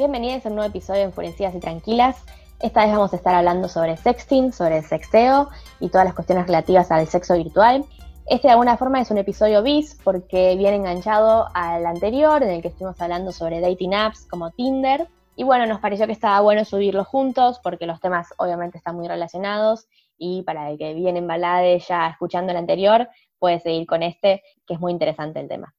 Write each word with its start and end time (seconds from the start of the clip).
Bienvenidos 0.00 0.46
a 0.46 0.48
un 0.48 0.54
nuevo 0.54 0.70
episodio 0.70 1.00
de 1.00 1.06
Enfurecidas 1.08 1.54
y 1.54 1.60
Tranquilas. 1.60 2.24
Esta 2.58 2.86
vez 2.86 2.92
vamos 2.94 3.12
a 3.12 3.16
estar 3.16 3.34
hablando 3.34 3.68
sobre 3.68 3.98
sexting, 3.98 4.50
sobre 4.50 4.78
el 4.78 4.84
sexteo 4.84 5.50
y 5.78 5.90
todas 5.90 6.06
las 6.06 6.14
cuestiones 6.14 6.46
relativas 6.46 6.90
al 6.90 7.06
sexo 7.06 7.34
virtual. 7.34 7.84
Este 8.24 8.48
de 8.48 8.52
alguna 8.52 8.78
forma 8.78 9.02
es 9.02 9.10
un 9.10 9.18
episodio 9.18 9.62
bis 9.62 10.00
porque 10.02 10.56
viene 10.56 10.76
enganchado 10.76 11.48
al 11.52 11.84
anterior 11.84 12.42
en 12.42 12.48
el 12.48 12.62
que 12.62 12.68
estuvimos 12.68 12.98
hablando 12.98 13.30
sobre 13.30 13.60
dating 13.60 13.92
apps 13.92 14.26
como 14.26 14.50
Tinder. 14.52 15.06
Y 15.36 15.44
bueno, 15.44 15.66
nos 15.66 15.80
pareció 15.80 16.06
que 16.06 16.12
estaba 16.12 16.40
bueno 16.40 16.64
subirlos 16.64 17.06
juntos 17.06 17.60
porque 17.62 17.84
los 17.84 18.00
temas 18.00 18.32
obviamente 18.38 18.78
están 18.78 18.96
muy 18.96 19.06
relacionados 19.06 19.86
y 20.16 20.44
para 20.44 20.70
el 20.70 20.78
que 20.78 20.94
viene 20.94 21.18
en 21.18 21.26
balade 21.26 21.78
ya 21.78 22.08
escuchando 22.08 22.52
el 22.52 22.56
anterior 22.56 23.06
puede 23.38 23.60
seguir 23.60 23.86
con 23.86 24.02
este 24.02 24.42
que 24.66 24.72
es 24.72 24.80
muy 24.80 24.92
interesante 24.92 25.40
el 25.40 25.48
tema. 25.48 25.74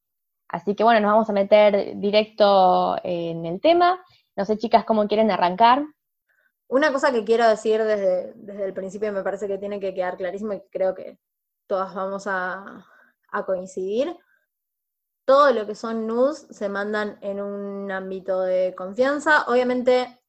Así 0.51 0.75
que 0.75 0.83
bueno, 0.83 0.99
nos 0.99 1.13
vamos 1.13 1.29
a 1.29 1.33
meter 1.33 1.93
directo 1.95 2.97
en 3.03 3.45
el 3.45 3.61
tema. 3.61 4.03
No 4.35 4.43
sé, 4.43 4.57
chicas, 4.57 4.83
cómo 4.83 5.07
quieren 5.07 5.31
arrancar. 5.31 5.85
Una 6.67 6.91
cosa 6.91 7.11
que 7.11 7.23
quiero 7.23 7.47
decir 7.47 7.81
desde, 7.83 8.33
el 8.65 8.73
principio 8.73 9.13
me 9.13 9.23
parece 9.23 9.47
que 9.47 9.57
tiene 9.57 9.79
que 9.79 9.93
quedar 9.93 10.17
clarísimo 10.17 10.53
y 10.53 10.61
creo 10.69 10.93
que 10.93 11.17
todas 11.67 11.95
vamos 11.95 12.27
a, 12.27 12.85
coincidir. 13.45 14.13
Todo 15.23 15.53
lo 15.53 15.65
que 15.65 15.75
son 15.75 16.05
nudes 16.05 16.47
se 16.49 16.67
mandan 16.67 17.17
en 17.21 17.39
un 17.39 17.89
ámbito 17.89 18.41
de 18.41 18.75
confianza. 18.75 19.45
Obviamente 19.47 20.21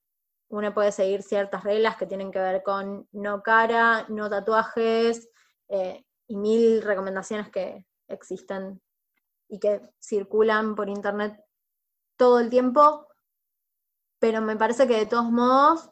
uno 0.50 0.72
puede 0.72 0.92
seguir 0.92 1.22
ciertas 1.24 1.64
reglas 1.64 1.96
que 1.96 2.06
tienen 2.06 2.30
que 2.30 2.38
ver 2.38 2.62
con 2.62 3.08
no 3.10 3.42
cara, 3.42 4.06
no 4.08 4.30
tatuajes 4.30 5.28
eh, 5.68 6.04
y 6.28 6.36
mil 6.36 6.80
recomendaciones 6.82 7.50
que 7.50 7.84
existen 8.06 8.80
y 9.52 9.58
que 9.58 9.82
circulan 10.00 10.74
por 10.74 10.88
internet 10.88 11.38
todo 12.16 12.40
el 12.40 12.48
tiempo, 12.48 13.06
pero 14.18 14.40
me 14.40 14.56
parece 14.56 14.88
que 14.88 14.96
de 14.96 15.04
todos 15.04 15.30
modos, 15.30 15.90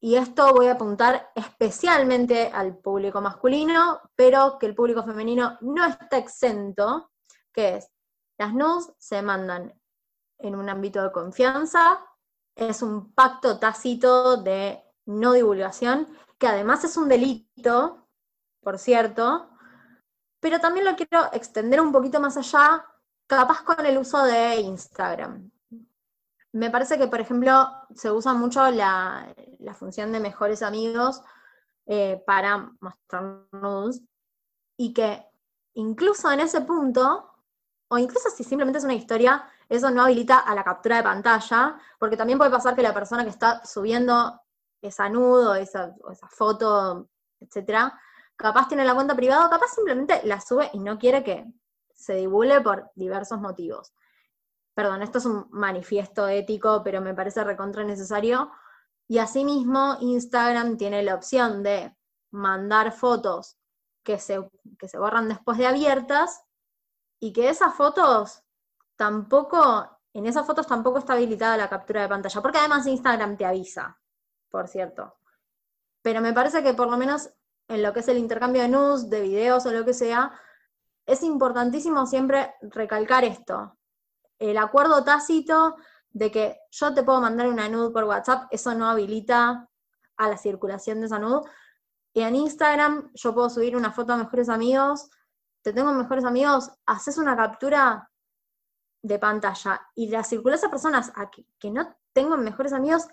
y 0.00 0.14
esto 0.14 0.54
voy 0.54 0.68
a 0.68 0.74
apuntar 0.74 1.32
especialmente 1.34 2.52
al 2.54 2.78
público 2.78 3.20
masculino, 3.20 4.00
pero 4.14 4.56
que 4.56 4.66
el 4.66 4.76
público 4.76 5.02
femenino 5.02 5.58
no 5.62 5.84
está 5.84 6.16
exento, 6.16 7.10
que 7.52 7.78
es, 7.78 7.90
las 8.38 8.54
nudes 8.54 8.92
se 8.98 9.20
mandan 9.20 9.74
en 10.38 10.54
un 10.54 10.68
ámbito 10.68 11.02
de 11.02 11.10
confianza, 11.10 12.06
es 12.54 12.82
un 12.82 13.12
pacto 13.14 13.58
tácito 13.58 14.36
de 14.36 14.80
no 15.06 15.32
divulgación, 15.32 16.06
que 16.38 16.46
además 16.46 16.84
es 16.84 16.96
un 16.96 17.08
delito, 17.08 18.06
por 18.62 18.78
cierto, 18.78 19.50
pero 20.38 20.60
también 20.60 20.84
lo 20.84 20.94
quiero 20.94 21.32
extender 21.32 21.80
un 21.80 21.90
poquito 21.90 22.20
más 22.20 22.36
allá 22.36 22.86
capaz 23.36 23.62
con 23.62 23.84
el 23.84 23.98
uso 23.98 24.22
de 24.24 24.56
Instagram. 24.56 25.50
Me 26.52 26.70
parece 26.70 26.98
que, 26.98 27.08
por 27.08 27.20
ejemplo, 27.20 27.68
se 27.94 28.10
usa 28.10 28.34
mucho 28.34 28.70
la, 28.70 29.34
función 29.74 30.12
de 30.12 30.20
mejores 30.20 30.62
amigos 30.62 31.22
eh, 31.86 32.22
para 32.26 32.72
mostrarnos 32.80 34.00
y 34.76 34.92
que 34.92 35.24
incluso 35.74 36.30
en 36.30 36.40
ese 36.40 36.60
punto, 36.60 37.30
o 37.88 37.98
incluso 37.98 38.28
si 38.30 38.44
simplemente 38.44 38.78
es 38.78 38.84
una 38.84 38.94
historia, 38.94 39.48
eso 39.68 39.90
no 39.90 40.02
habilita 40.02 40.38
a 40.38 40.54
la 40.54 40.64
captura 40.64 40.98
de 40.98 41.02
pantalla, 41.02 41.78
porque 41.98 42.16
también 42.16 42.38
puede 42.38 42.50
pasar 42.50 42.74
que 42.74 42.82
la 42.82 42.92
persona 42.92 43.24
que 43.24 43.30
está 43.30 43.64
subiendo 43.64 44.40
esa 44.82 45.08
nudo, 45.08 45.54
esa, 45.54 45.94
esa 46.10 46.28
foto, 46.28 47.08
etcétera, 47.40 47.98
capaz 48.36 48.68
tiene 48.68 48.84
la 48.84 48.94
cuenta 48.94 49.14
privada, 49.14 49.48
capaz 49.48 49.68
simplemente 49.68 50.20
la 50.24 50.40
sube 50.40 50.68
y 50.72 50.80
no 50.80 50.98
quiere 50.98 51.24
que, 51.24 51.46
se 52.02 52.14
divulgue 52.14 52.60
por 52.60 52.90
diversos 52.94 53.40
motivos. 53.40 53.94
Perdón, 54.74 55.02
esto 55.02 55.18
es 55.18 55.26
un 55.26 55.46
manifiesto 55.50 56.26
ético, 56.28 56.82
pero 56.82 57.00
me 57.00 57.14
parece 57.14 57.44
recontra 57.44 57.84
necesario. 57.84 58.50
Y 59.06 59.18
asimismo, 59.18 59.98
Instagram 60.00 60.76
tiene 60.76 61.02
la 61.02 61.14
opción 61.14 61.62
de 61.62 61.94
mandar 62.30 62.92
fotos 62.92 63.56
que 64.02 64.18
se, 64.18 64.50
que 64.78 64.88
se 64.88 64.98
borran 64.98 65.28
después 65.28 65.58
de 65.58 65.66
abiertas 65.66 66.42
y 67.20 67.32
que 67.32 67.48
esas 67.48 67.74
fotos 67.74 68.42
tampoco, 68.96 70.00
en 70.12 70.26
esas 70.26 70.46
fotos 70.46 70.66
tampoco 70.66 70.98
está 70.98 71.12
habilitada 71.12 71.56
la 71.56 71.68
captura 71.68 72.02
de 72.02 72.08
pantalla, 72.08 72.40
porque 72.40 72.58
además 72.58 72.86
Instagram 72.86 73.36
te 73.36 73.44
avisa, 73.44 74.00
por 74.50 74.66
cierto. 74.66 75.14
Pero 76.00 76.20
me 76.20 76.32
parece 76.32 76.62
que 76.62 76.74
por 76.74 76.90
lo 76.90 76.96
menos 76.96 77.30
en 77.68 77.82
lo 77.82 77.92
que 77.92 78.00
es 78.00 78.08
el 78.08 78.18
intercambio 78.18 78.62
de 78.62 78.68
nudes, 78.68 79.08
de 79.08 79.20
videos 79.20 79.66
o 79.66 79.70
lo 79.70 79.84
que 79.84 79.94
sea, 79.94 80.32
es 81.06 81.22
importantísimo 81.22 82.06
siempre 82.06 82.54
recalcar 82.62 83.24
esto. 83.24 83.76
El 84.38 84.58
acuerdo 84.58 85.04
tácito 85.04 85.76
de 86.10 86.30
que 86.30 86.58
yo 86.70 86.94
te 86.94 87.02
puedo 87.02 87.20
mandar 87.20 87.48
una 87.48 87.68
nude 87.68 87.90
por 87.90 88.04
WhatsApp, 88.04 88.48
eso 88.50 88.74
no 88.74 88.88
habilita 88.88 89.68
a 90.16 90.28
la 90.28 90.36
circulación 90.36 91.00
de 91.00 91.06
esa 91.06 91.18
nude. 91.18 91.48
Y 92.12 92.20
en 92.20 92.36
Instagram 92.36 93.10
yo 93.14 93.34
puedo 93.34 93.48
subir 93.48 93.76
una 93.76 93.92
foto 93.92 94.12
a 94.12 94.16
mejores 94.16 94.48
amigos, 94.48 95.10
te 95.62 95.72
tengo 95.72 95.92
mejores 95.92 96.24
amigos, 96.24 96.70
haces 96.86 97.18
una 97.18 97.36
captura 97.36 98.10
de 99.02 99.18
pantalla 99.18 99.80
y 99.94 100.08
la 100.08 100.22
circula 100.22 100.56
a 100.56 100.70
personas 100.70 101.12
a 101.14 101.30
que, 101.30 101.46
que 101.58 101.70
no 101.70 101.96
tengo 102.12 102.36
mejores 102.36 102.72
amigos, 102.72 103.08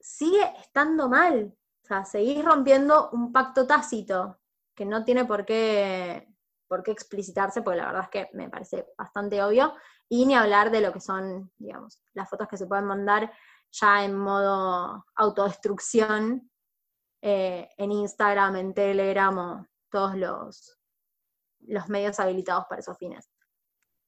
sigue 0.00 0.52
estando 0.60 1.08
mal. 1.08 1.54
O 1.82 1.86
sea, 1.86 2.04
seguís 2.04 2.44
rompiendo 2.44 3.10
un 3.10 3.32
pacto 3.32 3.66
tácito 3.66 4.38
que 4.74 4.86
no 4.86 5.04
tiene 5.04 5.24
por 5.24 5.44
qué 5.44 6.33
por 6.68 6.82
qué 6.82 6.90
explicitarse, 6.90 7.62
porque 7.62 7.78
la 7.78 7.86
verdad 7.86 8.04
es 8.04 8.08
que 8.10 8.36
me 8.36 8.50
parece 8.50 8.86
bastante 8.96 9.42
obvio, 9.42 9.74
y 10.08 10.26
ni 10.26 10.34
hablar 10.34 10.70
de 10.70 10.80
lo 10.80 10.92
que 10.92 11.00
son, 11.00 11.50
digamos, 11.56 12.02
las 12.12 12.28
fotos 12.28 12.48
que 12.48 12.56
se 12.56 12.66
pueden 12.66 12.84
mandar 12.84 13.32
ya 13.70 14.04
en 14.04 14.16
modo 14.16 15.04
autodestrucción 15.16 16.50
eh, 17.22 17.68
en 17.76 17.92
Instagram, 17.92 18.56
en 18.56 18.74
Telegram 18.74 19.36
o 19.38 19.66
todos 19.90 20.14
los, 20.16 20.78
los 21.60 21.88
medios 21.88 22.20
habilitados 22.20 22.66
para 22.68 22.80
esos 22.80 22.96
fines. 22.98 23.30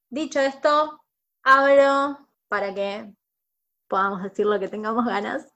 Dicho 0.09 0.38
esto, 0.38 1.03
abro 1.43 2.28
para 2.49 2.75
que 2.75 3.12
podamos 3.88 4.23
decir 4.23 4.47
lo 4.47 4.61
que 4.61 4.69
tengamos 4.69 5.05
ganas. 5.05 5.53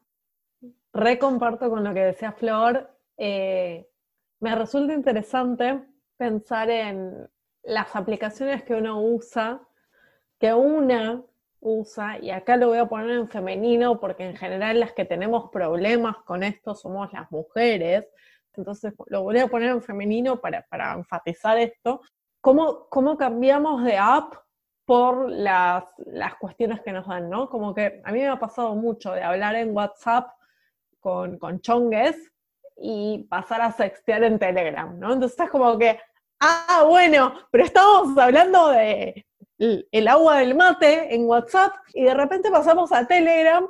Recomparto 0.93 1.71
con 1.71 1.85
lo 1.85 1.95
que 1.95 2.01
decía 2.01 2.33
Flor. 2.33 2.91
Eh, 3.17 3.89
me 4.41 4.55
resulta 4.55 4.95
interesante 4.95 5.87
pensar 6.21 6.69
en 6.69 7.31
las 7.63 7.97
aplicaciones 7.97 8.63
que 8.63 8.75
uno 8.75 9.01
usa, 9.01 9.63
que 10.39 10.53
una 10.53 11.25
usa, 11.61 12.19
y 12.19 12.31
acá 12.31 12.59
lo 12.59 12.69
voy 12.69 12.77
a 12.77 12.91
poner 12.91 13.11
en 13.13 13.29
femenino 13.31 13.99
porque 13.99 14.27
en 14.27 14.37
general 14.37 14.81
las 14.81 14.93
que 14.93 15.07
tenemos 15.07 15.49
problemas 15.51 16.19
con 16.27 16.43
esto 16.43 16.75
somos 16.75 17.11
las 17.15 17.31
mujeres, 17.33 18.07
entonces 18.53 18.93
lo 19.07 19.23
voy 19.23 19.39
a 19.39 19.47
poner 19.47 19.71
en 19.71 19.81
femenino 19.83 20.39
para, 20.43 20.67
enfatizar 20.95 21.57
esto. 21.57 22.03
¿Cómo, 22.43 22.87
¿Cómo, 22.91 23.17
cambiamos 23.17 23.83
de 23.83 23.97
app 23.97 24.35
por 24.85 25.31
las, 25.31 25.85
las 26.05 26.35
cuestiones 26.35 26.83
que 26.83 26.93
nos 26.93 27.07
dan, 27.07 27.31
no? 27.31 27.49
Como 27.49 27.75
que 27.75 28.03
a 28.05 28.13
mí 28.13 28.19
me 28.19 28.29
ha 28.29 28.39
pasado 28.39 28.75
mucho 28.75 29.13
de 29.13 29.23
hablar 29.23 29.55
en 29.55 29.75
WhatsApp 29.75 30.29
con, 30.99 31.39
con 31.39 31.61
chongues 31.63 32.31
y 32.77 33.27
pasar 33.31 33.63
a 33.63 33.73
sextear 33.73 34.25
en 34.25 34.39
Telegram, 34.39 34.99
¿no? 34.99 35.15
Entonces 35.15 35.39
es 35.41 35.51
como 35.51 35.79
que 35.79 35.99
ah, 36.41 36.85
bueno, 36.87 37.35
pero 37.51 37.65
estamos 37.65 38.17
hablando 38.19 38.69
de 38.69 39.27
el 39.59 40.09
agua 40.09 40.39
del 40.39 40.55
mate 40.55 41.15
en 41.15 41.27
WhatsApp 41.27 41.75
y 41.93 42.05
de 42.05 42.15
repente 42.15 42.51
pasamos 42.51 42.91
a 42.93 43.07
Telegram 43.07 43.69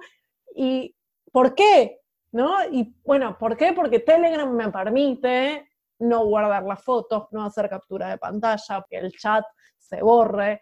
y 0.54 0.94
¿por 1.32 1.54
qué? 1.54 2.00
¿No? 2.32 2.64
Y 2.70 2.94
bueno, 3.04 3.36
¿por 3.36 3.56
qué? 3.56 3.72
Porque 3.72 3.98
Telegram 3.98 4.48
me 4.53 4.70
permite 4.70 5.69
no 5.99 6.25
guardar 6.25 6.62
las 6.62 6.82
fotos, 6.82 7.26
no 7.32 7.44
hacer 7.44 7.69
captura 7.69 8.08
de 8.08 8.19
pantalla, 8.19 8.87
que 8.88 8.99
el 8.99 9.12
chat 9.12 9.44
se 9.78 10.00
borre, 10.00 10.61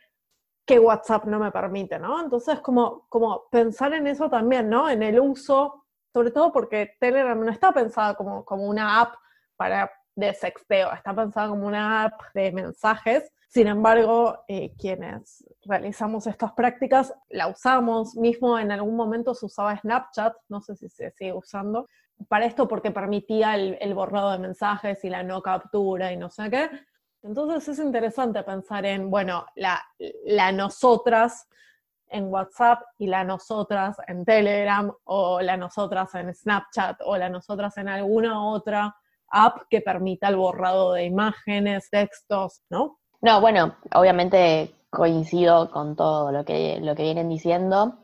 que 0.64 0.78
WhatsApp 0.78 1.26
no 1.26 1.38
me 1.38 1.50
permite, 1.50 1.98
¿no? 1.98 2.22
Entonces, 2.22 2.60
como, 2.60 3.06
como 3.08 3.48
pensar 3.50 3.92
en 3.92 4.06
eso 4.06 4.30
también, 4.30 4.68
¿no? 4.68 4.88
En 4.88 5.02
el 5.02 5.20
uso, 5.20 5.84
sobre 6.12 6.30
todo 6.30 6.52
porque 6.52 6.96
Telegram 6.98 7.38
no 7.38 7.50
está 7.50 7.72
pensada 7.72 8.14
como, 8.14 8.44
como 8.44 8.66
una 8.66 9.00
app 9.00 9.14
para 9.56 9.90
de 10.18 10.34
sexteo, 10.34 10.92
está 10.92 11.14
pensada 11.14 11.48
como 11.48 11.66
una 11.66 12.02
app 12.02 12.20
de 12.34 12.50
mensajes. 12.50 13.32
Sin 13.48 13.68
embargo, 13.68 14.44
eh, 14.48 14.74
quienes 14.76 15.44
realizamos 15.64 16.26
estas 16.26 16.52
prácticas 16.52 17.14
la 17.28 17.46
usamos, 17.46 18.16
mismo 18.16 18.58
en 18.58 18.72
algún 18.72 18.96
momento 18.96 19.32
se 19.32 19.46
usaba 19.46 19.76
Snapchat, 19.76 20.34
no 20.48 20.60
sé 20.60 20.74
si 20.74 20.88
se 20.88 21.12
sigue 21.12 21.32
usando, 21.32 21.86
para 22.26 22.46
esto 22.46 22.66
porque 22.66 22.90
permitía 22.90 23.54
el, 23.54 23.94
borrado 23.94 24.32
de 24.32 24.40
mensajes 24.40 25.04
y 25.04 25.08
la 25.08 25.22
no 25.22 25.40
captura 25.40 26.12
y 26.12 26.16
no 26.16 26.30
sé 26.30 26.50
qué. 26.50 26.68
Entonces 27.22 27.68
es 27.68 27.78
interesante 27.78 28.42
pensar 28.42 28.84
en, 28.86 29.10
bueno, 29.10 29.46
la 29.54 30.52
nosotras 30.52 31.48
en 32.10 32.24
WhatsApp 32.24 32.82
y 32.98 33.06
la 33.06 33.22
nosotras 33.22 33.96
en 34.08 34.24
Telegram 34.24 34.92
o 35.04 35.40
la 35.40 35.56
nosotras 35.56 36.12
en 36.16 36.34
Snapchat 36.34 37.02
o 37.04 37.16
la 37.16 37.28
nosotras 37.28 37.76
en 37.76 37.88
alguna 37.88 38.44
otra 38.44 38.96
app 39.30 39.62
que 39.68 39.80
permita 39.80 40.28
el 40.28 40.36
borrado 40.36 40.92
de 40.92 41.04
imágenes, 41.04 41.90
textos, 41.90 42.62
¿no? 42.70 42.98
No, 43.20 43.40
bueno, 43.40 43.76
obviamente 43.94 44.74
coincido 44.90 45.70
con 45.70 45.96
todo 45.96 46.32
lo 46.32 46.44
que, 46.44 46.78
lo 46.80 46.94
que 46.94 47.02
vienen 47.02 47.28
diciendo. 47.28 47.98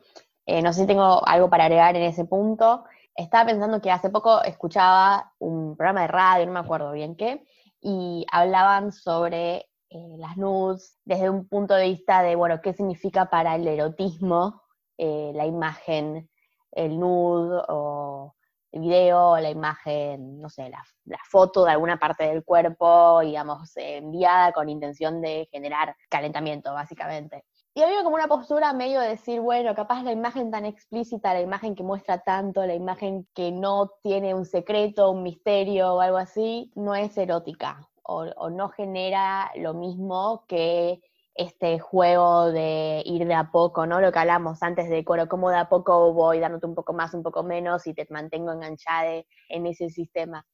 Eh, 0.47 0.61
no 0.61 0.73
sé 0.73 0.83
si 0.83 0.87
tengo 0.87 1.27
algo 1.27 1.49
para 1.49 1.65
agregar 1.65 1.97
en 1.97 2.03
ese 2.03 2.25
punto. 2.25 2.85
Estaba 3.15 3.47
pensando 3.47 3.81
que 3.81 3.91
hace 3.91 4.11
poco 4.11 4.43
escuchaba 4.43 5.33
un 5.39 5.77
programa 5.77 6.03
de 6.03 6.09
radio, 6.09 6.47
no 6.47 6.53
me 6.53 6.61
acuerdo 6.61 6.93
bien 6.93 7.17
qué, 7.17 7.45
y 7.81 8.27
hablaban 8.31 8.93
sobre 8.93 9.67
eh, 9.91 10.17
las 10.19 10.37
nudes 10.37 10.99
desde 11.05 11.31
un 11.31 11.47
punto 11.49 11.75
de 11.75 11.85
vista 11.85 12.23
de, 12.23 12.35
bueno, 12.35 12.61
qué 12.61 12.73
significa 12.73 13.27
para 13.27 13.55
el 13.55 13.67
erotismo 13.69 14.63
eh, 14.99 15.33
la 15.35 15.47
imagen, 15.47 16.29
el 16.73 16.99
nude 16.99 17.63
o 17.69 18.35
el 18.75 18.81
video, 18.81 19.39
la 19.39 19.51
imagen, 19.51 20.41
no 20.41 20.51
sé, 20.51 20.69
la, 20.69 20.83
foto 21.31 21.65
de 21.65 21.71
alguna 21.71 21.97
parte 21.97 22.25
del 22.25 22.45
cuerpo, 22.45 23.21
digamos, 23.21 23.71
enviada 23.77 24.53
con 24.53 24.69
intención 24.69 25.21
de 25.21 25.49
generar 25.53 25.95
calentamiento, 26.11 26.75
básicamente. 26.75 27.45
Y 27.73 27.83
había 27.83 28.03
como 28.03 28.17
una 28.17 28.27
postura 28.27 28.73
medio 28.73 29.01
de 29.01 29.11
decir, 29.11 29.41
bueno, 29.41 29.77
capaz 29.77 30.03
la 30.03 30.11
imagen 30.11 30.51
tan 30.51 30.65
explícita, 30.65 31.35
la 31.35 31.41
imagen 31.41 31.77
que 31.77 31.85
muestra 31.85 32.19
tanto, 32.19 32.67
la 32.67 32.75
imagen 32.75 33.29
que 33.33 33.53
no 33.53 33.93
tiene 34.03 34.35
un 34.35 34.45
secreto, 34.45 35.13
un 35.13 35.23
misterio 35.23 35.95
o 35.95 36.01
algo 36.01 36.17
así, 36.17 36.73
no 36.75 36.97
es 36.97 37.17
erótica 37.17 37.89
o 38.07 38.51
no 38.51 38.69
genera 38.69 39.51
lo 39.55 39.73
mismo 39.73 40.45
que 40.47 41.01
este 41.35 41.81
juego 41.81 42.53
de 42.53 43.03
ir 43.05 43.27
de 43.27 43.35
a 43.35 43.51
poco, 43.51 43.87
¿no? 43.87 44.01
Lo 44.01 44.13
que 44.13 44.19
hablamos 44.21 44.63
antes 44.63 44.89
de 44.89 45.05
coro, 45.05 45.29
cómo 45.29 45.51
de 45.51 45.57
a 45.57 45.69
poco 45.69 46.13
voy 46.13 46.39
dándote 46.39 46.67
un 46.67 46.75
poco 46.75 46.93
más, 46.93 47.13
un 47.15 47.23
poco 47.23 47.43
menos 47.43 47.87
y 47.87 47.95
te 47.95 48.07
mantengo 48.11 48.53
enganchada 48.53 49.23
en 49.49 49.67
ese 49.67 49.91
sistema. 49.91 50.47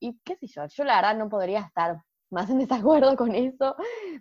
Y 0.00 0.18
qué 0.24 0.36
sé 0.36 0.48
yo, 0.48 0.66
yo 0.66 0.84
la 0.84 0.96
verdad 0.96 1.16
no 1.16 1.28
podría 1.28 1.60
estar 1.60 2.02
más 2.30 2.50
en 2.50 2.58
desacuerdo 2.58 3.16
con 3.16 3.34
eso. 3.34 3.76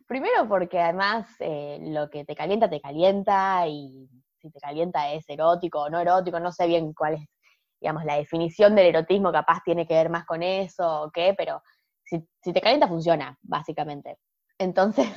Primero 0.07 0.47
porque 0.47 0.79
además 0.79 1.27
eh, 1.39 1.79
lo 1.81 2.09
que 2.09 2.25
te 2.25 2.35
calienta, 2.35 2.69
te 2.69 2.79
calienta 2.79 3.67
y 3.67 4.07
si 4.39 4.51
te 4.51 4.59
calienta 4.59 5.11
es 5.11 5.27
erótico 5.27 5.83
o 5.83 5.89
no 5.89 5.99
erótico, 5.99 6.39
no 6.39 6.51
sé 6.51 6.67
bien 6.67 6.93
cuál 6.93 7.15
es, 7.15 7.27
digamos, 7.81 8.05
la 8.05 8.17
definición 8.17 8.75
del 8.75 8.87
erotismo 8.87 9.31
capaz 9.31 9.61
tiene 9.65 9.87
que 9.87 9.95
ver 9.95 10.09
más 10.09 10.25
con 10.25 10.43
eso 10.43 11.03
o 11.03 11.11
qué, 11.11 11.33
pero 11.35 11.61
si, 12.03 12.23
si 12.43 12.53
te 12.53 12.61
calienta 12.61 12.87
funciona, 12.87 13.37
básicamente. 13.41 14.19
Entonces, 14.59 15.07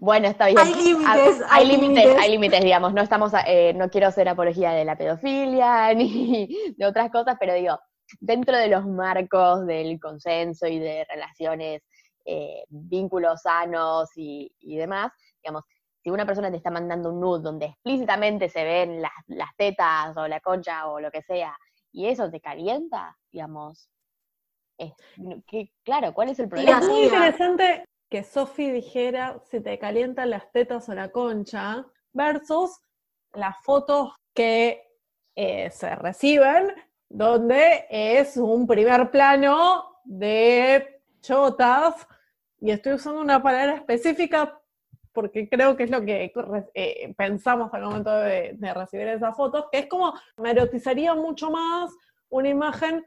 bueno, 0.00 0.28
está 0.28 0.46
bien. 0.46 0.58
Hay 0.58 0.74
límites, 0.74 1.42
hay, 1.50 1.66
límites, 1.66 2.16
hay 2.18 2.30
límites, 2.30 2.62
digamos. 2.62 2.94
No 2.94 3.02
estamos, 3.02 3.32
eh, 3.46 3.72
no 3.74 3.88
quiero 3.90 4.08
hacer 4.08 4.28
apología 4.28 4.72
de 4.72 4.84
la 4.84 4.96
pedofilia 4.96 5.92
ni 5.94 6.74
de 6.76 6.86
otras 6.86 7.10
cosas, 7.10 7.36
pero 7.38 7.54
digo, 7.54 7.78
dentro 8.20 8.56
de 8.56 8.68
los 8.68 8.86
marcos 8.86 9.66
del 9.66 9.98
consenso 10.00 10.66
y 10.66 10.78
de 10.78 11.04
relaciones, 11.08 11.82
eh, 12.24 12.64
vínculos 12.68 13.42
sanos 13.42 14.10
y, 14.16 14.50
demás, 14.60 15.12
digamos, 15.42 15.62
si 16.02 16.10
una 16.10 16.26
persona 16.26 16.50
te 16.50 16.56
está 16.56 16.70
mandando 16.70 17.12
un 17.12 17.20
nude 17.20 17.42
donde 17.42 17.66
explícitamente 17.66 18.48
se 18.48 18.64
ven 18.64 19.02
las, 19.02 19.12
las 19.26 19.54
tetas 19.56 20.16
o 20.16 20.26
la 20.26 20.40
concha 20.40 20.86
o 20.88 21.00
lo 21.00 21.10
que 21.10 21.22
sea, 21.22 21.56
y 21.92 22.06
eso 22.06 22.30
te 22.30 22.40
calienta, 22.40 23.16
digamos, 23.32 23.88
que, 24.76 25.72
claro, 25.82 26.12
¿cuál 26.12 26.28
es 26.28 26.38
el 26.38 26.48
problema? 26.48 26.78
Es 26.78 26.86
muy 26.86 27.04
interesante 27.04 27.84
que 28.08 28.22
Sophie 28.22 28.72
dijera 28.72 29.40
si 29.50 29.60
te 29.60 29.78
calientan 29.78 30.30
las 30.30 30.50
tetas 30.52 30.88
o 30.88 30.94
la 30.94 31.10
concha, 31.10 31.86
versus 32.12 32.80
las 33.32 33.56
fotos 33.62 34.14
que 34.34 34.82
eh, 35.34 35.70
se 35.70 35.94
reciben, 35.96 36.72
donde 37.08 37.86
es 37.90 38.36
un 38.36 38.66
primer 38.66 39.10
plano 39.10 40.00
de 40.04 41.00
chotas, 41.20 42.06
y 42.60 42.70
estoy 42.70 42.94
usando 42.94 43.20
una 43.20 43.42
palabra 43.42 43.74
específica 43.74 44.60
porque 45.12 45.48
creo 45.48 45.76
que 45.76 45.84
es 45.84 45.90
lo 45.90 46.02
que 46.02 46.30
eh, 46.74 47.14
pensamos 47.16 47.72
al 47.72 47.82
momento 47.82 48.14
de, 48.18 48.52
de 48.52 48.74
recibir 48.74 49.08
esas 49.08 49.34
fotos, 49.34 49.66
que 49.72 49.78
es 49.80 49.86
como 49.86 50.12
me 50.36 50.50
erotizaría 50.50 51.14
mucho 51.14 51.50
más 51.50 51.90
una 52.28 52.50
imagen 52.50 53.06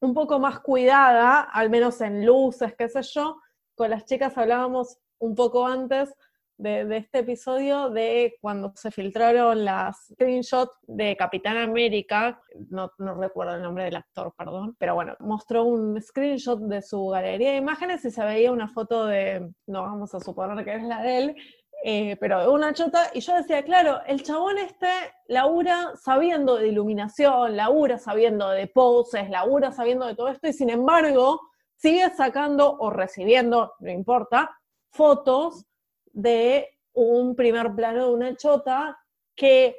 un 0.00 0.14
poco 0.14 0.40
más 0.40 0.60
cuidada, 0.60 1.42
al 1.42 1.70
menos 1.70 2.00
en 2.00 2.26
luces, 2.26 2.74
qué 2.76 2.88
sé 2.88 3.02
yo, 3.02 3.40
con 3.78 3.90
las 3.90 4.04
chicas 4.04 4.36
hablábamos 4.36 4.98
un 5.20 5.34
poco 5.36 5.66
antes 5.66 6.12
de, 6.58 6.96
este 6.96 7.20
episodio 7.20 7.88
de 7.90 8.36
cuando 8.40 8.72
se 8.74 8.90
filtraron 8.90 9.64
las 9.64 10.08
screenshots 10.12 10.72
de 10.88 11.16
Capitán 11.16 11.56
América, 11.56 12.42
no, 12.70 12.90
recuerdo 12.98 13.54
el 13.54 13.62
nombre 13.62 13.84
del 13.84 13.94
actor, 13.94 14.34
perdón, 14.36 14.74
pero 14.80 14.96
bueno, 14.96 15.14
mostró 15.20 15.62
un 15.62 16.02
screenshot 16.02 16.58
de 16.58 16.82
su 16.82 17.06
galería 17.06 17.52
de 17.52 17.58
imágenes 17.58 18.04
y 18.04 18.10
se 18.10 18.24
veía 18.24 18.50
una 18.50 18.68
foto 18.68 19.06
de, 19.06 19.48
no 19.68 19.82
vamos 19.82 20.12
a 20.12 20.20
suponer 20.20 20.64
que 20.64 20.74
es 20.74 20.82
la 20.82 21.00
de 21.00 21.18
él, 21.18 21.36
eh, 21.84 22.16
pero 22.16 22.52
una 22.52 22.74
chota, 22.74 23.12
y 23.14 23.20
yo 23.20 23.36
decía, 23.36 23.62
claro, 23.62 24.00
el 24.08 24.24
chabón 24.24 24.58
este 24.58 24.88
labura 25.28 25.92
sabiendo 25.94 26.56
de 26.56 26.66
iluminación, 26.66 27.56
labura 27.56 27.98
sabiendo 27.98 28.48
de 28.50 28.66
poses, 28.66 29.30
labura 29.30 29.70
sabiendo 29.70 30.04
de 30.06 30.16
todo 30.16 30.26
esto, 30.26 30.48
y 30.48 30.52
sin 30.52 30.70
embargo, 30.70 31.40
sigue 31.78 32.10
sacando 32.10 32.76
o 32.78 32.90
recibiendo, 32.90 33.74
no 33.78 33.90
importa, 33.90 34.50
fotos 34.90 35.64
de 36.12 36.68
un 36.92 37.36
primer 37.36 37.74
plano 37.74 38.06
de 38.06 38.14
una 38.14 38.36
chota 38.36 38.98
que 39.34 39.76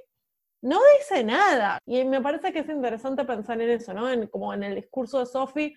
no 0.62 0.80
dice 0.98 1.24
nada. 1.24 1.80
Y 1.86 2.06
me 2.06 2.22
parece 2.22 2.54
que 2.54 2.60
es 2.60 2.70
interesante 2.70 3.26
pensar 3.26 3.62
en 3.62 3.70
eso, 3.70 3.94
¿no? 3.94 4.08
como 4.30 4.54
en 4.54 4.64
el 4.64 4.76
discurso 4.76 5.20
de 5.20 5.26
Sophie 5.26 5.76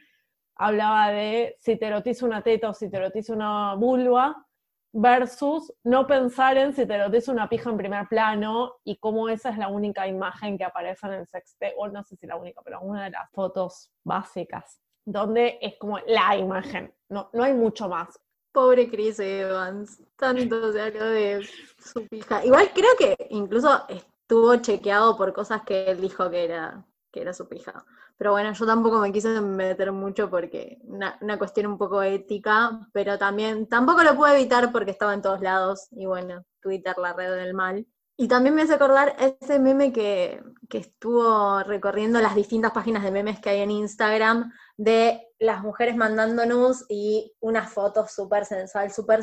hablaba 0.54 1.10
de 1.10 1.56
si 1.58 1.76
te 1.76 1.86
erotiza 1.86 2.26
una 2.26 2.42
teta 2.42 2.70
o 2.70 2.74
si 2.74 2.88
te 2.88 2.98
erotiza 2.98 3.32
una 3.32 3.74
vulva, 3.74 4.46
versus 4.94 5.72
no 5.84 6.06
pensar 6.06 6.58
en 6.58 6.74
si 6.74 6.86
te 6.86 6.94
erotiza 6.94 7.32
una 7.32 7.48
pija 7.48 7.70
en 7.70 7.78
primer 7.78 8.06
plano 8.08 8.74
y 8.84 8.98
cómo 8.98 9.30
esa 9.30 9.48
es 9.48 9.56
la 9.56 9.68
única 9.68 10.06
imagen 10.06 10.58
que 10.58 10.64
aparece 10.64 11.06
en 11.06 11.14
el 11.14 11.26
sexte, 11.26 11.72
o 11.78 11.88
no 11.88 12.04
sé 12.04 12.14
si 12.16 12.26
la 12.26 12.36
única, 12.36 12.60
pero 12.62 12.80
una 12.82 13.04
de 13.04 13.10
las 13.10 13.30
fotos 13.30 13.90
básicas 14.04 14.82
donde 15.04 15.58
es 15.60 15.76
como 15.78 15.98
la 16.06 16.36
imagen, 16.36 16.92
no, 17.08 17.30
no 17.32 17.42
hay 17.42 17.54
mucho 17.54 17.88
más. 17.88 18.18
Pobre 18.52 18.90
Chris 18.90 19.18
Evans, 19.18 20.02
tanto 20.16 20.72
se 20.72 20.80
habló 20.80 21.06
de 21.06 21.48
su 21.78 22.06
pija. 22.06 22.44
Igual 22.44 22.70
creo 22.74 22.90
que 22.98 23.16
incluso 23.30 23.84
estuvo 23.88 24.56
chequeado 24.56 25.16
por 25.16 25.32
cosas 25.32 25.62
que 25.62 25.90
él 25.90 26.00
dijo 26.00 26.30
que 26.30 26.44
era, 26.44 26.84
que 27.10 27.22
era 27.22 27.32
su 27.32 27.48
pija. 27.48 27.84
Pero 28.18 28.32
bueno, 28.32 28.52
yo 28.52 28.66
tampoco 28.66 28.98
me 28.98 29.12
quise 29.12 29.40
meter 29.40 29.90
mucho 29.90 30.30
porque 30.30 30.78
una, 30.84 31.18
una 31.22 31.38
cuestión 31.38 31.66
un 31.66 31.78
poco 31.78 32.02
ética, 32.02 32.86
pero 32.92 33.18
también 33.18 33.66
tampoco 33.66 34.02
lo 34.02 34.14
pude 34.14 34.34
evitar 34.34 34.70
porque 34.70 34.90
estaba 34.90 35.14
en 35.14 35.22
todos 35.22 35.40
lados 35.40 35.88
y 35.90 36.06
bueno, 36.06 36.44
Twitter, 36.60 36.94
la 36.98 37.14
red 37.14 37.34
del 37.34 37.54
mal. 37.54 37.86
Y 38.16 38.28
también 38.28 38.54
me 38.54 38.62
hace 38.62 38.74
acordar 38.74 39.16
ese 39.18 39.58
meme 39.58 39.92
que, 39.92 40.42
que, 40.68 40.78
estuvo 40.78 41.62
recorriendo 41.64 42.20
las 42.20 42.36
distintas 42.36 42.70
páginas 42.72 43.02
de 43.02 43.10
memes 43.10 43.40
que 43.40 43.50
hay 43.50 43.60
en 43.60 43.70
Instagram 43.70 44.52
de 44.76 45.28
las 45.38 45.62
mujeres 45.62 45.96
mandándonos 45.96 46.84
y 46.88 47.32
una 47.40 47.66
foto 47.66 48.06
súper 48.06 48.44
sensual, 48.44 48.92
súper 48.92 49.22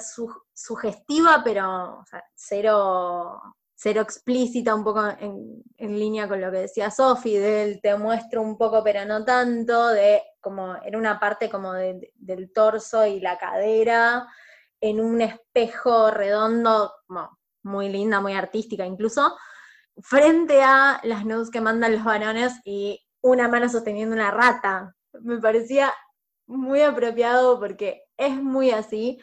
sugestiva, 0.53 1.41
pero 1.43 2.03
cero, 2.35 3.41
cero 3.75 4.01
explícita, 4.01 4.75
un 4.75 4.83
poco 4.83 5.07
en, 5.07 5.63
línea 5.77 6.27
con 6.27 6.41
lo 6.41 6.51
que 6.51 6.59
decía 6.59 6.91
Sofi, 6.91 7.37
del 7.37 7.81
te 7.81 7.95
muestro 7.97 8.41
un 8.41 8.57
poco 8.57 8.83
pero 8.83 9.05
no 9.05 9.23
tanto, 9.23 9.87
de 9.87 10.21
como 10.39 10.75
en 10.83 10.95
una 10.95 11.19
parte 11.19 11.49
como 11.49 11.73
del 11.73 12.51
torso 12.53 13.05
y 13.05 13.19
la 13.19 13.37
cadera, 13.37 14.27
en 14.81 15.01
un 15.01 15.21
espejo 15.21 16.11
redondo, 16.11 16.93
muy 17.63 17.89
linda, 17.89 18.21
muy 18.21 18.33
artística 18.33 18.85
incluso, 18.85 19.35
frente 20.01 20.61
a 20.63 20.99
las 21.03 21.25
nudes 21.25 21.49
que 21.49 21.61
mandan 21.61 21.93
los 21.93 22.03
varones 22.03 22.59
y 22.63 23.05
una 23.21 23.47
mano 23.47 23.67
sosteniendo 23.69 24.15
una 24.15 24.31
rata. 24.31 24.95
Me 25.21 25.39
parecía 25.39 25.93
muy 26.47 26.81
apropiado 26.81 27.59
porque 27.59 28.03
es 28.17 28.35
muy 28.35 28.71
así. 28.71 29.19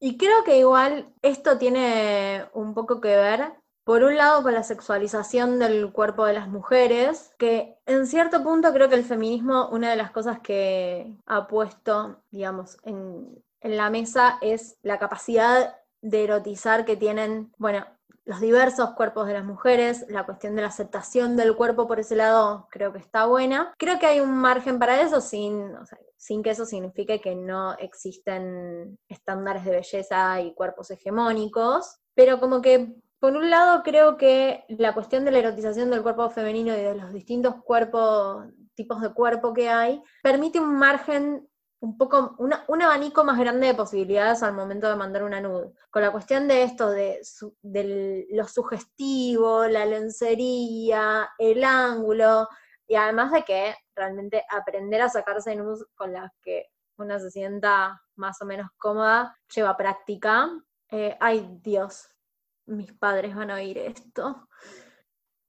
Y 0.00 0.16
creo 0.16 0.42
que 0.44 0.58
igual 0.58 1.14
esto 1.22 1.58
tiene 1.58 2.46
un 2.54 2.74
poco 2.74 3.00
que 3.00 3.16
ver, 3.16 3.52
por 3.84 4.04
un 4.04 4.16
lado, 4.16 4.42
con 4.42 4.54
la 4.54 4.62
sexualización 4.62 5.58
del 5.58 5.92
cuerpo 5.92 6.24
de 6.24 6.34
las 6.34 6.48
mujeres, 6.48 7.34
que 7.38 7.76
en 7.86 8.06
cierto 8.06 8.42
punto 8.42 8.72
creo 8.72 8.88
que 8.88 8.94
el 8.94 9.04
feminismo, 9.04 9.68
una 9.70 9.90
de 9.90 9.96
las 9.96 10.12
cosas 10.12 10.40
que 10.40 11.16
ha 11.26 11.46
puesto, 11.48 12.22
digamos, 12.30 12.78
en, 12.84 13.42
en 13.60 13.76
la 13.76 13.90
mesa 13.90 14.38
es 14.40 14.76
la 14.82 14.98
capacidad 14.98 15.76
de 16.00 16.24
erotizar 16.24 16.84
que 16.84 16.96
tienen, 16.96 17.52
bueno, 17.58 17.86
los 18.24 18.40
diversos 18.40 18.90
cuerpos 18.90 19.26
de 19.26 19.34
las 19.34 19.44
mujeres, 19.44 20.06
la 20.08 20.24
cuestión 20.24 20.54
de 20.54 20.62
la 20.62 20.68
aceptación 20.68 21.36
del 21.36 21.56
cuerpo 21.56 21.88
por 21.88 21.98
ese 22.00 22.16
lado 22.16 22.68
creo 22.70 22.92
que 22.92 22.98
está 22.98 23.26
buena. 23.26 23.72
Creo 23.78 23.98
que 23.98 24.06
hay 24.06 24.20
un 24.20 24.36
margen 24.36 24.78
para 24.78 25.00
eso 25.00 25.20
sin, 25.20 25.72
sin 26.16 26.42
que 26.42 26.50
eso 26.50 26.64
signifique 26.64 27.20
que 27.20 27.34
no 27.34 27.76
existen 27.78 28.98
estándares 29.08 29.64
de 29.64 29.72
belleza 29.72 30.40
y 30.40 30.54
cuerpos 30.54 30.90
hegemónicos, 30.90 31.98
pero 32.14 32.38
como 32.38 32.62
que 32.62 32.94
por 33.18 33.36
un 33.36 33.50
lado 33.50 33.82
creo 33.82 34.16
que 34.16 34.64
la 34.68 34.94
cuestión 34.94 35.24
de 35.24 35.30
la 35.30 35.38
erotización 35.38 35.90
del 35.90 36.02
cuerpo 36.02 36.28
femenino 36.30 36.76
y 36.76 36.80
de 36.80 36.94
los 36.94 37.12
distintos 37.12 37.56
cuerpos, 37.64 38.46
tipos 38.74 39.00
de 39.00 39.12
cuerpo 39.12 39.52
que 39.52 39.68
hay, 39.68 40.02
permite 40.22 40.58
un 40.58 40.74
margen 40.76 41.48
un 41.82 41.98
poco, 41.98 42.36
un 42.38 42.82
abanico 42.82 43.24
más 43.24 43.36
grande 43.36 43.66
de 43.66 43.74
posibilidades 43.74 44.44
al 44.44 44.54
momento 44.54 44.88
de 44.88 44.94
mandar 44.94 45.24
una 45.24 45.40
nude. 45.40 45.72
Con 45.90 46.02
la 46.02 46.12
cuestión 46.12 46.46
de 46.46 46.62
esto, 46.62 46.90
de, 46.90 47.20
lo 48.30 48.46
sugestivo, 48.46 49.66
la 49.66 49.84
lencería, 49.84 51.28
el 51.38 51.64
ángulo, 51.64 52.48
y 52.86 52.94
además 52.94 53.32
de 53.32 53.42
que 53.42 53.74
realmente 53.96 54.44
aprender 54.48 55.02
a 55.02 55.08
sacarse 55.08 55.56
nudes 55.56 55.84
con 55.96 56.12
las 56.12 56.30
que 56.40 56.66
una 56.98 57.18
se 57.18 57.32
sienta 57.32 58.00
más 58.14 58.40
o 58.40 58.46
menos 58.46 58.68
cómoda, 58.76 59.36
lleva 59.52 59.76
práctica. 59.76 60.50
Eh, 60.88 61.16
ay 61.18 61.58
Dios, 61.62 62.14
mis 62.66 62.92
padres 62.92 63.34
van 63.34 63.50
a 63.50 63.56
oír 63.56 63.78
esto 63.78 64.48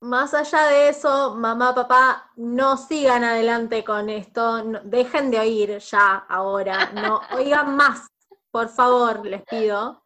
más 0.04 0.34
allá 0.34 0.68
de 0.68 0.90
eso, 0.90 1.34
mamá, 1.36 1.74
papá, 1.74 2.30
no 2.36 2.76
sigan 2.76 3.24
adelante 3.24 3.86
con 3.86 4.10
esto, 4.10 4.62
dejen 4.84 5.32
de 5.32 5.40
oír 5.40 5.78
ya 5.80 6.26
ahora, 6.28 6.92
no 6.92 7.22
oigan 7.38 7.76
más, 7.76 8.08
por 8.52 8.68
favor, 8.68 9.26
les 9.26 9.42
pido. 9.44 10.04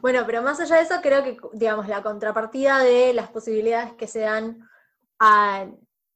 Bueno, 0.00 0.22
pero 0.24 0.42
más 0.42 0.60
allá 0.60 0.76
de 0.76 0.82
eso, 0.82 0.94
creo 1.02 1.24
que, 1.24 1.36
digamos, 1.52 1.88
la 1.88 2.02
contrapartida 2.02 2.78
de 2.78 3.12
las 3.12 3.28
posibilidades 3.28 3.94
que 3.94 4.06
se 4.06 4.20
dan 4.20 4.68
a, 5.18 5.66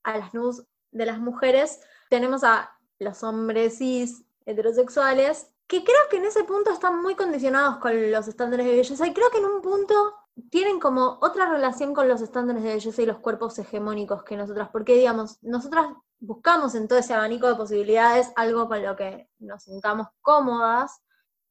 las 0.05 0.33
news 0.33 0.64
de 0.93 1.07
las 1.07 1.19
mujeres, 1.19 1.81
tenemos 2.09 2.45
a 2.45 2.79
los 3.00 3.23
hombres 3.25 3.79
cis 3.79 4.25
heterosexuales, 4.47 5.50
que 5.67 5.83
creo 5.83 6.09
que 6.09 6.19
en 6.19 6.26
ese 6.26 6.45
punto 6.45 6.71
están 6.71 7.02
muy 7.02 7.17
condicionados 7.17 7.79
con 7.79 8.12
los 8.12 8.29
estándares 8.29 8.67
de 8.67 8.76
belleza, 8.76 9.07
y 9.07 9.12
creo 9.12 9.31
que 9.31 9.38
en 9.38 9.47
un 9.47 9.61
punto 9.61 10.22
tienen 10.51 10.81
como 10.81 11.19
otra 11.21 11.47
relación 11.51 11.95
con 11.95 12.09
los 12.09 12.21
estándares 12.21 12.62
de 12.62 12.75
belleza 12.75 13.03
y 13.03 13.07
los 13.07 13.19
cuerpos 13.19 13.59
hegemónicos 13.59 14.23
que 14.25 14.37
nosotras, 14.37 14.69
porque 14.73 14.95
digamos, 14.95 15.39
nosotras 15.43 15.87
buscamos 16.21 16.75
en 16.75 16.89
todo 16.89 16.99
ese 16.99 17.15
abanico 17.15 17.49
de 17.49 17.57
posibilidades 17.57 18.33
algo 18.37 18.69
con 18.69 18.83
lo 18.83 18.97
que 18.97 19.29
nos 19.39 19.65
sintamos 19.65 20.09
cómodas, 20.21 21.03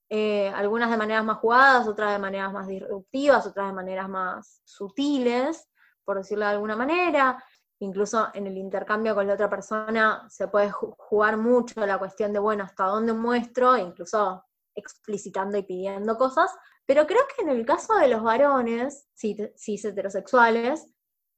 eh, 0.10 0.50
algunas 0.50 0.90
de 0.90 0.98
maneras 0.98 1.24
más 1.24 1.38
jugadas, 1.38 1.88
otras 1.88 2.12
de 2.12 2.20
maneras 2.20 2.52
más 2.52 2.68
disruptivas, 2.68 3.46
otras 3.46 3.68
de 3.68 3.74
maneras 3.74 4.10
más 4.10 4.62
sutiles, 4.66 5.70
por 6.04 6.18
decirlo 6.18 6.46
de 6.46 6.52
alguna 6.52 6.76
manera. 6.76 7.42
Incluso 7.80 8.28
en 8.34 8.46
el 8.46 8.58
intercambio 8.58 9.16
con 9.16 9.26
la 9.26 9.34
otra 9.36 9.50
persona 9.50 10.26
se 10.30 10.48
puede 10.48 10.70
jugar 10.70 11.38
mucho 11.38 11.86
la 11.86 11.98
cuestión 11.98 12.34
de, 12.34 12.40
bueno, 12.40 12.64
hasta 12.64 12.86
dónde 12.86 13.14
muestro, 13.14 13.78
incluso 13.78 14.44
explicitando 14.76 15.58
y 15.58 15.64
pidiendo 15.64 16.18
cosas, 16.18 16.52
pero 16.94 17.08
creo 17.08 17.22
que 17.34 17.44
en 17.44 17.48
el 17.48 17.66
caso 17.66 17.96
de 17.96 18.10
los 18.10 18.22
varones, 18.22 19.08
cis 19.16 19.86
heterosexuales, 19.86 20.92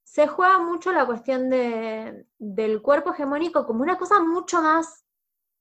se 0.04 0.26
juega 0.26 0.58
mucho 0.58 0.92
la 0.92 1.06
cuestión 1.06 1.48
de, 1.48 2.26
del 2.40 2.82
cuerpo 2.82 3.14
hegemónico 3.14 3.64
como 3.68 3.84
una 3.84 4.00
cosa 4.00 4.20
mucho 4.20 4.64
más, 4.64 5.06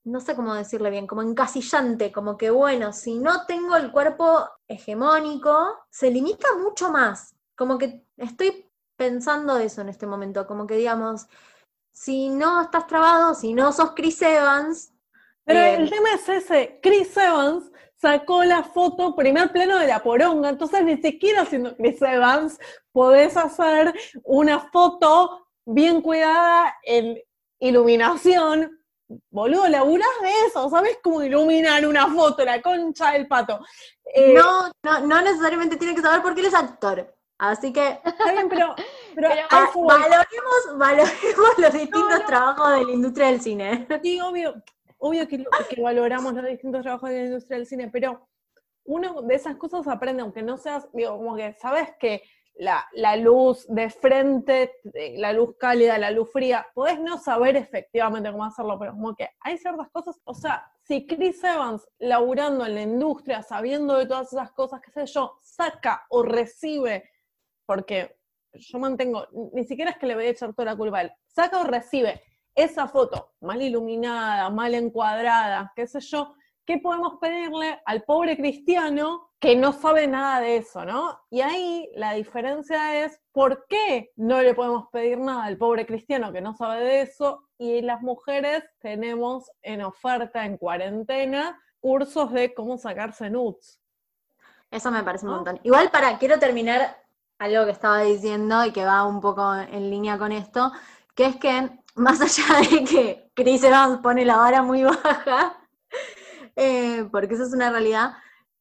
no 0.05 0.19
sé 0.21 0.35
cómo 0.35 0.55
decirle 0.55 0.89
bien, 0.89 1.07
como 1.07 1.21
encasillante, 1.21 2.11
como 2.11 2.39
que 2.39 2.49
bueno, 2.49 2.95
si 2.95 3.19
no 3.19 3.45
tengo 3.45 3.77
el 3.77 3.93
cuerpo 3.93 4.49
hegemónico, 4.67 5.85
se 5.91 6.11
limita 6.11 6.49
mucho 6.57 6.91
más. 6.91 7.37
Como 7.55 7.77
que 7.77 8.07
estoy 8.17 8.73
pensando 8.97 9.59
eso 9.59 9.83
en 9.83 9.91
este 9.91 10.07
momento, 10.07 10.47
como 10.47 10.67
que 10.67 10.77
digamos, 10.77 11.27
si 11.91 12.31
no 12.31 12.63
estás 12.63 12.87
trabado, 12.87 13.35
si 13.35 13.53
no 13.53 13.73
sos 13.73 13.93
Chris 13.95 14.23
Evans. 14.23 14.95
Pero 15.45 15.61
el 15.61 15.89
eh, 15.89 15.91
tema 15.91 16.15
es 16.15 16.27
ese, 16.31 16.81
Chris 16.83 17.15
Evans 17.15 17.71
sacó 18.03 18.43
la 18.43 18.65
foto 18.65 19.15
primer 19.15 19.53
plano 19.53 19.79
de 19.79 19.87
la 19.87 20.03
poronga, 20.03 20.49
entonces 20.49 20.85
ni 20.85 21.01
siquiera 21.01 21.47
siendo 21.47 21.77
Chris 21.77 22.03
Evans 22.03 22.59
podés 22.91 23.37
hacer 23.37 23.95
una 24.25 24.59
foto 24.59 25.47
bien 25.65 26.03
cuidada 26.03 26.77
en 26.83 27.17
iluminación. 27.61 28.79
Boludo, 29.31 29.69
laburás 29.69 30.09
de 30.21 30.31
eso, 30.47 30.69
¿sabes 30.69 30.99
cómo 31.03 31.23
iluminar 31.23 31.87
una 31.87 32.09
foto, 32.09 32.45
la 32.45 32.61
concha 32.61 33.13
del 33.13 33.29
pato? 33.29 33.61
Eh, 34.13 34.35
no, 34.35 34.73
no, 34.83 35.23
necesariamente 35.23 35.77
tiene 35.77 35.95
que 35.95 36.03
saber 36.03 36.23
por 36.23 36.35
qué 36.35 36.41
él 36.41 36.47
es 36.49 36.55
actor. 36.55 37.15
Así 37.39 37.73
que. 37.73 38.01
Está 38.05 38.33
bien, 38.33 38.49
pero. 38.49 38.75
pero, 39.15 39.29
valoremos, 39.75 40.79
valoremos, 40.79 41.59
los 41.59 41.73
distintos 41.73 42.27
trabajos 42.27 42.71
de 42.71 42.85
la 42.85 42.93
industria 42.93 43.27
del 43.29 43.41
cine. 43.41 43.87
Sí, 44.03 44.21
obvio 44.21 44.63
obvio 45.03 45.27
que, 45.27 45.45
valoramos 45.83 46.33
los 46.35 46.47
distintos 46.47 46.83
trabajos 46.83 47.11
de 47.11 47.19
la 47.19 47.25
industria 47.25 47.59
del 47.59 47.67
cine, 47.67 47.91
pero 47.91 48.29
uno 48.85 49.23
de 49.23 49.35
esas 49.35 49.57
cosas 49.57 49.87
aprende, 49.89 50.23
aunque 50.23 50.43
no 50.43 50.57
seas, 50.57 50.89
digo, 50.93 51.17
como 51.17 51.35
que 51.37 51.55
sabes 51.55 51.89
que 51.99 52.23
la, 52.55 52.87
luz 53.17 53.67
de 53.69 53.91
frente, 53.91 54.77
la 55.17 55.33
luz 55.33 55.57
cálida, 55.59 55.99
la 55.99 56.13
luz 56.13 56.31
fría, 56.33 56.67
podés 56.73 57.01
no 57.01 57.19
saber 57.19 57.57
efectivamente 57.57 58.31
cómo 58.31 58.45
hacerlo, 58.45 58.79
pero 58.79 58.93
como 58.93 59.15
que 59.17 59.29
hay 59.41 59.59
ciertas 59.59 59.89
cosas, 59.91 60.21
o 60.25 60.35
sea, 60.35 60.71
si 60.85 61.05
Chris 61.07 61.43
Evans, 61.43 61.85
laburando 61.99 62.65
en 62.65 62.75
la 62.75 62.83
industria, 62.83 63.43
sabiendo 63.43 63.97
de 63.97 64.07
todas 64.07 64.33
esas 64.33 64.53
cosas, 64.53 64.81
qué 64.81 64.93
sé 64.93 65.07
yo, 65.07 65.37
saca 65.43 66.05
o 66.11 66.23
recibe, 66.23 67.11
porque 67.67 68.17
yo 68.53 68.79
mantengo, 68.79 69.27
ni 69.53 69.65
siquiera 69.65 69.91
es 69.91 69.99
que 69.99 70.07
le 70.07 70.15
voy 70.15 70.27
a 70.27 70.31
echar 70.31 70.55
toda 70.55 70.67
la 70.73 70.77
culpa 70.77 70.99
a 70.99 71.03
él, 71.03 71.13
saca 71.27 71.61
o 71.61 71.65
recibe 71.65 72.23
esa 72.55 72.89
foto 72.89 73.33
mal 73.41 73.61
iluminada, 73.61 74.51
mal 74.51 74.75
encuadrada, 74.75 75.73
qué 75.75 75.87
sé 75.87 76.01
yo, 76.01 76.35
¿qué 76.65 76.79
podemos 76.79 77.19
pedirle 77.21 77.81
al 77.85 78.03
pobre 78.03 78.37
cristiano 78.37 79.31
que 79.39 79.57
no 79.57 79.73
sabe 79.73 80.07
nada 80.07 80.41
de 80.41 80.59
eso, 80.59 80.85
¿no? 80.85 81.19
Y 81.29 81.41
ahí 81.41 81.91
la 81.97 82.13
diferencia 82.13 83.05
es 83.05 83.21
por 83.33 83.67
qué 83.67 84.13
no 84.17 84.41
le 84.41 84.55
podemos 84.55 84.87
pedir 84.93 85.19
nada 85.19 85.45
al 85.45 85.57
pobre 85.57 85.85
cristiano 85.85 86.33
que 86.33 86.41
no 86.41 86.55
sabe 86.55 86.85
de 86.85 87.01
eso 87.03 87.49
y 87.59 87.83
las 87.83 88.03
mujeres 88.03 88.63
tenemos 88.79 89.51
en 89.63 89.83
oferta 89.83 90.45
en 90.45 90.59
cuarentena 90.59 91.61
cursos 91.81 92.33
de 92.33 92.55
cómo 92.55 92.79
sacarse 92.79 93.31
nudes. 93.31 93.81
Eso 94.71 94.91
me 94.91 95.03
parece 95.03 95.27
un 95.27 95.33
montón. 95.33 95.61
Igual 95.65 95.91
para, 95.91 96.17
quiero 96.19 96.39
terminar 96.39 96.97
algo 97.39 97.65
que 97.65 97.73
estaba 97.73 98.01
diciendo 98.01 98.65
y 98.65 98.73
que 98.73 98.85
va 98.85 99.05
un 99.05 99.21
poco 99.21 99.55
en 99.55 99.91
línea 99.91 100.17
con 100.17 100.31
esto, 100.31 100.71
que 101.17 101.27
es 101.27 101.37
que 101.37 101.82
más 101.95 102.21
allá 102.21 102.61
de 102.61 102.85
que 102.85 103.31
Chris 103.35 103.63
Evans 103.63 104.01
pone 104.03 104.25
la 104.25 104.37
vara 104.37 104.63
muy 104.63 104.83
baja, 104.85 105.57
eh, 106.57 107.09
porque 107.11 107.35
eso 107.35 107.45
es 107.45 107.53
una 107.53 107.71
realidad, 107.71 108.15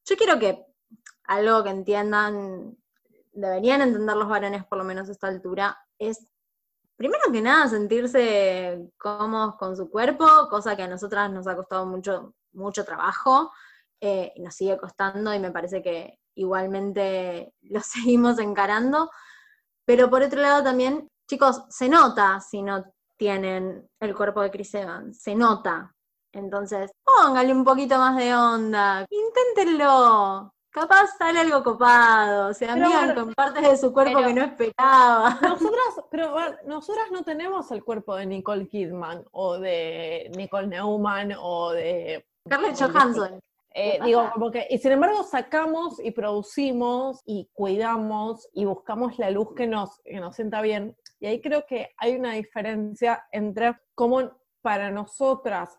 yo 0.06 0.16
quiero 0.16 0.40
que 0.40 0.66
algo 1.24 1.64
que 1.64 1.70
entiendan, 1.70 2.78
deberían 3.32 3.82
entender 3.82 4.16
los 4.18 4.28
varones 4.28 4.66
por 4.66 4.78
lo 4.78 4.84
menos 4.84 5.08
a 5.08 5.12
esta 5.12 5.28
altura, 5.28 5.78
es 5.98 6.28
primero 6.96 7.32
que 7.32 7.42
nada 7.42 7.68
sentirse 7.68 8.92
cómodos 8.98 9.56
con 9.56 9.76
su 9.76 9.90
cuerpo, 9.90 10.26
cosa 10.50 10.76
que 10.76 10.84
a 10.84 10.88
nosotras 10.88 11.32
nos 11.32 11.48
ha 11.48 11.56
costado 11.56 11.86
mucho, 11.86 12.36
mucho 12.54 12.86
trabajo, 12.86 13.52
eh, 14.00 14.32
y 14.36 14.42
nos 14.42 14.56
sigue 14.56 14.78
costando 14.78 15.34
y 15.34 15.40
me 15.40 15.52
parece 15.52 15.82
que 15.82 16.20
igualmente 16.36 17.54
lo 17.62 17.80
seguimos 17.84 18.40
encarando. 18.40 19.10
Pero 19.86 20.10
por 20.10 20.22
otro 20.22 20.42
lado 20.42 20.64
también, 20.64 21.10
chicos, 21.28 21.64
se 21.70 21.90
nota 21.90 22.40
si 22.40 22.62
no 22.62 22.84
tienen 23.22 23.88
el 24.00 24.16
cuerpo 24.16 24.42
de 24.42 24.50
Chris 24.50 24.74
Evans, 24.74 25.22
se 25.22 25.36
nota. 25.36 25.94
Entonces, 26.34 26.90
póngale 27.04 27.54
un 27.54 27.64
poquito 27.64 28.00
más 28.00 28.18
de 28.18 28.34
onda, 28.34 29.06
inténtenlo. 29.12 30.52
Capaz 30.72 31.18
sale 31.20 31.42
algo 31.42 31.64
copado, 31.64 32.52
se 32.56 32.68
amigan 32.68 33.14
con 33.14 33.32
partes 33.36 33.62
de 33.62 33.78
su 33.78 33.94
cuerpo 33.94 34.24
que 34.24 34.34
no 34.34 34.42
esperaba. 34.44 35.38
Nosotras, 35.40 36.02
pero 36.10 36.36
nosotras 36.66 37.12
no 37.12 37.22
tenemos 37.22 37.72
el 37.72 37.84
cuerpo 37.84 38.16
de 38.16 38.26
Nicole 38.26 38.68
Kidman 38.68 39.24
o 39.34 39.60
de 39.60 40.32
Nicole 40.36 40.66
Neumann 40.66 41.36
o 41.40 41.74
de 41.74 42.26
Scarlett 42.48 42.80
Johansson. 42.80 43.40
Eh, 43.74 44.00
digo, 44.04 44.32
como 44.34 44.50
que, 44.50 44.66
y 44.68 44.80
sin 44.80 44.94
embargo 44.94 45.24
sacamos 45.24 46.00
y 46.04 46.10
producimos 46.10 47.22
y 47.24 47.50
cuidamos 47.54 48.50
y 48.52 48.66
buscamos 48.66 49.20
la 49.20 49.30
luz 49.30 49.54
que 49.56 49.68
nos, 49.68 50.00
que 50.04 50.20
nos 50.20 50.36
sienta 50.36 50.64
bien. 50.64 50.98
Y 51.22 51.28
ahí 51.28 51.40
creo 51.40 51.66
que 51.68 51.94
hay 51.98 52.16
una 52.16 52.34
diferencia 52.34 53.28
entre 53.32 53.78
cómo 53.94 54.32
para 54.62 54.90
nosotras 54.90 55.78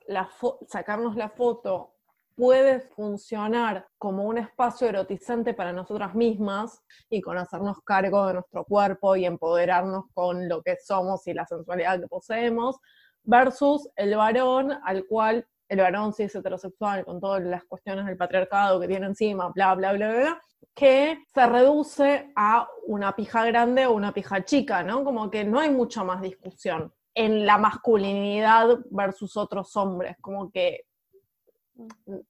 sacarnos 0.68 1.16
la 1.16 1.30
foto 1.30 1.96
puede 2.36 2.80
funcionar 2.80 3.88
como 3.98 4.24
un 4.24 4.38
espacio 4.38 4.88
erotizante 4.88 5.52
para 5.52 5.72
nosotras 5.72 6.14
mismas 6.14 6.80
y 7.10 7.20
con 7.20 7.38
hacernos 7.38 7.80
cargo 7.84 8.28
de 8.28 8.34
nuestro 8.34 8.64
cuerpo 8.64 9.16
y 9.16 9.24
empoderarnos 9.24 10.04
con 10.14 10.48
lo 10.48 10.62
que 10.62 10.76
somos 10.76 11.26
y 11.26 11.34
la 11.34 11.44
sensualidad 11.44 12.00
que 12.00 12.06
poseemos, 12.06 12.78
versus 13.24 13.88
el 13.96 14.16
varón 14.16 14.72
al 14.84 15.06
cual 15.06 15.46
el 15.72 15.80
varón 15.80 16.12
sí 16.12 16.24
es 16.24 16.34
heterosexual 16.34 17.02
con 17.02 17.18
todas 17.18 17.42
las 17.42 17.64
cuestiones 17.64 18.04
del 18.04 18.18
patriarcado 18.18 18.78
que 18.78 18.88
tiene 18.88 19.06
encima, 19.06 19.48
bla, 19.48 19.74
bla, 19.74 19.94
bla, 19.94 20.12
bla, 20.12 20.42
que 20.74 21.24
se 21.32 21.46
reduce 21.46 22.30
a 22.36 22.68
una 22.86 23.16
pija 23.16 23.46
grande 23.46 23.86
o 23.86 23.92
una 23.92 24.12
pija 24.12 24.44
chica, 24.44 24.82
¿no? 24.82 25.02
Como 25.02 25.30
que 25.30 25.44
no 25.44 25.58
hay 25.58 25.70
mucha 25.70 26.04
más 26.04 26.20
discusión 26.20 26.92
en 27.14 27.46
la 27.46 27.56
masculinidad 27.56 28.80
versus 28.90 29.34
otros 29.38 29.74
hombres, 29.76 30.16
como 30.20 30.50
que 30.50 30.84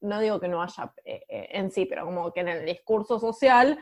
no 0.01 0.21
digo 0.21 0.39
que 0.39 0.47
no 0.47 0.63
haya 0.63 0.93
eh, 1.05 1.25
eh, 1.29 1.49
en 1.51 1.73
sí, 1.73 1.85
pero 1.87 2.05
como 2.05 2.33
que 2.33 2.41
en 2.41 2.49
el 2.49 2.65
discurso 2.65 3.19
social 3.19 3.77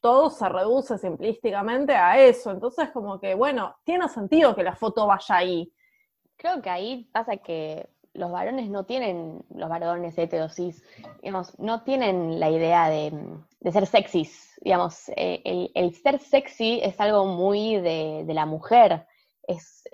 todo 0.00 0.30
se 0.30 0.48
reduce 0.48 0.96
simplísticamente 0.96 1.96
a 1.96 2.20
eso. 2.20 2.52
Entonces, 2.52 2.90
como 2.90 3.18
que, 3.20 3.34
bueno, 3.34 3.76
tiene 3.82 4.08
sentido 4.08 4.54
que 4.54 4.62
la 4.62 4.76
foto 4.76 5.08
vaya 5.08 5.36
ahí. 5.36 5.72
Creo 6.36 6.62
que 6.62 6.70
ahí 6.70 7.10
pasa 7.12 7.36
que 7.36 7.88
los 8.14 8.30
varones 8.30 8.68
no 8.68 8.84
tienen, 8.84 9.42
los 9.54 9.68
varones 9.68 10.18
heterosis, 10.18 10.82
digamos, 11.22 11.58
no 11.58 11.82
tienen 11.82 12.38
la 12.38 12.50
idea 12.50 12.88
de, 12.88 13.12
ser 13.70 13.86
sexys, 13.86 14.54
digamos, 14.60 15.08
eh, 15.16 15.70
el, 15.74 15.94
ser 15.94 16.18
sexy 16.18 16.80
es 16.82 17.00
algo 17.00 17.24
muy 17.24 17.76
de, 17.80 18.24
la 18.28 18.44
mujer, 18.44 19.06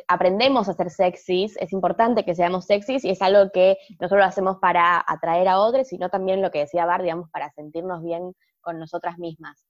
aprendemos 0.08 0.68
a 0.68 0.74
ser 0.74 0.90
sexys, 0.90 1.56
es 1.58 1.72
importante 1.72 2.24
que 2.24 2.34
seamos 2.34 2.66
sexys 2.66 3.04
y 3.04 3.10
es 3.10 3.22
algo 3.22 3.50
que 3.52 3.76
nosotros 4.00 4.26
hacemos 4.26 4.56
para 4.58 5.02
atraer 5.06 5.48
a 5.48 5.60
otros, 5.60 5.88
sino 5.88 6.08
también 6.08 6.42
lo 6.42 6.50
que 6.50 6.60
decía 6.60 6.86
Bar, 6.86 7.02
digamos, 7.02 7.30
para 7.30 7.50
sentirnos 7.50 8.02
bien 8.02 8.34
con 8.60 8.78
nosotras 8.78 9.18
mismas. 9.18 9.64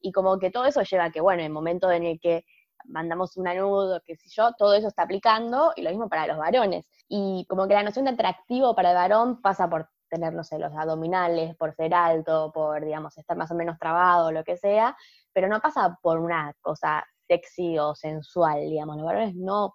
Y 0.00 0.10
como 0.12 0.38
que 0.38 0.50
todo 0.50 0.66
eso 0.66 0.82
lleva 0.82 1.04
a 1.04 1.10
que, 1.10 1.20
bueno, 1.20 1.40
en 1.40 1.46
el 1.46 1.52
momento 1.52 1.90
en 1.90 2.02
el 2.02 2.20
que 2.20 2.44
mandamos 2.84 3.36
una 3.36 3.54
nudo, 3.54 4.00
qué 4.04 4.16
sé 4.16 4.28
yo, 4.30 4.52
todo 4.58 4.74
eso 4.74 4.88
está 4.88 5.02
aplicando 5.02 5.72
y 5.76 5.82
lo 5.82 5.90
mismo 5.90 6.08
para 6.08 6.26
los 6.26 6.38
varones. 6.38 6.86
Y 7.08 7.46
como 7.48 7.66
que 7.68 7.74
la 7.74 7.82
noción 7.82 8.04
de 8.04 8.12
atractivo 8.12 8.74
para 8.74 8.90
el 8.90 8.96
varón 8.96 9.40
pasa 9.40 9.68
por 9.68 9.88
tener, 10.08 10.34
no 10.34 10.44
los 10.58 10.72
abdominales, 10.74 11.56
por 11.56 11.74
ser 11.74 11.94
alto, 11.94 12.52
por, 12.52 12.84
digamos, 12.84 13.16
estar 13.16 13.36
más 13.36 13.50
o 13.50 13.54
menos 13.54 13.78
trabado, 13.78 14.30
lo 14.30 14.44
que 14.44 14.56
sea, 14.56 14.96
pero 15.32 15.48
no 15.48 15.60
pasa 15.60 15.98
por 16.02 16.18
una 16.18 16.54
cosa 16.60 17.04
sexy 17.26 17.78
o 17.78 17.94
sensual, 17.94 18.68
digamos. 18.68 18.96
Los 18.96 19.06
varones 19.06 19.34
no, 19.34 19.74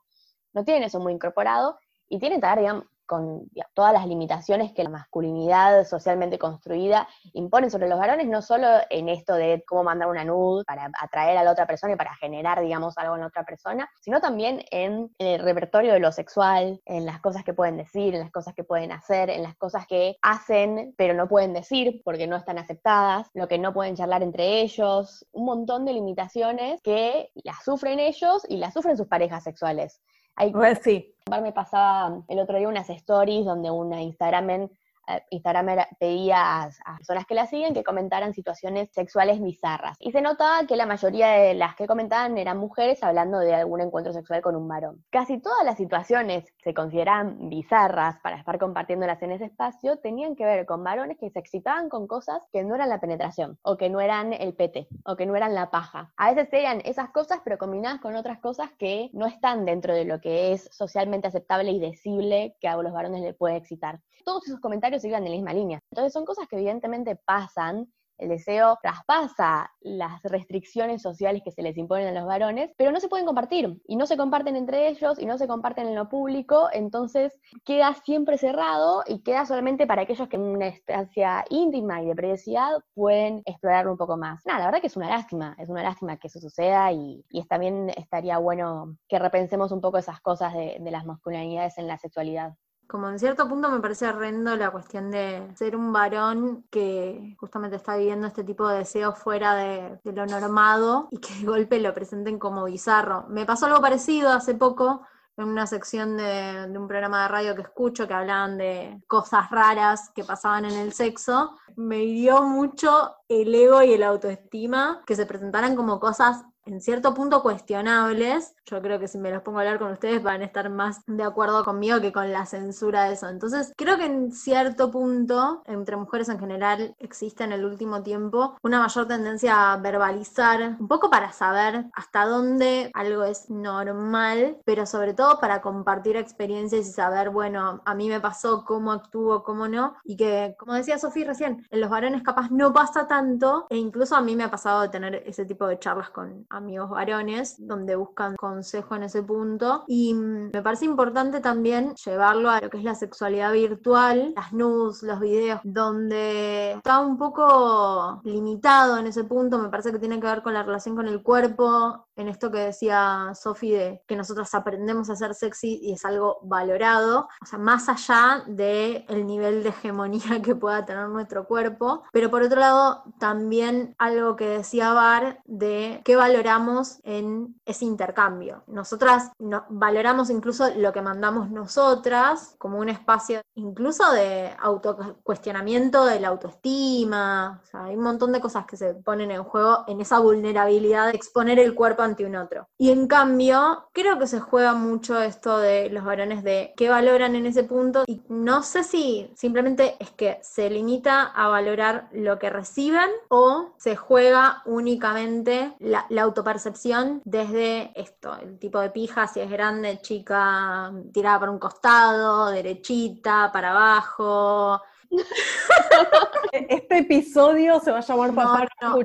no 0.54 0.64
tienen 0.64 0.84
eso 0.84 1.00
muy 1.00 1.14
incorporado 1.14 1.80
y 2.08 2.20
tienen 2.20 2.40
digamos, 2.60 2.86
con 3.08 3.50
todas 3.74 3.94
las 3.94 4.06
limitaciones 4.06 4.74
que 4.74 4.84
la 4.84 4.90
masculinidad 4.90 5.86
socialmente 5.86 6.38
construida 6.38 7.08
impone 7.34 7.70
sobre 7.70 7.88
los 7.88 7.98
varones, 7.98 8.28
no 8.28 8.42
solo 8.42 8.68
en 8.90 9.10
esto 9.10 9.34
de 9.34 9.64
cómo 9.66 9.84
mandar 9.84 10.10
una 10.10 10.24
nude 10.24 10.64
para 10.66 10.92
atraer 11.02 11.38
a 11.38 11.44
la 11.44 11.52
otra 11.52 11.66
persona 11.66 11.94
y 11.94 11.96
para 11.96 12.14
generar, 12.16 12.62
digamos, 12.62 12.98
algo 12.98 13.16
en 13.16 13.22
la 13.22 13.28
otra 13.28 13.44
persona, 13.44 13.90
sino 14.02 14.22
también 14.22 14.64
en 14.72 15.10
el 15.18 15.40
repertorio 15.40 15.94
de 15.94 16.00
lo 16.00 16.12
sexual, 16.12 16.82
en 16.86 17.06
las 17.06 17.20
cosas 17.22 17.44
que 17.44 17.54
pueden 17.54 17.78
decir, 17.78 18.14
en 18.14 18.22
las 18.22 18.32
cosas 18.32 18.54
que 18.54 18.64
pueden 18.64 18.92
hacer, 18.92 19.30
en 19.30 19.42
las 19.42 19.56
cosas 19.56 19.88
que 19.88 20.18
hacen 20.22 20.94
pero 20.98 21.14
no 21.14 21.28
pueden 21.28 21.54
decir 21.54 22.02
porque 22.04 22.28
no 22.28 22.36
están 22.36 22.58
aceptadas, 22.58 23.30
lo 23.34 23.48
que 23.48 23.58
no 23.58 23.74
pueden 23.74 23.96
charlar 23.96 24.24
entre 24.24 24.62
ellos, 24.62 25.26
un 25.32 25.46
montón 25.46 25.86
de 25.86 25.94
limitaciones 25.94 26.82
que 26.82 27.32
las 27.36 27.64
sufren 27.64 28.00
ellos 28.00 28.44
y 28.50 28.58
las 28.58 28.74
sufren 28.74 28.98
sus 28.98 29.08
parejas 29.08 29.44
sexuales. 29.44 30.02
Hay, 30.38 30.52
pues 30.52 30.80
sí. 30.84 31.16
Me 31.30 31.52
pasaba 31.52 32.24
el 32.30 32.40
otro 32.40 32.58
día 32.58 32.70
unas 32.70 32.90
stories 32.90 33.44
donde 33.44 33.72
una 33.72 34.02
Instagramen 34.02 34.72
eh, 35.08 35.24
Instagram 35.32 35.68
pedía 36.00 36.64
a, 36.64 36.98
personas 36.98 37.26
que 37.26 37.36
la 37.36 37.46
siguen 37.46 37.74
que 37.74 37.84
comentaran 37.84 38.34
situaciones 38.34 38.90
sexuales 38.92 39.42
bizarras. 39.42 39.98
Y 40.00 40.12
se 40.12 40.22
notaba 40.22 40.66
que 40.66 40.76
la 40.76 40.86
mayoría 40.86 41.30
de 41.30 41.54
las 41.54 41.76
que 41.76 41.88
comentaban 41.88 42.38
eran 42.38 42.58
mujeres 42.58 43.04
hablando 43.04 43.40
de 43.40 43.54
algún 43.54 43.82
encuentro 43.82 44.14
sexual 44.14 44.42
con 44.42 44.56
un 44.56 44.68
varón. 44.68 45.04
Casi 45.10 45.40
todas 45.40 45.66
las 45.66 45.78
situaciones 45.78 46.54
se 46.64 46.74
consideran 46.74 47.50
bizarras 47.50 48.20
para 48.22 48.38
estar 48.38 48.58
compartiéndolas 48.58 49.22
en 49.22 49.32
ese 49.32 49.46
espacio 49.46 49.98
tenían 49.98 50.36
que 50.36 50.46
ver 50.46 50.66
con 50.66 50.84
varones 50.84 51.18
que 51.18 51.30
se 51.30 51.40
excitaban 51.40 51.90
con 51.90 52.08
cosas 52.08 52.42
que 52.52 52.64
no 52.64 52.76
eran 52.76 52.90
la 52.90 53.00
penetración, 53.00 53.58
o 53.62 53.78
que 53.78 53.90
no 53.90 54.02
eran 54.02 54.34
el 54.34 54.54
pete, 54.54 54.88
o 55.06 55.16
que 55.16 55.26
no 55.26 55.36
eran 55.36 55.56
la 55.56 55.70
paja. 55.70 56.12
A 56.18 56.34
veces 56.34 56.50
eran 56.52 56.82
esas 56.86 57.10
cosas, 57.10 57.42
pero 57.44 57.58
combinadas 57.58 58.02
con 58.02 58.16
otras 58.16 58.40
cosas 58.40 58.70
que 58.78 59.10
no 59.14 59.26
están 59.26 59.66
dentro 59.66 59.94
de 59.94 60.06
lo 60.06 60.20
que 60.22 60.54
es 60.54 60.70
socialmente 60.72 61.28
aceptable 61.28 61.72
y 61.72 61.80
decible 61.80 62.56
que 62.60 62.68
a 62.68 62.78
los 62.78 62.94
varones 62.94 63.22
les 63.22 63.36
puede 63.36 63.58
excitar. 63.58 64.00
Todos 64.26 64.48
esos 64.48 64.60
comentarios 64.60 64.97
sigan 65.00 65.24
en 65.24 65.32
la 65.32 65.38
misma 65.38 65.54
línea. 65.54 65.80
Entonces 65.92 66.14
son 66.14 66.26
cosas 66.26 66.48
que 66.48 66.56
evidentemente 66.56 67.16
pasan, 67.16 67.88
el 68.18 68.30
deseo 68.30 68.80
traspasa 68.82 69.72
las 69.80 70.22
restricciones 70.24 71.02
sociales 71.02 71.44
que 71.44 71.52
se 71.52 71.62
les 71.62 71.78
imponen 71.78 72.08
a 72.08 72.20
los 72.20 72.26
varones, 72.28 72.72
pero 72.76 72.92
no 72.92 73.00
se 73.00 73.08
pueden 73.08 73.28
compartir 73.28 73.80
y 73.86 73.96
no 73.96 74.08
se 74.08 74.18
comparten 74.18 74.56
entre 74.56 74.90
ellos 74.90 75.20
y 75.20 75.26
no 75.26 75.38
se 75.38 75.48
comparten 75.48 75.88
en 75.88 75.96
lo 75.96 76.10
público, 76.10 76.68
entonces 76.74 77.40
queda 77.64 77.94
siempre 77.94 78.38
cerrado 78.38 79.04
y 79.06 79.22
queda 79.22 79.46
solamente 79.46 79.86
para 79.86 80.02
aquellos 80.04 80.28
que 80.30 80.38
en 80.38 80.44
una 80.44 80.68
estancia 80.68 81.46
íntima 81.50 82.02
y 82.02 82.08
de 82.08 82.16
privacidad 82.16 82.72
pueden 82.96 83.44
explorarlo 83.46 83.92
un 83.92 83.98
poco 83.98 84.18
más. 84.18 84.44
Nada, 84.46 84.60
la 84.60 84.66
verdad 84.66 84.82
que 84.82 84.88
es 84.88 84.98
una 84.98 85.10
lástima, 85.10 85.56
es 85.60 85.70
una 85.70 85.84
lástima 85.84 86.18
que 86.18 86.28
eso 86.28 86.40
suceda 86.40 86.92
y, 86.92 87.24
también 87.48 87.90
estaría 87.96 88.40
bueno 88.40 88.98
que 89.08 89.20
repensemos 89.20 89.72
un 89.72 89.80
poco 89.80 89.98
esas 90.00 90.20
cosas 90.20 90.54
de 90.54 90.92
las 90.92 91.06
masculinidades 91.06 91.78
en 91.78 91.88
la 91.88 91.98
sexualidad 91.98 92.56
como 92.88 93.10
en 93.10 93.20
cierto 93.20 93.48
punto 93.48 93.70
me 93.70 93.80
parece 93.80 94.08
horrendo 94.08 94.56
la 94.56 94.72
cuestión 94.72 95.12
de 95.12 95.48
ser 95.56 95.76
un 95.76 95.92
varón 95.92 96.66
que 96.70 97.36
justamente 97.40 97.76
está 97.76 97.98
viviendo 97.98 98.28
este 98.28 98.44
tipo 98.44 98.68
de 98.68 98.80
deseos 98.80 99.18
fuera 99.20 99.56
de, 99.56 100.00
lo 100.04 100.26
normado 100.26 101.10
y 101.12 101.20
que 101.20 101.34
de 101.36 101.46
golpe 101.46 101.80
lo 101.80 101.94
presenten 101.94 102.40
como 102.40 102.66
bizarro. 102.66 103.26
Me 103.30 103.46
pasó 103.46 103.66
algo 103.66 103.82
parecido 103.82 104.30
hace 104.32 104.56
poco 104.56 105.06
en 105.36 105.50
una 105.50 105.68
sección 105.68 106.18
de, 106.18 106.68
un 106.76 106.88
programa 106.88 107.24
de 107.24 107.28
radio 107.28 107.56
que 107.56 107.62
escucho 107.62 108.08
que 108.08 108.14
hablaban 108.14 108.58
de 108.58 109.00
cosas 109.08 109.52
raras 109.52 110.10
que 110.16 110.24
pasaban 110.24 110.66
en 110.66 110.74
el 110.74 110.94
sexo, 110.94 111.56
me 111.76 112.00
dio 112.00 112.42
mucho 112.42 113.18
el 113.28 113.54
ego 113.54 113.84
y 113.84 113.94
el 113.94 114.04
autoestima 114.04 115.04
que 115.06 115.16
se 115.16 115.28
presentaran 115.28 115.76
como 115.76 116.00
cosas 116.00 116.44
en 116.68 116.82
cierto 116.82 117.14
punto 117.14 117.42
cuestionables. 117.42 118.56
Yo 118.66 118.82
creo 118.82 119.00
que 119.00 119.08
si 119.08 119.18
me 119.18 119.32
los 119.32 119.42
pongo 119.42 119.60
a 119.60 119.62
hablar 119.62 119.80
con 119.80 119.92
ustedes 119.92 120.22
van 120.22 120.42
a 120.42 120.46
estar 120.46 120.70
más 120.70 121.02
de 121.08 121.24
acuerdo 121.24 121.64
conmigo 121.64 122.02
que 122.02 122.12
con 122.12 122.32
la 122.32 122.46
censura 122.46 123.06
de 123.06 123.14
eso. 123.14 123.30
Entonces, 123.30 123.74
creo 123.76 123.98
que 123.98 124.06
en 124.06 124.32
cierto 124.32 124.92
punto, 124.92 125.64
entre 125.66 125.96
mujeres 125.96 126.30
en 126.30 126.40
general, 126.40 126.96
existe 127.00 127.44
en 127.44 127.54
el 127.54 127.66
último 127.66 128.04
tiempo 128.04 128.58
una 128.62 128.80
mayor 128.80 129.08
tendencia 129.08 129.74
a 129.74 129.78
verbalizar, 129.78 130.76
un 130.80 130.88
poco 130.88 131.10
para 131.10 131.32
saber 131.32 131.86
hasta 131.94 132.26
dónde 132.26 132.92
algo 132.94 133.24
es 133.24 133.50
normal, 133.50 134.58
pero 134.66 134.86
sobre 134.86 135.14
todo 135.14 135.40
para 135.40 135.62
compartir 135.62 136.18
experiencias 136.18 136.88
y 136.88 136.92
saber, 136.92 137.30
bueno, 137.30 137.82
a 137.86 137.96
mí 137.96 138.10
me 138.10 138.20
pasó, 138.20 138.66
cómo 138.66 138.92
actúo, 138.92 139.44
cómo 139.44 139.68
no, 139.68 139.96
y 140.04 140.18
que, 140.18 140.56
como 140.60 140.74
decía 140.74 141.00
Sofía 141.00 141.28
recién, 141.28 141.66
en 141.70 141.82
los 141.82 141.90
varones 141.90 142.24
capaz 142.24 142.52
no 142.52 142.74
pasa 142.74 143.08
tanto, 143.08 143.66
e 143.70 143.78
incluso 143.78 144.16
a 144.16 144.22
mí 144.22 144.36
me 144.36 144.44
ha 144.44 144.52
pasado 144.52 144.82
de 144.82 144.90
tener 144.90 145.24
ese 145.26 145.46
tipo 145.46 145.68
de 145.68 145.80
charlas 145.80 146.10
con 146.10 146.46
amigos 146.58 146.90
varones, 146.90 147.56
donde 147.58 147.96
buscan 147.96 148.36
consejo 148.36 148.96
en 148.96 149.04
ese 149.04 149.24
punto. 149.24 149.84
Y 149.88 150.14
mm, 150.14 150.52
me 150.54 150.62
parece 150.62 150.86
importante 150.86 151.40
también 151.40 151.96
llevarlo 151.96 152.50
a 152.50 152.60
lo 152.62 152.70
que 152.70 152.78
es 152.78 152.84
la 152.84 152.96
sexualidad 152.96 153.54
virtual, 153.54 154.34
las 154.36 154.54
nudes, 154.54 155.04
los 155.04 155.20
videos, 155.20 155.62
donde 155.64 156.74
está 156.74 157.00
un 157.00 157.18
poco 157.18 158.22
limitado 158.24 158.98
en 158.98 159.08
ese 159.08 159.24
punto, 159.24 159.58
me 159.58 159.70
parece 159.70 159.92
que 159.92 160.00
tiene 160.00 160.20
que 160.20 160.28
ver 160.28 160.42
con 160.42 160.54
la 160.54 160.64
relación 160.64 160.96
con 160.96 161.08
el 161.08 161.22
cuerpo, 161.24 162.08
en 162.18 162.28
esto 162.28 162.52
que 162.52 162.60
decía 162.60 163.32
Sofi 163.36 163.72
de 163.72 164.02
que 164.08 164.16
nosotros 164.16 164.54
aprendemos 164.54 165.10
a 165.10 165.16
ser 165.16 165.34
sexy 165.36 165.80
y 165.82 165.94
es 165.94 166.04
algo 166.04 166.40
valorado, 166.44 167.30
o 167.42 167.46
sea, 167.46 167.60
más 167.60 167.88
allá 167.90 168.44
del 168.48 169.06
el 169.08 169.28
nivel 169.28 169.64
de 169.64 169.70
hegemonía 169.70 170.42
que 170.44 170.56
pueda 170.56 170.86
tener 170.86 171.08
nuestro 171.10 171.46
cuerpo, 171.48 172.04
pero 172.12 172.30
por 172.30 172.42
otro 172.42 172.60
lado 172.60 173.04
también 173.20 173.96
algo 174.00 174.36
que 174.36 174.48
decía 174.48 174.94
Bar 174.94 175.42
de 175.46 176.02
qué 176.04 176.16
valoramos 176.48 177.00
en 177.04 177.56
ese 177.66 177.86
intercambio. 177.86 178.64
Nosotras 178.68 179.32
valoramos 179.70 180.30
incluso 180.30 180.70
lo 180.76 180.94
que 180.94 181.02
mandamos 181.02 181.50
nosotras 181.50 182.56
como 182.58 182.80
un 182.80 182.90
espacio 182.90 183.42
incluso 183.56 184.12
de 184.14 184.52
autocuestionamiento 184.60 186.06
de 186.06 186.20
la 186.20 186.30
autoestima, 186.30 187.62
o 187.62 187.66
sea, 187.66 187.86
hay 187.86 187.96
un 187.96 188.04
montón 188.04 188.32
de 188.32 188.40
cosas 188.40 188.66
que 188.66 188.78
se 188.78 188.94
ponen 188.94 189.32
en 189.32 189.44
juego 189.44 189.84
en 189.88 190.00
esa 190.00 190.20
vulnerabilidad 190.20 191.08
de 191.08 191.16
exponer 191.16 191.60
el 191.60 191.76
cuerpo 191.76 192.04
ante 192.04 192.26
un 192.26 192.36
otro. 192.36 192.68
Y 192.78 192.92
en 192.92 193.08
cambio, 193.08 193.90
creo 193.94 194.20
que 194.20 194.28
se 194.28 194.40
juega 194.40 194.74
mucho 194.74 195.20
esto 195.22 195.58
de 195.58 195.90
los 195.90 196.06
varones 196.06 196.44
de 196.44 196.74
qué 196.78 196.90
valoran 196.90 197.36
en 197.36 197.46
ese 197.46 197.64
punto 197.64 198.04
y 198.08 198.22
no 198.30 198.64
sé 198.64 198.84
si 198.84 199.32
simplemente 199.36 199.96
es 200.00 200.12
que 200.12 200.40
se 200.42 200.70
limita 200.70 201.24
a 201.24 201.50
valorar 201.50 202.08
lo 202.14 202.40
que 202.40 202.50
reciben 202.50 203.10
o 203.30 203.74
se 203.78 203.96
juega 203.96 204.62
únicamente 204.66 205.74
la, 205.80 206.06
la 206.10 206.22
autopercepción 206.38 207.22
desde 207.26 207.92
esto, 208.00 208.38
el 208.38 208.60
tipo 208.60 208.80
de 208.80 208.92
pija, 208.92 209.28
si 209.28 209.40
es 209.40 209.50
grande, 209.50 210.00
chica, 210.02 210.92
tirada 211.12 211.40
para 211.40 211.52
un 211.52 211.60
costado, 211.60 212.52
derechita, 212.52 213.50
para 213.52 213.72
abajo. 213.72 214.82
Este 216.52 217.00
episodio 217.00 217.80
se 217.80 217.92
va 217.92 218.00
a 218.00 218.02
llamar 218.02 218.34
Papá, 218.34 218.68
no, 218.82 218.98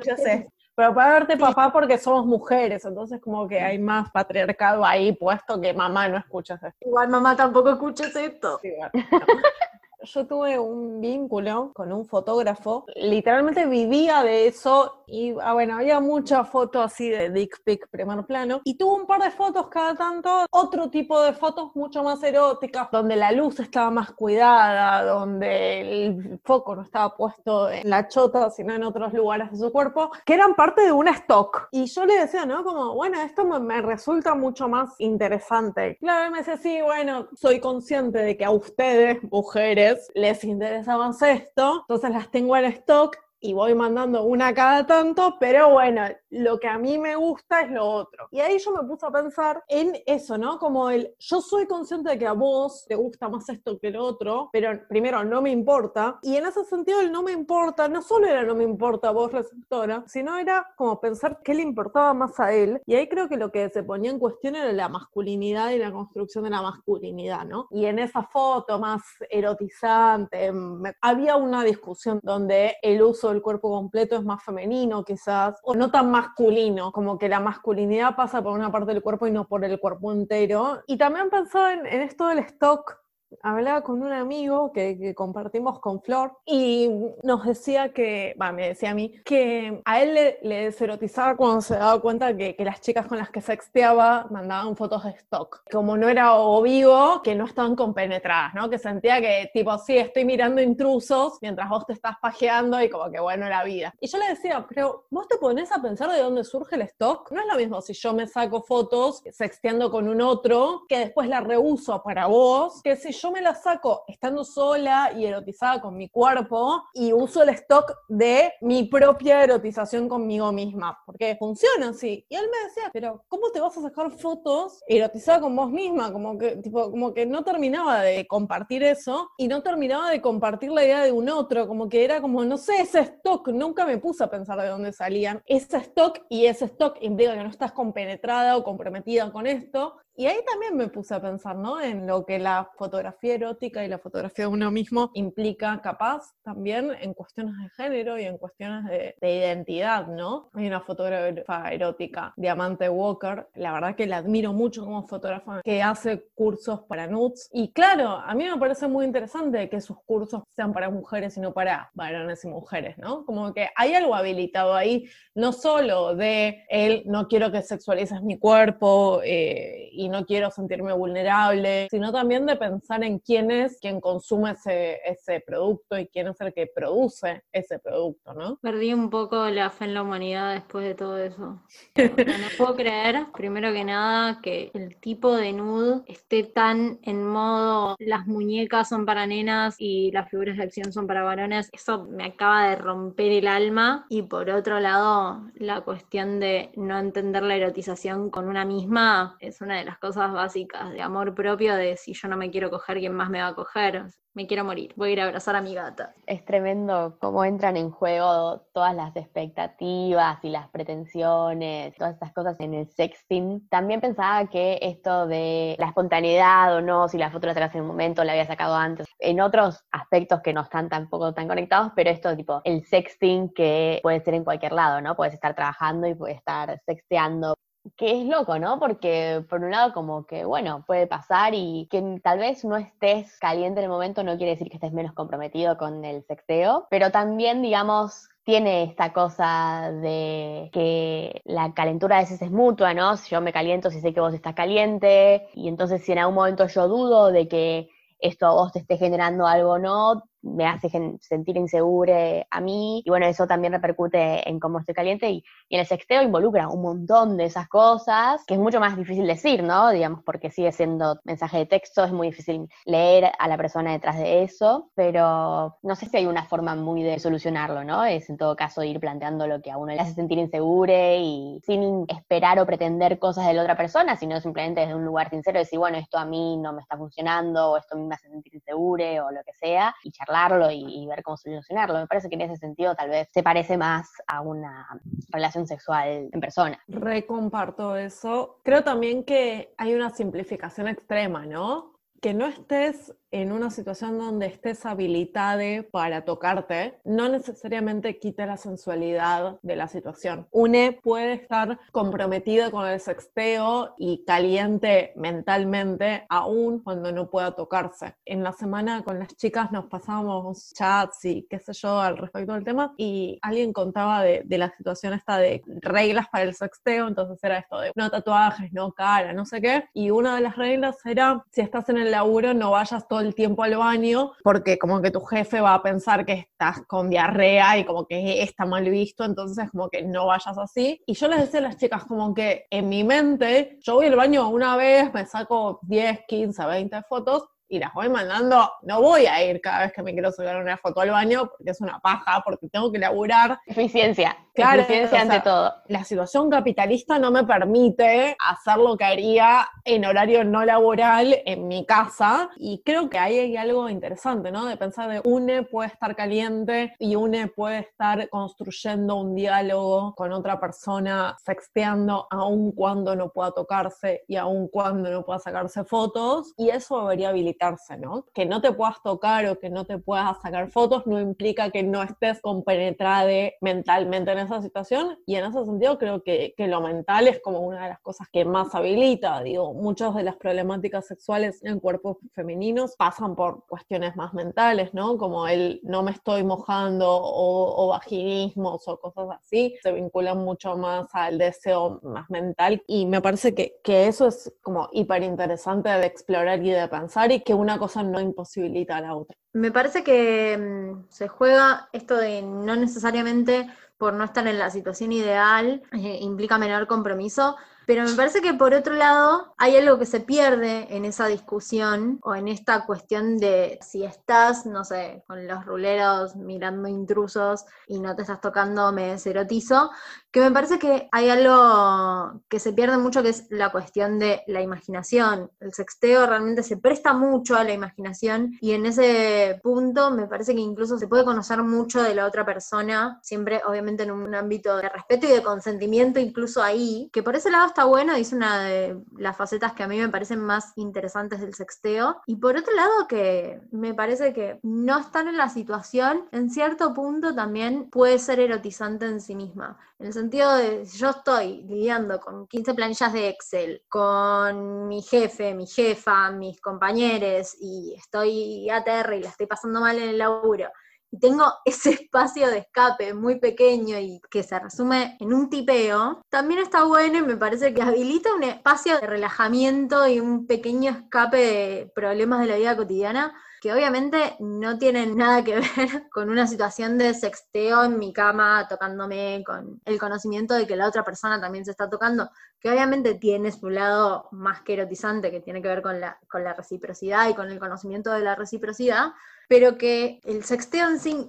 pero 0.75 0.95
puede 0.95 1.11
verte 1.11 1.37
papá 1.37 1.71
porque 1.71 1.99
somos 1.99 2.25
mujeres, 2.25 2.85
entonces 2.85 3.21
como 3.21 3.47
que 3.47 3.61
hay 3.61 3.79
más 3.79 4.11
patriarcado 4.11 4.85
ahí 4.85 5.13
puesto 5.13 5.61
que 5.61 5.75
mamá 5.75 6.09
no 6.09 6.17
escuchas 6.17 6.63
esto. 6.63 6.79
Igual 6.81 7.09
mamá 7.09 7.37
tampoco 7.37 7.71
escuchas 7.71 8.15
esto. 8.17 8.59
yo 10.05 10.27
tuve 10.27 10.59
un 10.59 11.01
vínculo 11.01 11.73
con 11.75 11.93
un 11.93 12.07
fotógrafo, 12.07 12.85
literalmente 12.95 13.67
vivía 13.67 14.23
de 14.23 14.47
eso 14.47 15.03
y 15.07 15.35
ah, 15.43 15.53
bueno, 15.53 15.77
había 15.77 16.01
muchas 16.01 16.49
fotos 16.49 16.85
así 16.87 17.09
de 17.09 17.31
dick 17.31 17.63
pic 17.65 17.89
primer 17.91 18.25
plano 18.25 18.61
y 18.65 18.77
tuvo 18.77 18.97
un 18.97 19.07
par 19.07 19.23
de 19.23 19.31
fotos 19.31 19.69
cada 19.69 19.95
tanto, 19.95 20.47
otro 20.51 20.91
tipo 20.91 21.21
de 21.23 21.33
fotos 21.33 21.75
mucho 21.75 22.03
más 22.03 22.23
eróticas, 22.23 22.91
donde 22.91 23.17
la 23.17 23.33
luz 23.33 23.61
estaba 23.61 23.91
más 23.91 24.13
cuidada, 24.13 25.05
donde 25.05 25.81
el 25.81 26.41
foco 26.45 26.77
no 26.77 26.83
estaba 26.83 27.15
puesto 27.17 27.71
en 27.71 27.89
la 27.89 28.09
chota, 28.09 28.51
sino 28.51 28.75
en 28.75 28.85
otros 28.85 29.13
lugares 29.13 29.51
de 29.51 29.59
su 29.59 29.73
cuerpo, 29.73 30.11
que 30.25 30.35
eran 30.35 30.55
parte 30.55 30.83
de 30.83 30.93
un 30.93 31.09
stock. 31.09 31.69
Y 31.71 31.87
yo 31.87 32.07
le 32.07 32.19
decía, 32.19 32.47
¿no? 32.47 32.65
Como, 32.65 32.95
bueno, 32.95 33.21
esto 33.21 33.45
me, 33.45 33.61
me 33.61 33.83
resulta 33.83 34.35
mucho 34.35 34.69
más 34.69 34.95
interesante. 34.99 35.97
Claro, 36.01 36.31
me 36.31 36.39
decía, 36.39 36.57
sí, 36.57 36.81
bueno, 36.83 37.29
soy 37.35 37.61
consciente 37.61 38.19
de 38.19 38.37
que 38.37 38.45
a 38.45 38.51
ustedes, 38.51 39.23
mujeres, 39.31 39.92
les 40.15 40.45
interesa 40.45 40.97
más 40.97 41.21
esto, 41.23 41.81
entonces 41.89 42.11
las 42.11 42.31
tengo 42.31 42.57
en 42.57 42.67
stock 42.67 43.17
y 43.43 43.53
voy 43.53 43.75
mandando 43.75 44.23
una 44.25 44.55
cada 44.55 44.87
tanto, 44.87 45.37
pero 45.41 45.71
bueno, 45.71 46.03
lo 46.31 46.59
que 46.61 46.69
a 46.69 46.79
mí 46.79 46.97
me 46.97 47.17
gusta 47.17 47.63
es 47.63 47.71
lo 47.73 47.85
otro. 47.85 48.29
Y 48.31 48.41
ahí 48.41 48.59
yo 48.59 48.71
me 48.71 48.87
puse 48.87 49.05
a 49.05 49.11
pensar 49.11 49.63
en 49.69 49.99
eso, 50.07 50.39
¿no? 50.39 50.59
Como 50.59 50.89
el, 50.91 51.13
yo 51.19 51.41
soy 51.41 51.67
consciente 51.67 52.11
de 52.11 52.19
que 52.19 52.27
a 52.27 52.33
vos 52.33 52.87
te 52.89 52.95
gusta 52.95 53.29
más 53.29 53.49
esto 53.49 53.79
que 53.81 53.91
lo 53.91 54.05
otro, 54.05 54.49
pero 54.53 54.87
primero 54.89 55.25
no 55.25 55.43
me 55.43 55.51
importa. 55.51 56.21
Y 56.23 56.37
en 56.37 56.47
ese 56.47 56.65
sentido 56.65 57.01
el 57.01 57.11
no 57.11 57.23
me 57.23 57.33
importa, 57.33 57.89
no 57.89 58.01
solo 58.01 58.29
era 58.29 58.45
no 58.45 58.55
me 58.55 58.65
importa 58.65 59.09
a 59.09 59.13
vos 59.13 59.33
receptora, 59.33 60.05
sino 60.07 60.39
era 60.39 60.73
como 60.77 61.01
pensar 61.01 61.41
qué 61.43 61.55
le 61.55 61.63
importaba 61.63 62.15
más 62.15 62.39
a 62.39 62.53
él. 62.53 62.81
Y 62.87 62.95
ahí 62.95 63.09
creo 63.09 63.29
que 63.29 63.37
lo 63.37 63.51
que 63.51 63.69
se 63.71 63.83
ponía 63.83 64.13
en 64.13 64.21
cuestión 64.21 64.55
era 64.55 64.71
la 64.73 64.89
masculinidad 64.89 65.71
y 65.71 65.79
la 65.79 65.91
construcción 65.91 66.45
de 66.45 66.51
la 66.51 66.63
masculinidad, 66.63 67.45
¿no? 67.45 67.67
Y 67.73 67.87
en 67.87 67.99
esa 67.99 68.23
foto 68.23 68.79
más 68.79 69.03
erotizante, 69.29 70.53
había 71.01 71.37
una 71.37 71.65
discusión 71.65 72.21
donde 72.23 72.77
el 72.83 73.03
uso 73.03 73.32
el 73.33 73.43
cuerpo 73.43 73.71
completo 73.71 74.17
es 74.17 74.25
más 74.25 74.43
femenino 74.43 75.05
quizás, 75.05 75.59
o 75.63 75.75
no 75.75 75.91
tan 75.91 76.11
masculino, 76.11 76.93
como 76.93 77.19
que 77.19 77.29
la 77.29 77.41
masculinidad 77.41 78.17
pasa 78.17 78.43
por 78.43 78.53
una 78.53 78.71
parte 78.71 78.93
del 78.93 79.03
cuerpo 79.03 79.27
y 79.27 79.31
no 79.31 79.47
por 79.49 79.65
el 79.65 79.81
cuerpo 79.81 80.13
entero. 80.13 80.83
Y 80.87 80.97
también 80.97 81.31
pensaba 81.31 81.73
en, 81.73 81.87
en 81.87 82.03
esto 82.03 82.29
del 82.29 82.39
stock 82.41 83.02
hablaba 83.43 83.83
con 83.83 84.03
un 84.03 84.13
amigo 84.13 84.73
que, 84.73 85.15
compartimos 85.15 85.81
con 85.81 86.01
Flor 86.03 86.39
y 86.47 86.91
nos 87.23 87.45
decía 87.45 87.93
que, 87.93 88.35
va, 88.41 88.53
me 88.53 88.69
decía 88.69 88.91
a 88.91 88.95
mí, 88.95 89.15
que 89.25 89.81
a 89.85 90.03
él 90.03 90.15
le, 90.15 90.39
le 90.43 90.65
deserotizaba 90.65 91.37
cuando 91.37 91.61
se 91.61 91.75
daba 91.75 92.01
cuenta 92.01 92.37
que, 92.37 92.57
que, 92.57 92.65
las 92.65 92.81
chicas 92.81 93.07
con 93.07 93.19
las 93.19 93.31
que 93.31 93.41
sexteaba 93.41 94.27
mandaban 94.31 94.77
fotos 94.77 95.05
de 95.05 95.11
stock. 95.11 95.63
Como 95.71 95.97
no 95.97 96.09
era 96.09 96.35
obvio, 96.35 97.21
que 97.23 97.35
no 97.35 97.45
estaban 97.45 97.77
compenetradas, 97.77 98.55
¿no? 98.55 98.71
Que 98.71 98.79
sentía 98.79 99.21
que, 99.21 99.51
tipo, 99.53 99.77
sí, 99.79 99.97
estoy 99.97 100.25
mirando 100.25 100.61
intrusos 100.61 101.39
mientras 101.41 101.69
vos 101.69 101.87
te 101.87 101.93
estás 101.93 102.17
pajeando 102.21 102.81
y 102.83 102.89
como 102.89 103.11
que, 103.11 103.21
bueno, 103.21 103.49
la 103.49 103.65
vida. 103.65 103.95
Y 104.01 104.09
yo 104.09 104.19
le 104.19 104.29
decía, 104.29 104.65
pero 104.69 105.07
vos 105.11 105.29
te 105.29 105.37
pones 105.37 105.71
a 105.73 105.81
pensar 105.81 106.11
de 106.11 106.21
dónde 106.21 106.45
surge 106.45 106.77
el 106.77 106.83
stock. 106.83 107.31
No 107.31 107.41
es 107.41 107.47
lo 107.47 107.57
mismo 107.57 107.81
si 107.81 107.93
yo 107.93 108.13
me 108.13 108.27
saco 108.27 108.63
fotos 108.63 109.23
sexteando 109.31 109.91
con 109.91 110.09
un 110.09 110.21
otro, 110.21 110.83
que 110.89 110.99
después 110.99 111.29
la 111.29 111.41
reuso 111.41 112.03
para 112.03 112.27
vos, 112.27 112.83
que 112.83 112.97
si 112.97 113.13
yo 113.13 113.22
yo 113.23 113.31
me 113.31 113.41
la 113.41 113.55
saco 113.55 114.05
estando 114.09 114.45
sola 114.45 115.13
y 115.17 115.25
erotizada 115.25 115.81
con 115.81 115.97
mi 115.97 116.09
cuerpo 116.09 116.83
y 116.93 117.13
uso 117.13 117.43
el 117.43 117.51
stock 117.51 117.95
de 118.09 118.53
mi 118.61 118.85
propia 118.85 119.45
erotización 119.45 120.09
conmigo 120.09 120.51
misma, 120.51 120.99
porque 121.07 121.37
funciona 121.39 121.91
así. 121.91 122.27
Y 122.29 122.35
él 122.35 122.47
me 122.51 122.69
decía, 122.69 122.91
pero 122.93 123.25
¿cómo 123.29 123.51
te 123.51 123.61
vas 123.61 123.77
a 123.77 123.83
sacar 123.83 124.11
fotos 124.11 124.83
erotizada 124.89 125.41
con 125.41 125.55
vos 125.55 125.71
misma? 125.71 126.13
Como 126.13 126.37
que, 126.37 126.57
tipo, 126.57 126.91
como 126.91 127.15
que 127.15 127.25
no 127.25 127.45
terminaba 127.45 128.03
de 128.03 128.27
compartir 128.27 128.83
eso 128.83 129.31
y 129.39 129.47
no 129.47 129.63
terminaba 129.63 130.11
de 130.11 130.21
compartir 130.21 130.73
la 130.73 130.85
idea 130.85 131.03
de 131.03 131.13
un 131.13 131.29
otro, 131.29 131.69
como 131.69 131.89
que 131.89 132.05
era 132.05 132.21
como, 132.21 132.45
no 132.45 132.59
sé, 132.59 132.81
ese 132.81 133.01
stock, 133.01 133.49
nunca 133.49 133.87
me 133.87 133.99
puse 133.99 134.25
a 134.25 134.31
pensar 134.31 134.61
de 134.61 134.69
dónde 134.69 134.93
salían. 134.93 135.43
Ese 135.47 135.77
stock 135.77 136.19
y 136.29 136.47
ese 136.47 136.65
stock 136.65 136.97
implica 137.01 137.35
que 137.35 137.45
no 137.45 137.51
estás 137.51 137.71
compenetrada 137.71 138.57
o 138.57 138.65
comprometida 138.65 139.31
con 139.31 139.47
esto. 139.47 139.97
Y 140.15 140.27
ahí 140.27 140.39
también 140.47 140.77
me 140.77 140.89
puse 140.89 141.15
a 141.15 141.23
pensar, 141.23 141.57
¿no? 141.57 141.81
En 141.81 142.07
lo 142.07 142.27
que 142.27 142.39
la 142.39 142.69
fotografía 142.77 143.35
erótica 143.35 143.83
y 143.85 143.89
la 143.89 143.99
fotografía 143.99 144.45
de 144.45 144.51
uno 144.51 144.71
mismo 144.71 145.11
implica 145.15 145.81
capaz 145.81 146.35
también 146.43 146.91
en 147.01 147.15
cuestiones 147.15 147.55
de 147.57 147.71
género 147.71 148.19
y 148.19 148.25
en 148.25 148.37
cuestiones 148.37 148.85
de, 148.85 149.15
identidad, 149.23 150.09
¿no? 150.09 150.51
Hay 150.53 150.67
una 150.67 150.83
fotógrafa 150.83 151.73
erótica, 151.73 152.35
Diamante 152.37 152.89
Walker, 152.91 153.49
la 153.55 153.73
verdad 153.73 153.97
que 153.97 154.07
la 154.07 154.19
admiro 154.19 154.53
mucho 154.53 154.85
como 154.85 155.07
fotógrafa, 155.07 155.63
que 155.63 155.83
hace 155.83 156.27
cursos 156.35 156.81
para 156.83 157.07
nudes. 157.07 157.49
Y 157.53 157.73
claro, 157.73 158.09
a 158.11 158.35
mí 158.35 158.45
me 158.45 158.59
parece 158.59 158.89
muy 158.89 159.07
interesante 159.07 159.71
que 159.71 159.81
sus 159.81 159.97
cursos 160.05 160.43
sean 160.55 160.75
para 160.75 160.91
mujeres 160.91 161.37
y 161.39 161.41
no 161.41 161.55
para 161.55 161.91
varones 161.95 162.45
y 162.45 162.49
mujeres, 162.49 162.99
¿no? 162.99 163.25
Como 163.25 163.55
que 163.55 163.69
hay 163.75 163.95
algo 163.95 164.15
habilitado 164.15 164.75
ahí, 164.75 165.09
no 165.35 165.53
solo 165.53 166.15
de 166.15 166.65
él, 166.69 167.03
no 167.07 167.29
quiero 167.29 167.51
que 167.51 167.63
sexualices 167.63 168.23
mi 168.23 168.39
cuerpo, 168.39 169.21
eh, 169.25 169.89
no 170.09 170.25
quiero 170.25 170.51
sentirme 170.51 170.93
vulnerable, 170.93 171.89
sino 171.91 172.13
también 172.13 172.47
de 172.47 172.57
pensar 172.57 173.03
en 173.05 173.19
quién 173.19 173.51
es 173.51 173.79
quien 173.81 174.01
consume 174.01 174.53
ese, 174.53 175.01
ese 175.05 175.43
producto 175.47 175.99
y 175.99 176.07
quién 176.09 176.29
es 176.29 176.41
el 176.41 176.53
que 176.53 176.67
produce 176.67 177.43
ese 177.53 177.79
producto, 177.79 178.35
¿no? 178.35 178.59
Perdí 178.63 178.93
un 178.93 179.11
poco 179.11 179.49
la 179.49 179.71
fe 179.71 179.87
en 179.87 179.95
la 179.95 180.03
humanidad 180.03 180.55
después 180.55 180.85
de 180.87 180.95
todo 180.95 181.19
eso. 181.19 181.63
No, 182.43 182.49
puedo 182.57 182.77
creer, 182.77 183.27
primero 183.35 183.73
que 183.73 183.85
nada, 183.85 184.41
que 184.41 184.71
el 184.75 184.97
tipo 184.97 185.37
de 185.37 185.53
nude 185.53 186.03
esté 186.07 186.45
tan 186.45 186.99
en 187.03 187.25
modo 187.25 187.97
las 187.99 188.27
muñecas 188.27 188.89
son 188.89 189.07
para 189.07 189.27
nenas 189.27 189.77
y 189.79 190.11
las 190.13 190.31
figuras 190.31 190.57
de 190.57 190.65
acción 190.65 190.93
son 190.93 191.07
para 191.07 191.23
varones. 191.23 191.69
Eso 191.73 192.05
me 192.05 192.25
acaba 192.25 192.69
de 192.69 192.77
romper 192.77 193.33
el 193.33 193.47
alma. 193.49 194.07
Y 194.09 194.23
por 194.23 194.51
otro 194.51 194.81
lado, 194.81 195.43
la 195.55 195.83
cuestión 195.83 196.41
de 196.41 196.73
no 196.77 196.99
entender 196.99 197.43
la 197.43 197.57
erotización 197.57 198.31
con 198.31 198.49
una 198.49 198.65
misma 198.65 199.37
es 199.41 199.61
una 199.61 199.79
de 199.79 199.85
las 199.85 199.92
cosas 199.99 200.33
básicas 200.33 200.93
de 200.93 201.03
amor 201.03 201.35
propio, 201.35 201.75
de 201.75 201.97
si 201.97 202.15
yo 202.15 202.29
no 202.29 202.37
me 202.37 202.51
quiero 202.51 202.71
coger, 202.71 202.99
¿quién 202.99 203.15
más 203.15 203.31
me 203.31 203.41
va 203.41 203.49
a 203.49 203.55
coger? 203.55 204.07
Me 204.35 204.47
quiero 204.47 204.65
morir, 204.65 204.95
voy 204.97 205.11
a 205.11 205.13
ir 205.13 205.21
a 205.21 205.25
abrazar 205.25 205.57
a 205.57 205.61
mi 205.61 205.75
gata. 205.75 206.15
Es 206.27 206.43
tremendo 206.47 207.19
cómo 207.21 207.45
entran 207.45 207.77
en 207.77 207.91
juego 207.91 208.63
todas 208.73 208.95
las 208.95 209.15
expectativas 209.15 210.39
y 210.43 210.49
las 210.49 210.71
pretensiones, 210.71 211.95
todas 211.97 212.15
estas 212.15 212.33
cosas 212.33 212.59
en 212.61 212.73
el 212.73 212.89
sexting. 212.89 213.69
También 213.69 214.01
pensaba 214.01 214.47
que 214.47 214.79
esto 214.81 215.27
de 215.27 215.77
la 215.79 215.89
espontaneidad 215.89 216.77
o 216.77 216.81
no, 216.81 217.09
si 217.09 217.19
la 217.19 217.31
foto 217.31 217.47
la 217.47 217.53
sacas 217.53 217.75
en 217.75 217.83
un 217.83 217.89
momento, 217.89 218.25
la 218.25 218.33
había 218.33 218.47
sacado 218.47 218.75
antes, 218.75 219.07
en 219.19 219.39
otros 219.43 219.85
aspectos 219.91 220.41
que 220.41 220.55
no 220.55 220.63
están 220.63 220.89
tampoco 220.89 221.35
tan 221.35 221.47
conectados, 221.47 221.93
pero 221.95 222.09
esto 222.09 222.35
tipo 222.35 222.63
el 222.65 222.87
sexting 222.87 223.53
que 223.53 224.01
puede 224.03 224.21
ser 224.21 224.33
en 224.33 224.45
cualquier 224.45 224.73
lado, 224.73 225.03
¿no? 225.03 225.15
Puedes 225.15 225.35
estar 225.35 225.55
trabajando 225.55 226.07
y 226.07 226.15
puedes 226.15 226.39
estar 226.39 226.81
sexteando 226.87 227.55
que 227.97 228.21
es 228.21 228.27
loco, 228.27 228.59
¿no? 228.59 228.79
Porque 228.79 229.45
por 229.49 229.61
un 229.63 229.71
lado 229.71 229.93
como 229.93 230.27
que, 230.27 230.45
bueno, 230.45 230.85
puede 230.87 231.07
pasar 231.07 231.53
y 231.55 231.89
que 231.91 232.21
tal 232.23 232.39
vez 232.39 232.65
no 232.65 232.77
estés 232.77 233.39
caliente 233.39 233.81
en 233.81 233.85
el 233.85 233.91
momento 233.91 234.23
no 234.23 234.37
quiere 234.37 234.53
decir 234.53 234.69
que 234.69 234.77
estés 234.77 234.93
menos 234.93 235.13
comprometido 235.13 235.77
con 235.77 236.05
el 236.05 236.25
sexteo, 236.25 236.87
pero 236.91 237.11
también, 237.11 237.63
digamos, 237.63 238.29
tiene 238.45 238.85
esta 238.85 239.13
cosa 239.13 239.91
de 239.93 240.71
que 240.73 241.43
la 241.45 241.75
calentura 241.75 242.19
a 242.19 242.21
veces 242.21 242.43
es 242.43 242.51
mutua, 242.51 242.95
¿no? 242.95 243.17
Si 243.17 243.31
yo 243.31 243.41
me 243.41 243.53
caliento, 243.53 243.91
si 243.91 244.01
sé 244.01 244.13
que 244.13 244.21
vos 244.21 244.35
estás 244.35 244.55
caliente, 244.55 245.49
y 245.55 245.69
entonces 245.69 246.05
si 246.05 246.13
en 246.13 246.19
algún 246.19 246.35
momento 246.37 246.67
yo 246.67 246.89
dudo 246.89 247.31
de 247.31 247.49
que 247.49 247.89
esto 248.19 248.47
a 248.47 248.53
vos 248.53 248.73
te 248.73 248.81
esté 248.81 248.97
generando 248.97 249.47
algo 249.47 249.73
o 249.73 249.79
no, 249.79 250.23
me 250.43 250.67
hace 250.67 250.91
sentir 251.21 251.57
insegura 251.57 252.47
a 252.51 252.61
mí 252.61 253.03
y 253.05 253.11
bueno, 253.11 253.27
eso 253.27 253.47
también 253.47 253.73
repercute 253.73 254.49
en 254.49 254.59
cómo 254.59 254.81
estoy 254.81 254.95
caliente 254.95 255.31
y, 255.31 255.45
en 255.71 255.81
el 255.81 255.87
sexteo 255.87 256.23
involucra 256.23 256.69
un 256.69 256.83
montón 256.83 257.37
de 257.37 257.47
esas 257.47 257.69
cosas 257.69 258.45
que 258.47 258.55
es 258.55 258.61
mucho 258.61 258.79
más 258.79 258.97
difícil 258.97 259.27
decir, 259.27 259.63
¿no? 259.63 259.91
Digamos, 259.91 260.23
porque 260.23 260.51
sigue 260.51 260.71
siendo 260.73 261.19
mensaje 261.25 261.59
de 261.59 261.67
texto, 261.67 262.05
es 262.05 262.13
muy 262.13 262.29
difícil 262.29 262.69
leer 262.85 263.33
a 263.39 263.49
la 263.49 263.57
persona 263.57 263.93
detrás 263.93 264.19
de 264.19 264.43
eso, 264.43 264.91
pero 264.95 265.79
no 265.83 265.97
sé 265.97 266.07
si 266.07 266.19
hay 266.19 266.27
una 266.27 266.45
forma 266.45 266.75
muy 266.75 267.03
de 267.03 267.19
solucionarlo, 267.19 267.85
¿no? 267.85 268.05
Es 268.05 268.29
en 268.29 268.37
todo 268.37 268.55
caso 268.55 268.83
ir 268.83 269.01
planteando 269.01 269.47
lo 269.47 269.63
que 269.63 269.71
a 269.71 269.79
uno 269.79 269.95
le 269.95 270.01
hace 270.01 270.15
sentir 270.15 270.39
insegure 270.39 271.19
y 271.21 271.61
sin 271.65 272.05
esperar 272.09 272.59
o 272.59 272.67
pretender 272.67 273.19
cosas 273.19 273.47
de 273.47 273.55
la 273.55 273.63
otra 273.63 273.77
persona, 273.77 274.17
sino 274.17 274.41
simplemente 274.41 274.83
desde 274.83 274.95
un 274.95 275.05
lugar 275.05 275.31
sincero 275.31 275.59
decir, 275.59 275.79
bueno, 275.79 275.97
esto 275.97 276.19
a 276.19 276.27
mí 276.27 276.57
no 276.59 276.73
me 276.73 276.83
está 276.83 276.97
funcionando 276.97 277.71
o 277.71 277.77
esto 277.79 277.95
a 277.95 277.99
mí 277.99 278.05
me 278.05 278.15
hace 278.15 278.29
sentir 278.29 278.55
insegure 278.55 279.21
o 279.21 279.31
lo 279.31 279.43
que 279.45 279.55
sea 279.55 279.95
y 280.03 280.11
charlar 280.11 280.32
y, 280.71 281.07
ver 281.07 281.23
cómo 281.23 281.37
solucionarlo. 281.37 281.99
Me 281.99 282.07
parece 282.07 282.29
que 282.29 282.35
en 282.35 282.43
ese 282.43 282.57
sentido 282.57 282.95
tal 282.95 283.11
vez 283.11 283.29
se 283.33 283.43
parece 283.43 283.77
más 283.77 284.09
a 284.27 284.41
una 284.41 284.87
relación 285.29 285.67
sexual 285.67 286.29
en 286.33 286.41
persona. 286.41 286.79
Recomparto 286.89 287.97
eso. 287.97 288.61
Creo 288.63 288.83
también 288.83 289.25
que 289.25 289.75
hay 289.77 289.95
una 289.95 290.11
simplificación 290.11 290.89
extrema, 290.89 291.47
¿no? 291.47 291.95
Que 292.21 292.35
no 292.35 292.47
estés 292.47 293.15
en 293.33 293.51
una 293.51 293.71
situación 293.71 294.19
donde 294.19 294.47
estés 294.47 294.85
habilitada 294.85 295.53
para 295.91 296.25
tocarte, 296.25 296.99
no 297.05 297.29
necesariamente 297.29 298.19
quita 298.19 298.47
la 298.47 298.59
sensualidad 298.59 299.59
de 299.63 299.77
la 299.77 299.89
situación. 299.89 300.47
Une 300.51 300.99
puede 301.03 301.33
estar 301.33 301.81
comprometida 301.91 302.71
con 302.71 302.87
el 302.87 303.01
sexteo 303.01 303.95
y 303.99 304.25
caliente 304.27 305.13
mentalmente 305.17 306.27
aún 306.29 306.81
cuando 306.81 307.11
no 307.11 307.31
pueda 307.31 307.53
tocarse. 307.53 308.15
En 308.27 308.43
la 308.43 308.53
semana 308.53 309.03
con 309.03 309.19
las 309.19 309.35
chicas 309.37 309.73
nos 309.73 309.87
pasamos 309.87 310.73
chats 310.75 311.25
y 311.25 311.47
qué 311.49 311.59
sé 311.59 311.73
yo 311.73 312.01
al 312.01 312.19
respecto 312.19 312.53
del 312.53 312.65
tema 312.65 312.95
y 312.99 313.39
alguien 313.41 313.73
contaba 313.73 314.23
de, 314.23 314.43
de 314.45 314.59
la 314.59 314.71
situación 314.71 315.15
esta 315.15 315.39
de 315.39 315.63
reglas 315.81 316.29
para 316.29 316.45
el 316.45 316.55
sexteo, 316.55 317.09
entonces 317.09 317.39
era 317.43 317.59
esto 317.59 317.81
de 317.81 317.93
no 317.95 318.11
tatuajes, 318.11 318.73
no 318.73 318.93
cara, 318.93 319.33
no 319.33 319.47
sé 319.47 319.63
qué, 319.63 319.85
y 319.95 320.11
una 320.11 320.35
de 320.35 320.43
las 320.43 320.57
reglas 320.57 320.97
era 321.07 321.45
si 321.51 321.63
estás 321.63 321.89
en 321.89 321.97
el 321.97 322.11
laburo 322.11 322.53
no 322.53 322.73
vayas 322.73 323.09
todo 323.09 323.22
el 323.23 323.35
tiempo 323.35 323.63
al 323.63 323.77
baño 323.77 324.33
porque 324.43 324.79
como 324.79 325.01
que 325.01 325.11
tu 325.11 325.21
jefe 325.21 325.61
va 325.61 325.75
a 325.75 325.83
pensar 325.83 326.27
que 326.27 326.33
estás 326.33 326.83
con 326.87 327.09
diarrea 327.09 327.79
y 327.79 327.85
como 327.85 328.07
que 328.07 328.43
está 328.43 328.67
mal 328.67 328.89
visto, 328.89 329.25
entonces 329.25 329.71
como 329.71 329.89
que 329.89 330.03
no 330.03 330.27
vayas 330.27 330.59
así. 330.59 331.03
Y 331.07 331.15
yo 331.15 331.29
les 331.29 331.41
decía 331.41 331.61
a 331.61 331.65
las 331.65 331.77
chicas 331.77 332.05
como 332.05 332.35
que 332.35 332.67
en 332.71 332.89
mi 332.89 333.05
mente 333.05 333.79
yo 333.81 333.95
voy 333.95 334.07
al 334.07 334.17
baño 334.17 334.49
una 334.49 334.77
vez, 334.77 335.13
me 335.13 335.27
saco 335.27 335.81
10, 335.83 336.21
15, 336.27 336.67
20 336.67 337.03
fotos 337.09 337.49
y 337.73 337.79
las 337.79 337.95
voy 337.95 338.11
mandando, 338.11 338.71
no 338.83 339.01
voy 339.01 339.25
a 339.25 339.43
ir 339.43 339.59
cada 339.63 339.85
vez 339.85 339.95
que 339.95 340.03
me 340.03 340.13
quiero 340.13 340.31
sacar 340.31 340.61
una 340.61 340.77
foto 340.77 341.01
al 341.01 341.11
baño 341.11 341.51
porque 341.51 341.71
es 341.71 341.81
una 341.81 341.99
paja, 342.01 342.43
porque 342.45 342.69
tengo 342.69 342.93
que 342.93 342.99
laburar. 342.99 343.59
Eficiencia, 343.65 344.37
claro, 344.55 344.83
eficiencia 344.83 345.23
ante 345.23 345.41
todo. 345.41 345.73
La 345.89 346.05
situación 346.05 346.51
capitalista 346.51 347.19
no 347.19 347.31
me 347.31 347.45
permite 347.45 348.37
hacer 348.47 348.77
lo 348.77 348.95
que 348.99 349.05
haría 349.05 349.67
en 349.87 350.05
horario 350.05 350.45
no 350.45 350.67
laboral 350.67 351.35
en 351.47 351.67
mi 351.67 351.87
casa 351.87 352.51
y 352.59 352.83
creo 352.85 353.09
que 353.09 353.19
ahí 353.19 353.39
hay 353.39 353.57
algo 353.57 353.89
interesante, 353.89 354.53
¿no? 354.53 354.67
De 354.67 354.77
pensar 354.77 355.09
de 355.09 355.23
une 355.25 355.63
puede 355.63 355.89
estar 355.89 356.15
caliente 356.15 356.95
y 356.99 357.17
une 357.17 357.49
puede 357.49 357.79
estar 357.79 358.29
construyendo 358.29 359.17
un 359.17 359.35
diálogo 359.35 360.15
con 360.15 360.31
otra 360.33 360.61
persona, 360.61 361.39
sexteando 361.43 362.27
aun 362.31 362.73
cuando 362.73 363.17
no 363.17 363.31
pueda 363.31 363.53
tocarse 363.53 364.25
y 364.29 364.37
aun 364.37 364.69
cuando 364.69 365.11
no 365.11 365.25
pueda 365.25 365.39
sacarse 365.39 365.85
fotos 365.85 366.53
y 366.59 366.69
eso 366.69 367.01
debería 367.01 367.31
habilitar 367.31 367.62
¿no? 367.99 368.27
Que 368.35 368.47
no 368.47 368.61
te 368.61 368.73
puedas 368.73 369.03
tocar 369.03 369.47
o 369.47 369.59
que 369.59 369.71
no 369.71 369.85
te 369.85 369.99
puedas 369.99 370.41
sacar 370.43 370.71
fotos 370.71 371.07
no 371.07 371.21
implica 371.21 371.71
que 371.71 371.83
no 371.83 372.03
estés 372.03 372.41
compenetrada 372.41 373.23
mentalmente 373.61 374.33
en 374.33 374.39
esa 374.39 374.63
situación 374.63 375.19
y 375.27 375.37
en 375.37 375.45
ese 375.45 375.65
sentido 375.65 375.99
creo 375.99 376.23
que, 376.23 376.55
que 376.57 376.67
lo 376.67 376.81
mental 376.81 377.29
es 377.29 377.41
como 377.41 377.61
una 377.61 377.83
de 377.85 377.89
las 377.91 378.01
cosas 378.01 378.29
que 378.33 378.45
más 378.45 378.75
habilita, 378.75 379.43
digo, 379.43 379.75
muchas 379.75 380.15
de 380.15 380.23
las 380.23 380.37
problemáticas 380.37 381.07
sexuales 381.07 381.63
en 381.65 381.79
cuerpos 381.81 382.19
femeninos 382.33 382.95
pasan 382.97 383.35
por 383.35 383.67
cuestiones 383.67 384.17
más 384.17 384.35
mentales, 384.35 384.95
¿no? 384.95 385.17
Como 385.19 385.47
el 385.47 385.81
no 385.83 386.03
me 386.03 386.11
estoy 386.11 386.43
mojando 386.45 387.09
o, 387.11 387.85
o 387.85 387.89
vaginismos 387.89 388.87
o 388.89 388.99
cosas 388.99 389.29
así, 389.39 389.77
se 389.83 389.93
vinculan 389.93 390.39
mucho 390.39 390.77
más 390.77 391.09
al 391.13 391.39
deseo 391.39 392.01
más 392.03 392.29
mental 392.31 392.83
y 392.87 393.07
me 393.07 393.21
parece 393.21 393.55
que, 393.55 393.81
que 393.83 394.07
eso 394.07 394.29
es 394.29 394.53
como 394.63 394.89
hiper 394.93 395.23
interesante 395.23 395.89
de 395.89 396.07
explorar 396.07 396.65
y 396.65 396.71
de 396.71 396.89
pensar 396.89 397.31
y 397.33 397.41
que 397.41 397.52
una 397.55 397.79
cosa 397.79 398.03
no 398.03 398.21
imposibilita 398.21 398.97
a 398.97 399.01
la 399.01 399.15
otra. 399.15 399.37
Me 399.53 399.71
parece 399.71 400.03
que 400.03 400.57
mm, 400.59 401.07
se 401.11 401.29
juega 401.29 401.89
esto 401.93 402.17
de 402.17 402.43
no 402.43 402.77
necesariamente 402.77 403.69
por 403.99 404.15
no 404.15 404.25
estar 404.25 404.47
en 404.49 404.59
la 404.59 404.69
situación 404.69 405.13
ideal, 405.13 405.81
eh, 405.93 406.19
implica 406.21 406.59
menor 406.59 406.89
compromiso, 406.89 407.57
pero 407.87 408.05
me 408.05 408.15
parece 408.15 408.41
que 408.41 408.55
por 408.55 408.75
otro 408.75 408.95
lado 408.95 409.55
hay 409.59 409.77
algo 409.77 409.99
que 409.99 410.07
se 410.07 410.21
pierde 410.21 410.87
en 410.91 411.05
esa 411.05 411.27
discusión 411.27 412.19
o 412.23 412.35
en 412.35 412.49
esta 412.49 412.85
cuestión 412.85 413.39
de 413.39 413.79
si 413.81 414.05
estás, 414.05 414.67
no 414.67 414.85
sé, 414.85 415.23
con 415.27 415.47
los 415.47 415.65
ruleros 415.65 416.37
mirando 416.37 416.89
intrusos 416.89 417.65
y 417.87 417.99
no 417.99 418.15
te 418.15 418.23
estás 418.23 418.41
tocando, 418.41 418.93
me 418.93 419.09
deserotizo, 419.09 419.91
que 420.33 420.41
me 420.41 420.51
parece 420.51 420.79
que 420.79 421.09
hay 421.13 421.29
algo 421.29 422.41
que 422.49 422.59
se 422.59 422.73
pierde 422.73 422.97
mucho 422.97 423.23
que 423.23 423.29
es 423.29 423.47
la 423.51 423.71
cuestión 423.71 424.19
de 424.19 424.43
la 424.47 424.63
imaginación. 424.63 425.51
El 425.61 425.75
sexteo 425.75 426.27
realmente 426.27 426.63
se 426.63 426.79
presta 426.79 427.13
mucho 427.13 427.55
a 427.55 427.65
la 427.65 427.73
imaginación 427.73 428.57
y 428.61 428.73
en 428.73 428.87
ese 428.87 429.61
punto 429.63 430.11
me 430.11 430.27
parece 430.27 430.55
que 430.55 430.61
incluso 430.61 430.99
se 430.99 431.07
puede 431.07 431.25
conocer 431.25 431.63
mucho 431.63 432.03
de 432.03 432.15
la 432.15 432.27
otra 432.27 432.47
persona, 432.47 433.21
siempre 433.23 433.61
obviamente 433.67 434.05
en 434.05 434.11
un 434.11 434.35
ámbito 434.35 434.77
de 434.79 434.89
respeto 434.89 435.27
y 435.27 435.31
de 435.31 435.43
consentimiento 435.43 436.19
incluso 436.19 436.63
ahí, 436.63 437.11
que 437.13 437.23
por 437.23 437.37
ese 437.37 437.51
lado 437.51 437.67
está 437.67 437.85
bueno, 437.85 438.15
es 438.15 438.33
una 438.33 438.63
de 438.63 438.97
las 439.17 439.37
facetas 439.37 439.73
que 439.75 439.83
a 439.83 439.89
mí 439.89 439.99
me 439.99 440.09
parecen 440.09 440.41
más 440.41 440.73
interesantes 440.77 441.41
del 441.41 441.55
sexteo. 441.55 442.23
Y 442.27 442.37
por 442.37 442.57
otro 442.57 442.75
lado, 442.75 443.07
que 443.09 443.61
me 443.71 443.95
parece 443.95 444.33
que 444.33 444.59
no 444.63 444.99
estar 444.99 445.27
en 445.27 445.37
la 445.37 445.49
situación, 445.49 446.25
en 446.33 446.51
cierto 446.51 446.95
punto 446.95 447.35
también 447.35 447.91
puede 447.91 448.19
ser 448.19 448.41
erotizante 448.41 449.07
en 449.07 449.21
sí 449.21 449.35
misma. 449.35 449.79
Sentido 450.23 450.55
de, 450.55 450.85
yo 450.85 451.11
estoy 451.11 451.65
lidiando 451.65 452.21
con 452.21 452.47
15 452.47 452.75
planillas 452.75 453.13
de 453.13 453.29
Excel, 453.29 453.83
con 453.89 454.87
mi 454.87 455.03
jefe, 455.03 455.53
mi 455.53 455.67
jefa, 455.67 456.31
mis 456.31 456.61
compañeros, 456.61 457.57
y 457.61 457.95
estoy 457.99 458.71
ATR 458.71 459.15
y 459.15 459.23
la 459.23 459.31
estoy 459.31 459.47
pasando 459.47 459.81
mal 459.81 459.97
en 459.99 460.11
el 460.11 460.19
laburo, 460.19 460.69
y 461.11 461.19
tengo 461.19 461.45
ese 461.65 461.91
espacio 461.91 462.49
de 462.49 462.59
escape 462.59 463.15
muy 463.15 463.41
pequeño 463.41 463.99
y 463.99 464.21
que 464.31 464.45
se 464.45 464.61
resume 464.61 465.17
en 465.19 465.33
un 465.33 465.51
tipeo, 465.51 466.23
también 466.29 466.61
está 466.61 466.85
bueno 466.85 467.19
y 467.19 467.23
me 467.23 467.37
parece 467.37 467.75
que 467.75 467.83
habilita 467.83 468.33
un 468.33 468.45
espacio 468.45 469.01
de 469.01 469.07
relajamiento 469.09 470.07
y 470.07 470.21
un 470.21 470.47
pequeño 470.47 470.93
escape 470.93 471.37
de 471.37 471.93
problemas 471.97 472.41
de 472.41 472.47
la 472.47 472.57
vida 472.57 472.77
cotidiana 472.77 473.35
que 473.63 473.73
obviamente 473.73 474.35
no 474.41 474.77
tienen 474.77 475.17
nada 475.17 475.45
que 475.45 475.55
ver 475.77 476.11
con 476.11 476.29
una 476.29 476.49
situación 476.49 476.99
de 476.99 477.15
sexteo 477.15 477.85
en 477.85 477.97
mi 477.97 478.13
cama, 478.13 478.67
tocándome, 478.69 479.45
con 479.47 479.81
el 479.85 480.01
conocimiento 480.01 480.55
de 480.55 480.67
que 480.67 480.75
la 480.75 480.89
otra 480.89 481.05
persona 481.05 481.41
también 481.41 481.65
se 481.65 481.71
está 481.71 481.89
tocando, 481.89 482.29
que 482.59 482.69
obviamente 482.69 483.15
tiene 483.15 483.53
su 483.53 483.71
lado 483.71 484.29
más 484.33 484.63
que 484.63 484.73
erotizante, 484.73 485.31
que 485.31 485.39
tiene 485.39 485.63
que 485.63 485.69
ver 485.69 485.81
con 485.81 486.01
la, 486.01 486.19
con 486.29 486.43
la 486.43 486.55
reciprocidad 486.55 487.29
y 487.29 487.35
con 487.35 487.53
el 487.53 487.61
conocimiento 487.61 488.11
de 488.11 488.23
la 488.23 488.35
reciprocidad, 488.35 489.13
pero 489.53 489.77
que 489.77 490.19
el 490.25 490.45
sexteo 490.45 490.87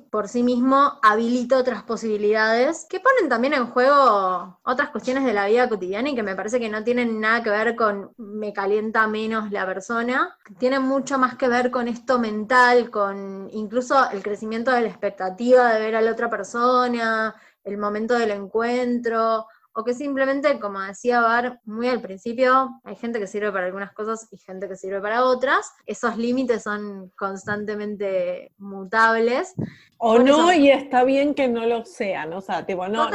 por 0.10 0.30
sí 0.30 0.44
mismo 0.44 0.98
habilita 1.02 1.58
otras 1.58 1.84
posibilidades 1.84 2.86
que 2.90 3.02
ponen 3.02 3.28
también 3.28 3.54
en 3.54 3.68
juego 3.68 4.62
otras 4.64 4.92
cuestiones 4.92 5.26
de 5.26 5.34
la 5.34 5.48
vida 5.48 5.68
cotidiana 5.68 6.10
y 6.10 6.16
que 6.16 6.24
me 6.24 6.34
parece 6.34 6.58
que 6.58 6.70
no 6.70 6.86
tienen 6.86 7.20
nada 7.20 7.44
que 7.44 7.50
ver 7.50 7.76
con 7.76 8.14
me 8.16 8.54
calienta 8.54 9.08
menos 9.08 9.52
la 9.52 9.66
persona, 9.66 10.38
tienen 10.58 10.84
mucho 10.84 11.18
más 11.20 11.36
que 11.36 11.50
ver 11.50 11.70
con 11.70 11.90
esto 11.90 12.18
mental, 12.18 12.90
con 12.90 13.50
incluso 13.52 14.10
el 14.12 14.24
crecimiento 14.24 14.72
de 14.72 14.84
la 14.84 14.88
expectativa 14.88 15.74
de 15.74 15.82
ver 15.82 15.98
a 15.98 16.02
la 16.02 16.12
otra 16.12 16.30
persona, 16.30 17.36
el 17.66 17.78
momento 17.78 18.18
del 18.18 18.32
encuentro, 18.32 19.48
o 19.76 19.84
que 19.84 19.94
simplemente, 19.94 20.60
como 20.60 20.80
decía 20.80 21.22
Bar 21.22 21.60
muy 21.66 21.88
al 21.88 22.00
principio, 22.00 22.80
hay 22.84 22.96
gente 22.96 23.20
que 23.20 23.28
sirve 23.28 23.52
para 23.52 23.66
algunas 23.66 23.92
cosas 23.94 24.28
y 24.32 24.38
gente 24.38 24.68
que 24.68 24.76
sirve 24.76 25.02
para 25.02 25.26
otras. 25.26 25.72
Esos 25.86 26.16
límites 26.18 26.64
son 26.64 27.12
constantemente 27.18 28.52
mutables. 28.60 29.56
O 29.98 30.20
no, 30.20 30.54
y 30.54 30.70
está 30.70 31.04
bien 31.04 31.34
que 31.34 31.48
no 31.48 31.66
lo 31.66 31.86
sean, 31.86 32.34
o 32.34 32.42
sea, 32.42 32.66
tipo, 32.66 32.88
no, 32.88 33.10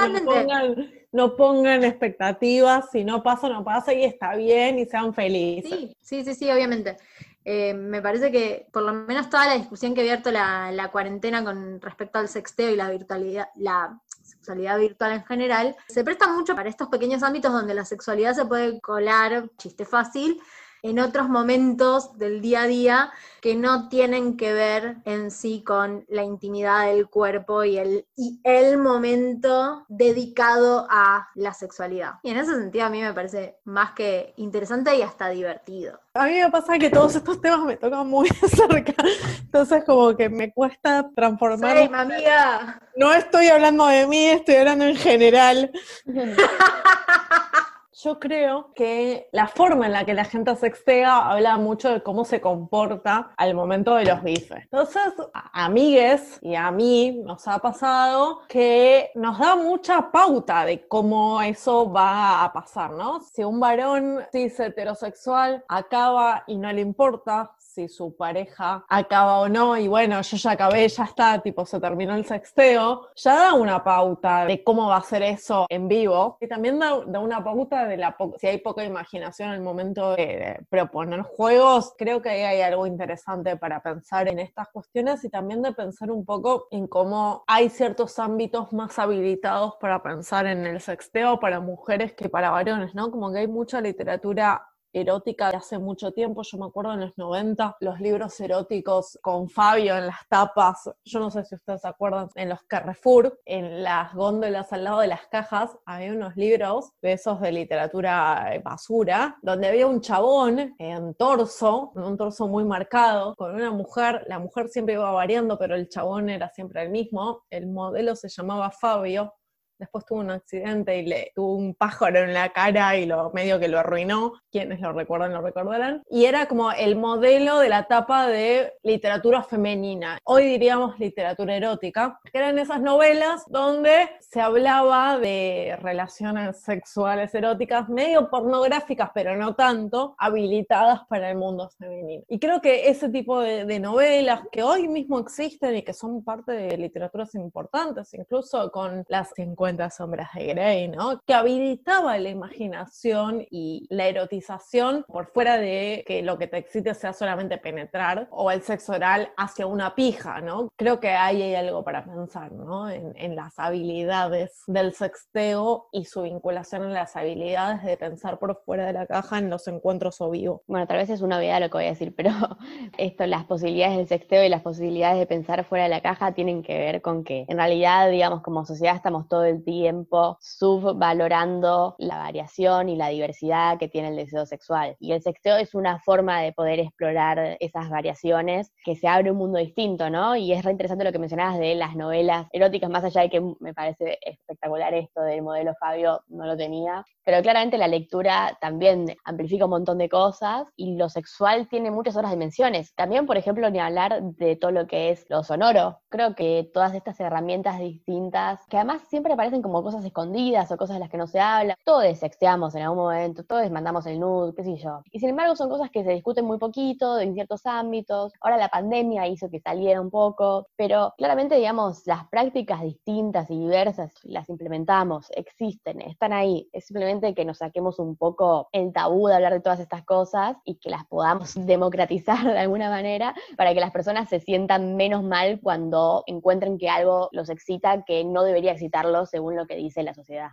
no 1.12 1.36
pongan, 1.36 1.84
expectativas, 1.84 2.90
si 2.90 3.04
no 3.04 3.22
pasa, 3.22 3.48
no 3.48 3.62
pasa, 3.62 3.92
y 3.92 4.04
está 4.04 4.34
bien 4.34 4.78
y 4.78 4.86
sean 4.86 5.14
felices. 5.14 5.70
Sí, 5.70 5.96
sí, 6.00 6.24
sí, 6.24 6.34
sí 6.34 6.50
obviamente. 6.50 6.96
Eh, 7.44 7.72
me 7.72 8.02
parece 8.02 8.30
que 8.30 8.66
por 8.72 8.82
lo 8.82 8.92
menos 8.92 9.30
toda 9.30 9.46
la 9.46 9.54
discusión 9.54 9.94
que 9.94 10.00
ha 10.00 10.04
abierto 10.04 10.30
la, 10.30 10.70
la, 10.70 10.88
cuarentena 10.88 11.42
con 11.42 11.80
respecto 11.80 12.18
al 12.18 12.28
sexteo 12.28 12.70
y 12.70 12.76
la 12.76 12.90
virtualidad, 12.90 13.48
la 13.56 13.98
sexualidad 14.28 14.78
virtual 14.78 15.12
en 15.12 15.24
general, 15.24 15.76
se 15.88 16.04
presta 16.04 16.28
mucho 16.28 16.54
para 16.54 16.68
estos 16.68 16.88
pequeños 16.88 17.22
ámbitos 17.22 17.52
donde 17.52 17.74
la 17.74 17.84
sexualidad 17.84 18.34
se 18.34 18.44
puede 18.44 18.80
colar, 18.80 19.50
chiste 19.56 19.84
fácil, 19.84 20.40
en 20.82 20.98
otros 20.98 21.28
momentos 21.28 22.18
del 22.18 22.40
día 22.40 22.62
a 22.62 22.66
día 22.66 23.12
que 23.40 23.54
no 23.54 23.88
tienen 23.88 24.36
que 24.36 24.52
ver 24.52 24.96
en 25.04 25.30
sí 25.30 25.62
con 25.64 26.04
la 26.08 26.22
intimidad 26.22 26.86
del 26.86 27.08
cuerpo 27.08 27.64
y 27.64 27.78
el, 27.78 28.06
y 28.16 28.40
el 28.44 28.78
momento 28.78 29.84
dedicado 29.88 30.86
a 30.90 31.28
la 31.34 31.54
sexualidad. 31.54 32.14
Y 32.22 32.30
en 32.30 32.38
ese 32.38 32.54
sentido 32.54 32.86
a 32.86 32.90
mí 32.90 33.00
me 33.00 33.12
parece 33.12 33.58
más 33.64 33.92
que 33.92 34.34
interesante 34.36 34.94
y 34.96 35.02
hasta 35.02 35.28
divertido. 35.28 36.00
A 36.14 36.26
mí 36.26 36.34
me 36.34 36.50
pasa 36.50 36.78
que 36.78 36.90
todos 36.90 37.14
estos 37.14 37.40
temas 37.40 37.64
me 37.64 37.76
tocan 37.76 38.08
muy 38.08 38.28
cerca, 38.48 38.94
entonces 39.40 39.84
como 39.84 40.16
que 40.16 40.28
me 40.28 40.52
cuesta 40.52 41.08
transformar. 41.14 41.76
Sí, 41.76 41.90
amiga. 41.92 42.80
No 42.96 43.12
estoy 43.14 43.48
hablando 43.48 43.86
de 43.86 44.06
mí, 44.06 44.26
estoy 44.26 44.56
hablando 44.56 44.84
en 44.84 44.96
general. 44.96 45.70
Yo 48.00 48.20
creo 48.20 48.72
que 48.76 49.28
la 49.32 49.48
forma 49.48 49.86
en 49.86 49.92
la 49.92 50.04
que 50.04 50.14
la 50.14 50.24
gente 50.24 50.54
sextea 50.54 51.30
habla 51.32 51.56
mucho 51.56 51.90
de 51.90 52.00
cómo 52.00 52.24
se 52.24 52.40
comporta 52.40 53.32
al 53.36 53.56
momento 53.56 53.96
de 53.96 54.04
los 54.04 54.22
bifes. 54.22 54.62
Entonces, 54.70 55.14
a 55.34 55.64
amigues 55.64 56.38
y 56.40 56.54
a 56.54 56.70
mí 56.70 57.20
nos 57.24 57.48
ha 57.48 57.58
pasado 57.58 58.42
que 58.48 59.10
nos 59.16 59.40
da 59.40 59.56
mucha 59.56 60.12
pauta 60.12 60.64
de 60.64 60.86
cómo 60.86 61.42
eso 61.42 61.90
va 61.90 62.44
a 62.44 62.52
pasar, 62.52 62.92
¿no? 62.92 63.18
Si 63.32 63.42
un 63.42 63.58
varón 63.58 64.20
cis 64.30 64.60
heterosexual 64.60 65.64
acaba 65.66 66.44
y 66.46 66.56
no 66.56 66.72
le 66.72 66.82
importa 66.82 67.50
si 67.78 67.88
su 67.88 68.16
pareja 68.16 68.84
acaba 68.88 69.38
o 69.38 69.48
no, 69.48 69.76
y 69.76 69.86
bueno, 69.86 70.20
yo 70.20 70.36
ya 70.36 70.50
acabé, 70.50 70.88
ya 70.88 71.04
está, 71.04 71.40
tipo, 71.40 71.64
se 71.64 71.78
terminó 71.78 72.16
el 72.16 72.24
sexteo, 72.24 73.08
ya 73.14 73.36
da 73.36 73.54
una 73.54 73.84
pauta 73.84 74.44
de 74.46 74.64
cómo 74.64 74.88
va 74.88 74.96
a 74.96 75.02
ser 75.02 75.22
eso 75.22 75.66
en 75.68 75.86
vivo, 75.86 76.38
y 76.40 76.48
también 76.48 76.80
da, 76.80 76.94
una 76.96 77.44
pauta 77.44 77.86
de 77.86 77.96
la 77.96 78.16
si 78.40 78.48
hay 78.48 78.58
poca 78.58 78.84
imaginación 78.84 79.50
el 79.50 79.60
momento 79.60 80.16
de, 80.16 80.60
proponer 80.68 81.22
juegos, 81.22 81.94
creo 81.96 82.20
que 82.20 82.30
ahí 82.30 82.42
hay 82.42 82.62
algo 82.62 82.84
interesante 82.84 83.56
para 83.56 83.80
pensar 83.80 84.26
en 84.26 84.40
estas 84.40 84.68
cuestiones 84.70 85.22
y 85.24 85.30
también 85.30 85.62
de 85.62 85.72
pensar 85.72 86.10
un 86.10 86.24
poco 86.24 86.66
en 86.72 86.88
cómo 86.88 87.44
hay 87.46 87.68
ciertos 87.68 88.18
ámbitos 88.18 88.72
más 88.72 88.98
habilitados 88.98 89.76
para 89.80 90.02
pensar 90.02 90.46
en 90.46 90.66
el 90.66 90.80
sexteo 90.80 91.38
para 91.38 91.60
mujeres 91.60 92.12
que 92.14 92.28
para 92.28 92.50
varones, 92.50 92.94
¿no? 92.94 93.10
Como 93.12 93.30
que 93.32 93.38
hay 93.38 93.46
mucha 93.46 93.80
literatura 93.80 94.67
erótica 94.92 95.50
de 95.50 95.56
hace 95.56 95.78
mucho 95.78 96.12
tiempo. 96.12 96.42
Yo 96.42 96.58
me 96.58 96.66
acuerdo 96.66 96.92
en 96.94 97.00
los 97.00 97.16
90, 97.16 97.76
los 97.80 98.00
libros 98.00 98.38
eróticos 98.40 99.18
con 99.22 99.48
Fabio 99.48 99.96
en 99.96 100.06
las 100.06 100.26
tapas. 100.28 100.90
Yo 101.04 101.20
no 101.20 101.30
sé 101.30 101.44
si 101.44 101.54
ustedes 101.54 101.82
se 101.82 101.88
acuerdan, 101.88 102.28
en 102.34 102.48
los 102.48 102.62
Carrefour, 102.64 103.38
en 103.44 103.82
las 103.82 104.14
góndolas 104.14 104.72
al 104.72 104.84
lado 104.84 105.00
de 105.00 105.08
las 105.08 105.26
cajas, 105.26 105.76
había 105.84 106.12
unos 106.12 106.36
libros 106.36 106.92
de 107.02 107.12
esos 107.12 107.40
de 107.40 107.52
literatura 107.52 108.54
eh, 108.54 108.60
basura, 108.60 109.36
donde 109.42 109.68
había 109.68 109.86
un 109.86 110.00
chabón 110.00 110.74
en 110.78 111.14
torso, 111.14 111.92
un 111.94 112.16
torso 112.16 112.48
muy 112.48 112.64
marcado, 112.64 113.34
con 113.36 113.54
una 113.54 113.70
mujer. 113.70 114.24
La 114.28 114.38
mujer 114.38 114.68
siempre 114.68 114.94
iba 114.94 115.10
variando, 115.10 115.58
pero 115.58 115.74
el 115.74 115.88
chabón 115.88 116.28
era 116.28 116.48
siempre 116.50 116.82
el 116.82 116.90
mismo. 116.90 117.44
El 117.50 117.66
modelo 117.66 118.16
se 118.16 118.28
llamaba 118.28 118.70
Fabio 118.70 119.34
después 119.78 120.04
tuvo 120.04 120.20
un 120.20 120.30
accidente 120.30 120.98
y 120.98 121.06
le 121.06 121.32
tuvo 121.34 121.54
un 121.54 121.74
pájaro 121.74 122.18
en 122.20 122.34
la 122.34 122.50
cara 122.50 122.96
y 122.96 123.06
lo 123.06 123.30
medio 123.32 123.58
que 123.58 123.68
lo 123.68 123.78
arruinó. 123.78 124.32
Quienes 124.50 124.80
lo 124.80 124.92
recuerdan 124.92 125.32
lo 125.32 125.40
recordarán. 125.40 126.02
Y 126.10 126.24
era 126.24 126.46
como 126.46 126.72
el 126.72 126.96
modelo 126.96 127.58
de 127.60 127.68
la 127.68 127.80
etapa 127.80 128.26
de 128.26 128.72
literatura 128.82 129.42
femenina. 129.42 130.18
Hoy 130.24 130.44
diríamos 130.44 130.98
literatura 130.98 131.56
erótica, 131.56 132.18
que 132.30 132.38
eran 132.38 132.58
esas 132.58 132.80
novelas 132.80 133.44
donde 133.48 134.10
se 134.20 134.40
hablaba 134.40 135.18
de 135.18 135.76
relaciones 135.80 136.60
sexuales 136.60 137.34
eróticas 137.34 137.88
medio 137.88 138.30
pornográficas, 138.30 139.10
pero 139.14 139.36
no 139.36 139.54
tanto, 139.54 140.14
habilitadas 140.18 141.00
para 141.08 141.30
el 141.30 141.36
mundo 141.36 141.70
femenino. 141.78 142.24
Y 142.28 142.38
creo 142.38 142.60
que 142.60 142.88
ese 142.88 143.08
tipo 143.08 143.40
de, 143.40 143.64
de 143.64 143.78
novelas 143.78 144.42
que 144.50 144.62
hoy 144.62 144.88
mismo 144.88 145.18
existen 145.18 145.76
y 145.76 145.82
que 145.82 145.92
son 145.92 146.24
parte 146.24 146.52
de 146.52 146.76
literaturas 146.76 147.34
importantes, 147.34 148.12
incluso 148.14 148.70
con 148.70 149.04
las 149.08 149.30
50 149.34 149.67
sombras 149.90 150.28
de 150.34 150.46
Grey, 150.46 150.88
¿no? 150.88 151.20
Que 151.26 151.34
habilitaba 151.34 152.18
la 152.18 152.28
imaginación 152.30 153.46
y 153.50 153.86
la 153.90 154.06
erotización 154.06 155.04
por 155.06 155.26
fuera 155.26 155.58
de 155.58 156.04
que 156.06 156.22
lo 156.22 156.38
que 156.38 156.46
te 156.46 156.58
excite 156.58 156.94
sea 156.94 157.12
solamente 157.12 157.58
penetrar 157.58 158.28
o 158.30 158.50
el 158.50 158.62
sexo 158.62 158.92
oral 158.92 159.30
hacia 159.36 159.66
una 159.66 159.94
pija, 159.94 160.40
¿no? 160.40 160.68
Creo 160.76 161.00
que 161.00 161.10
ahí 161.10 161.42
hay 161.42 161.54
algo 161.54 161.84
para 161.84 162.04
pensar, 162.04 162.52
¿no? 162.52 162.90
En, 162.90 163.12
en 163.16 163.36
las 163.36 163.58
habilidades 163.58 164.62
del 164.66 164.94
sexteo 164.94 165.88
y 165.92 166.04
su 166.04 166.22
vinculación 166.22 166.84
en 166.84 166.94
las 166.94 167.16
habilidades 167.16 167.82
de 167.82 167.96
pensar 167.96 168.38
por 168.38 168.62
fuera 168.64 168.86
de 168.86 168.92
la 168.92 169.06
caja 169.06 169.38
en 169.38 169.50
los 169.50 169.66
encuentros 169.68 170.20
o 170.20 170.30
vivo. 170.30 170.62
Bueno, 170.66 170.86
tal 170.86 170.98
vez 170.98 171.10
es 171.10 171.22
una 171.22 171.38
obviedad 171.38 171.60
lo 171.60 171.70
que 171.70 171.78
voy 171.78 171.86
a 171.86 171.90
decir, 171.90 172.14
pero 172.14 172.30
esto, 172.98 173.26
las 173.26 173.44
posibilidades 173.44 173.96
del 173.96 174.08
sexteo 174.08 174.44
y 174.44 174.48
las 174.48 174.62
posibilidades 174.62 175.18
de 175.18 175.26
pensar 175.26 175.64
fuera 175.64 175.84
de 175.84 175.90
la 175.90 176.00
caja 176.00 176.32
tienen 176.32 176.62
que 176.62 176.78
ver 176.78 177.02
con 177.02 177.24
que 177.24 177.44
en 177.48 177.56
realidad, 177.56 178.10
digamos, 178.10 178.42
como 178.42 178.64
sociedad 178.64 178.96
estamos 178.96 179.28
todo 179.28 179.44
el 179.44 179.57
tiempo 179.64 180.38
subvalorando 180.40 181.94
la 181.98 182.18
variación 182.18 182.88
y 182.88 182.96
la 182.96 183.08
diversidad 183.08 183.78
que 183.78 183.88
tiene 183.88 184.08
el 184.08 184.16
deseo 184.16 184.46
sexual. 184.46 184.96
Y 185.00 185.12
el 185.12 185.22
sexteo 185.22 185.56
es 185.56 185.74
una 185.74 185.98
forma 186.00 186.40
de 186.40 186.52
poder 186.52 186.80
explorar 186.80 187.56
esas 187.60 187.88
variaciones 187.90 188.72
que 188.84 188.96
se 188.96 189.08
abre 189.08 189.30
un 189.30 189.38
mundo 189.38 189.58
distinto, 189.58 190.10
¿no? 190.10 190.36
Y 190.36 190.52
es 190.52 190.64
re 190.64 190.72
interesante 190.72 191.04
lo 191.04 191.12
que 191.12 191.18
mencionabas 191.18 191.58
de 191.58 191.74
las 191.74 191.96
novelas 191.96 192.46
eróticas, 192.52 192.90
más 192.90 193.04
allá 193.04 193.22
de 193.22 193.30
que 193.30 193.40
me 193.60 193.74
parece 193.74 194.18
espectacular 194.22 194.94
esto 194.94 195.22
del 195.22 195.42
modelo 195.42 195.74
Fabio, 195.78 196.22
no 196.28 196.46
lo 196.46 196.56
tenía, 196.56 197.04
pero 197.24 197.42
claramente 197.42 197.78
la 197.78 197.88
lectura 197.88 198.56
también 198.60 199.16
amplifica 199.24 199.64
un 199.64 199.70
montón 199.72 199.98
de 199.98 200.08
cosas 200.08 200.66
y 200.76 200.96
lo 200.96 201.08
sexual 201.08 201.68
tiene 201.68 201.90
muchas 201.90 202.16
otras 202.16 202.32
dimensiones. 202.32 202.94
También, 202.94 203.26
por 203.26 203.36
ejemplo, 203.36 203.68
ni 203.70 203.78
hablar 203.78 204.22
de 204.22 204.56
todo 204.56 204.70
lo 204.70 204.86
que 204.86 205.10
es 205.10 205.26
lo 205.28 205.42
sonoro. 205.42 206.00
Creo 206.08 206.34
que 206.34 206.70
todas 206.72 206.94
estas 206.94 207.20
herramientas 207.20 207.78
distintas, 207.80 208.60
que 208.68 208.76
además 208.76 209.02
siempre 209.08 209.36
parecen 209.48 209.62
como 209.62 209.82
cosas 209.82 210.04
escondidas 210.04 210.70
o 210.70 210.76
cosas 210.76 210.96
de 210.96 211.00
las 211.00 211.08
que 211.08 211.16
no 211.16 211.26
se 211.26 211.40
habla, 211.40 211.78
todos 211.82 212.18
sexteamos 212.18 212.74
en 212.74 212.82
algún 212.82 212.98
momento, 212.98 213.44
todos 213.44 213.70
mandamos 213.70 214.04
el 214.04 214.20
nude, 214.20 214.52
qué 214.54 214.62
sé 214.62 214.76
yo. 214.76 215.00
Y 215.10 215.20
sin 215.20 215.30
embargo 215.30 215.56
son 215.56 215.70
cosas 215.70 215.90
que 215.90 216.04
se 216.04 216.12
discuten 216.12 216.44
muy 216.44 216.58
poquito 216.58 217.18
en 217.18 217.32
ciertos 217.32 217.64
ámbitos. 217.64 218.34
Ahora 218.42 218.58
la 218.58 218.68
pandemia 218.68 219.26
hizo 219.26 219.48
que 219.48 219.58
saliera 219.58 220.02
un 220.02 220.10
poco, 220.10 220.66
pero 220.76 221.14
claramente, 221.16 221.54
digamos, 221.54 222.06
las 222.06 222.28
prácticas 222.28 222.82
distintas 222.82 223.50
y 223.50 223.58
diversas 223.58 224.12
las 224.22 224.50
implementamos, 224.50 225.30
existen, 225.34 226.02
están 226.02 226.34
ahí. 226.34 226.68
Es 226.74 226.84
simplemente 226.84 227.34
que 227.34 227.46
nos 227.46 227.58
saquemos 227.58 227.98
un 227.98 228.16
poco 228.16 228.68
el 228.72 228.92
tabú 228.92 229.28
de 229.28 229.36
hablar 229.36 229.54
de 229.54 229.60
todas 229.60 229.80
estas 229.80 230.04
cosas 230.04 230.58
y 230.66 230.74
que 230.74 230.90
las 230.90 231.06
podamos 231.06 231.54
democratizar 231.66 232.44
de 232.44 232.58
alguna 232.58 232.90
manera 232.90 233.34
para 233.56 233.72
que 233.72 233.80
las 233.80 233.92
personas 233.92 234.28
se 234.28 234.40
sientan 234.40 234.96
menos 234.96 235.22
mal 235.22 235.58
cuando 235.62 236.22
encuentren 236.26 236.76
que 236.76 236.90
algo 236.90 237.30
los 237.32 237.48
excita 237.48 238.04
que 238.04 238.24
no 238.24 238.42
debería 238.42 238.72
excitarlos 238.72 239.32
según 239.38 239.54
lo 239.54 239.68
que 239.68 239.76
dice 239.76 240.02
la 240.02 240.14
sociedad. 240.14 240.50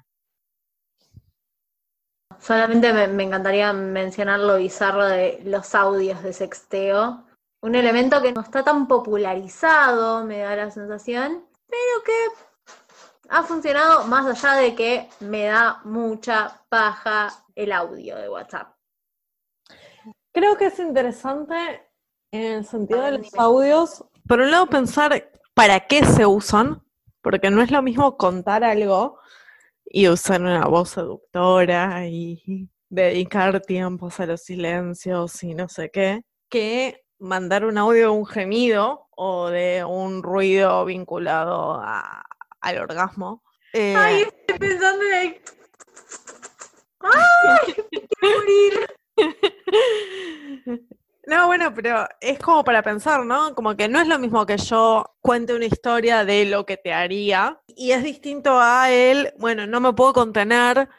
Solamente 2.39 2.93
me, 2.93 3.07
me 3.07 3.23
encantaría 3.23 3.73
mencionar 3.73 4.39
lo 4.39 4.57
bizarro 4.57 5.07
de 5.07 5.41
los 5.43 5.73
audios 5.73 6.21
de 6.21 6.31
sexteo. 6.33 7.25
Un 7.63 7.73
elemento 7.73 8.21
que 8.21 8.31
no 8.31 8.41
está 8.41 8.63
tan 8.63 8.87
popularizado, 8.87 10.23
me 10.23 10.37
da 10.37 10.55
la 10.55 10.69
sensación, 10.69 11.47
pero 11.67 12.03
que 12.05 12.13
ha 13.29 13.41
funcionado 13.41 14.05
más 14.05 14.27
allá 14.27 14.61
de 14.61 14.75
que 14.75 15.09
me 15.21 15.45
da 15.45 15.81
mucha 15.83 16.61
paja 16.69 17.33
el 17.55 17.71
audio 17.71 18.17
de 18.17 18.29
WhatsApp. 18.29 18.75
Creo 20.31 20.55
que 20.57 20.67
es 20.67 20.77
interesante 20.77 21.89
en 22.31 22.57
el 22.57 22.65
sentido 22.67 23.01
de 23.01 23.17
los 23.17 23.33
audios, 23.33 24.05
por 24.27 24.41
un 24.41 24.51
lado 24.51 24.67
pensar 24.67 25.31
para 25.55 25.79
qué 25.87 26.05
se 26.05 26.27
usan, 26.27 26.84
porque 27.25 27.49
no 27.49 27.63
es 27.63 27.71
lo 27.71 27.81
mismo 27.81 28.17
contar 28.17 28.63
algo 28.63 29.17
y 29.83 30.09
usar 30.09 30.41
una 30.41 30.67
voz 30.67 30.91
seductora 30.91 32.05
y 32.07 32.69
dedicar 32.87 33.61
tiempos 33.61 34.19
a 34.19 34.27
los 34.27 34.43
silencios 34.43 35.41
y 35.41 35.55
no 35.55 35.67
sé 35.67 35.89
qué, 35.89 36.21
que 36.49 37.03
mandar 37.17 37.65
un 37.65 37.79
audio 37.79 38.03
de 38.03 38.09
un 38.09 38.27
gemido 38.27 39.07
o 39.09 39.49
de 39.49 39.83
un 39.83 40.21
ruido 40.21 40.85
vinculado 40.85 41.81
al 42.61 42.77
orgasmo. 42.77 43.41
Ay, 43.73 44.21
eh, 44.21 44.27
estoy 44.27 44.59
pensando 44.59 45.03
en... 45.05 45.41
¡Ay! 46.99 47.75
quiero 47.89 48.37
morir! 48.37 48.87
No, 51.27 51.47
bueno, 51.47 51.64
pero 51.75 52.07
es 52.21 52.39
como 52.39 52.63
para 52.63 52.81
pensar, 52.81 53.25
¿no? 53.25 53.53
Como 53.53 53.75
que 53.75 53.87
no 53.87 53.99
es 53.99 54.07
lo 54.07 54.17
mismo 54.17 54.45
que 54.45 54.57
yo 54.57 55.15
cuente 55.21 55.53
una 55.53 55.65
historia 55.65 56.25
de 56.25 56.45
lo 56.45 56.65
que 56.65 56.77
te 56.77 56.93
haría. 56.93 57.61
Y 57.67 57.91
es 57.91 58.03
distinto 58.03 58.59
a 58.59 58.91
él, 58.91 59.33
bueno, 59.37 59.67
no 59.67 59.79
me 59.81 59.93
puedo 59.93 60.13
contener 60.13 60.89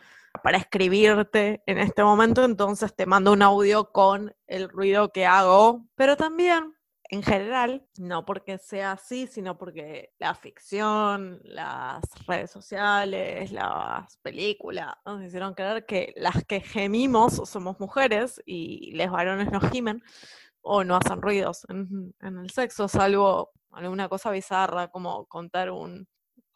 para 0.42 0.58
escribirte 0.58 1.62
en 1.66 1.78
este 1.78 2.04
momento, 2.04 2.44
entonces 2.44 2.94
te 2.94 3.06
mando 3.06 3.32
un 3.32 3.42
audio 3.42 3.90
con 3.90 4.34
el 4.46 4.68
ruido 4.68 5.10
que 5.10 5.26
hago, 5.26 5.86
pero 5.96 6.16
también 6.16 6.76
en 7.08 7.22
general, 7.22 7.86
no 7.98 8.24
porque 8.24 8.58
sea 8.58 8.92
así, 8.92 9.26
sino 9.26 9.56
porque 9.56 10.12
la 10.18 10.34
ficción, 10.34 11.40
las 11.44 12.02
redes 12.26 12.50
sociales, 12.50 13.52
las 13.52 14.16
películas 14.18 14.94
nos 15.04 15.22
hicieron 15.22 15.54
creer 15.54 15.86
que 15.86 16.12
las 16.16 16.44
que 16.44 16.60
gemimos 16.60 17.48
somos 17.48 17.78
mujeres 17.78 18.42
y 18.44 18.92
los 18.96 19.10
varones 19.10 19.52
no 19.52 19.60
gimen 19.60 20.02
o 20.68 20.84
no 20.84 20.96
hacen 20.96 21.22
ruidos 21.22 21.66
en, 21.68 22.14
el 22.20 22.50
sexo, 22.50 22.88
salvo 22.88 23.52
alguna 23.72 24.08
cosa 24.08 24.30
bizarra 24.30 24.88
como 24.88 25.26
contar 25.26 25.70
un, 25.70 26.08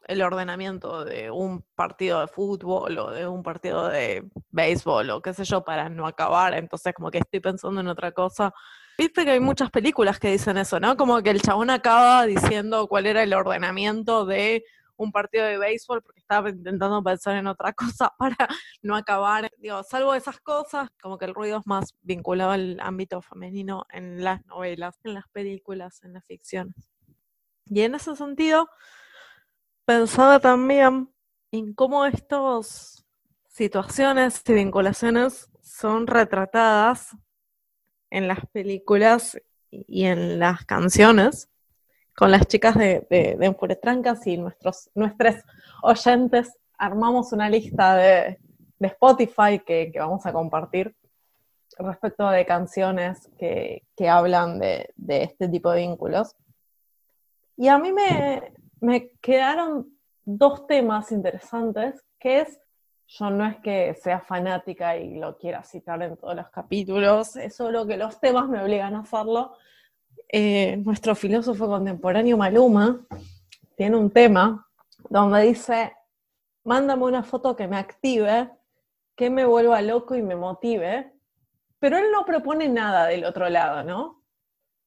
el 0.09 0.23
ordenamiento 0.23 1.05
de 1.05 1.31
un 1.31 1.65
partido 1.75 2.21
de 2.21 2.27
fútbol 2.27 2.99
o 2.99 3.11
de 3.11 3.29
un 3.29 3.43
partido 3.43 3.89
de 3.89 4.29
béisbol 4.51 5.11
o 5.11 5.23
qué 5.23 5.33
sé 5.33 5.45
yo 5.45 5.63
para 5.63 5.89
no 5.89 6.07
acabar, 6.07 6.55
entonces 6.55 6.93
como 6.93 7.11
que 7.11 7.19
estoy 7.19 7.41
pensando 7.41 7.81
en 7.81 7.89
otra 7.89 8.13
cosa 8.13 8.53
Viste 9.01 9.25
que 9.25 9.31
hay 9.31 9.41
muchas 9.41 9.71
películas 9.71 10.19
que 10.19 10.31
dicen 10.31 10.59
eso, 10.59 10.79
¿no? 10.79 10.95
Como 10.95 11.23
que 11.23 11.31
el 11.31 11.41
chabón 11.41 11.71
acaba 11.71 12.27
diciendo 12.27 12.87
cuál 12.87 13.07
era 13.07 13.23
el 13.23 13.33
ordenamiento 13.33 14.27
de 14.27 14.63
un 15.01 15.13
partido 15.13 15.47
de 15.47 15.57
béisbol 15.57 16.03
porque 16.03 16.21
estaba 16.21 16.51
intentando 16.51 17.03
pensar 17.03 17.35
en 17.37 17.47
otra 17.47 17.73
cosa 17.73 18.13
para 18.19 18.37
no 18.83 18.97
acabar. 18.97 19.51
Digo, 19.57 19.83
salvo 19.83 20.15
esas 20.15 20.41
cosas, 20.41 20.91
como 21.01 21.17
que 21.17 21.25
el 21.25 21.35
ruido 21.35 21.59
es 21.59 21.67
más 21.67 21.95
vinculado 22.03 22.51
al 22.51 22.79
ámbito 22.81 23.23
femenino 23.23 23.87
en 23.91 24.23
las 24.23 24.45
novelas, 24.45 25.01
en 25.05 25.15
las 25.15 25.27
películas, 25.29 26.03
en 26.05 26.13
las 26.13 26.25
ficciones. 26.27 26.75
Y 27.65 27.81
en 27.81 27.95
ese 27.95 28.15
sentido, 28.15 28.69
pensaba 29.87 30.39
también 30.39 31.11
en 31.51 31.73
cómo 31.73 32.05
estas 32.05 33.07
situaciones 33.49 34.43
y 34.47 34.53
vinculaciones 34.53 35.51
son 35.63 36.07
retratadas 36.07 37.17
en 38.11 38.29
las 38.29 38.41
películas 38.53 39.41
y 39.71 40.05
en 40.05 40.39
las 40.39 40.67
canciones 40.67 41.49
con 42.21 42.31
las 42.31 42.47
chicas 42.47 42.75
de, 42.75 43.07
de, 43.09 43.37
de 43.39 44.31
y 44.31 44.37
nuestros, 44.37 44.91
nuestros 44.95 45.37
oyentes 45.83 46.55
armamos 46.77 47.33
una 47.33 47.49
lista 47.49 47.97
de, 47.97 48.39
de 48.79 48.89
Spotify 48.89 49.59
que, 49.67 49.91
que, 49.91 49.99
vamos 49.99 50.27
a 50.27 50.33
compartir 50.35 50.95
respecto 51.79 52.29
de 52.29 52.45
canciones 52.45 53.27
que, 53.39 53.87
que 53.97 54.11
hablan 54.11 54.59
de, 54.59 54.91
de, 54.97 55.23
este 55.23 55.49
tipo 55.49 55.71
de 55.71 55.79
vínculos. 55.79 56.37
Y 57.57 57.69
a 57.69 57.79
mí 57.79 57.91
me, 57.91 58.53
me 58.83 59.13
quedaron 59.23 59.87
dos 60.23 60.67
temas 60.67 61.13
interesantes, 61.13 62.05
que 62.19 62.43
es, 62.43 62.61
yo 63.07 63.31
no 63.31 63.47
es 63.47 63.57
que 63.61 63.95
sea 63.95 64.21
fanática 64.21 64.95
y 64.99 65.15
lo 65.15 65.39
quiera 65.39 65.65
citar 65.65 66.03
en 66.03 66.19
todos 66.19 66.37
los 66.37 66.51
capítulos, 66.51 67.37
es 67.37 67.57
solo 67.57 67.87
que 67.87 67.97
los 67.97 68.21
temas 68.21 68.47
me 68.47 68.63
obligan 68.63 68.95
a 68.95 69.01
hacerlo. 69.01 69.55
Eh, 70.33 70.77
nuestro 70.77 71.17
filósofo 71.17 71.67
contemporáneo 71.67 72.37
Maluma 72.37 73.05
tiene 73.77 73.97
un 73.97 74.11
tema 74.11 74.65
donde 75.09 75.43
dice, 75.43 75.93
mándame 76.63 77.03
una 77.03 77.25
foto 77.25 77.57
que 77.57 77.67
me 77.67 77.77
active, 77.77 78.49
que 79.17 79.29
me 79.29 79.45
vuelva 79.45 79.83
loco 79.83 80.15
y 80.15 80.23
me 80.23 80.37
motive, 80.37 81.13
pero 81.81 81.99
él 81.99 82.13
no 82.13 82.25
propone 82.25 82.69
nada 82.69 83.07
del 83.07 83.25
otro 83.25 83.49
lado, 83.49 83.83
¿no? 83.83 84.23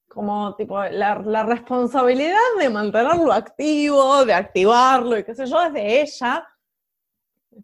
Como 0.08 0.56
tipo 0.56 0.82
la, 0.82 1.16
la 1.20 1.44
responsabilidad 1.44 2.38
de 2.58 2.70
mantenerlo 2.70 3.34
activo, 3.34 4.24
de 4.24 4.34
activarlo 4.34 5.18
y 5.18 5.26
qué 5.26 5.36
sé 5.36 5.46
yo, 5.46 5.62
es 5.62 5.74
de 5.74 6.02
ella, 6.02 6.48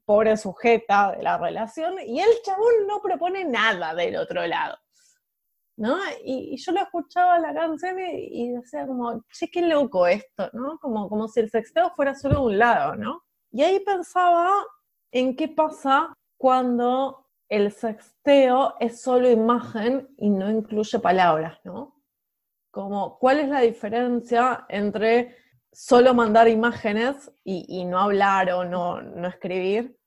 pobre 0.03 0.35
sujeta 0.35 1.13
de 1.15 1.23
la 1.23 1.37
relación, 1.37 1.95
y 2.05 2.19
el 2.19 2.41
chabón 2.43 2.87
no 2.87 3.01
propone 3.01 3.45
nada 3.45 3.95
del 3.95 4.17
otro 4.17 4.45
lado. 4.45 4.77
¿No? 5.79 5.97
Y, 6.25 6.57
yo 6.57 6.73
lo 6.73 6.81
escuchaba 6.81 7.39
la 7.39 7.53
canción 7.53 7.97
y, 7.99 8.51
decía 8.51 8.85
como, 8.85 9.23
che, 9.31 9.49
qué 9.49 9.61
loco 9.61 10.05
esto, 10.07 10.49
¿no? 10.51 10.77
Como, 10.77 11.07
como 11.07 11.29
si 11.29 11.39
el 11.39 11.49
sexteo 11.49 11.91
fuera 11.95 12.13
solo 12.15 12.43
un 12.43 12.57
lado, 12.57 12.95
¿no? 12.95 13.23
Y 13.51 13.63
ahí 13.63 13.79
pensaba 13.79 14.51
en 15.11 15.37
qué 15.37 15.47
pasa 15.47 16.13
cuando 16.37 17.27
el 17.47 17.71
sexteo 17.71 18.75
es 18.79 19.01
solo 19.01 19.29
imagen 19.29 20.09
y 20.17 20.29
no 20.29 20.51
incluye 20.51 20.99
palabras, 20.99 21.59
¿no? 21.63 21.95
Como, 22.71 23.17
¿cuál 23.17 23.39
es 23.39 23.47
la 23.47 23.61
diferencia 23.61 24.65
entre 24.69 25.37
solo 25.71 26.13
mandar 26.13 26.47
imágenes 26.47 27.31
y, 27.43 27.85
no 27.85 27.99
hablar 27.99 28.51
o 28.51 28.65
no, 28.65 29.01
no, 29.01 29.27
escribir 29.27 29.98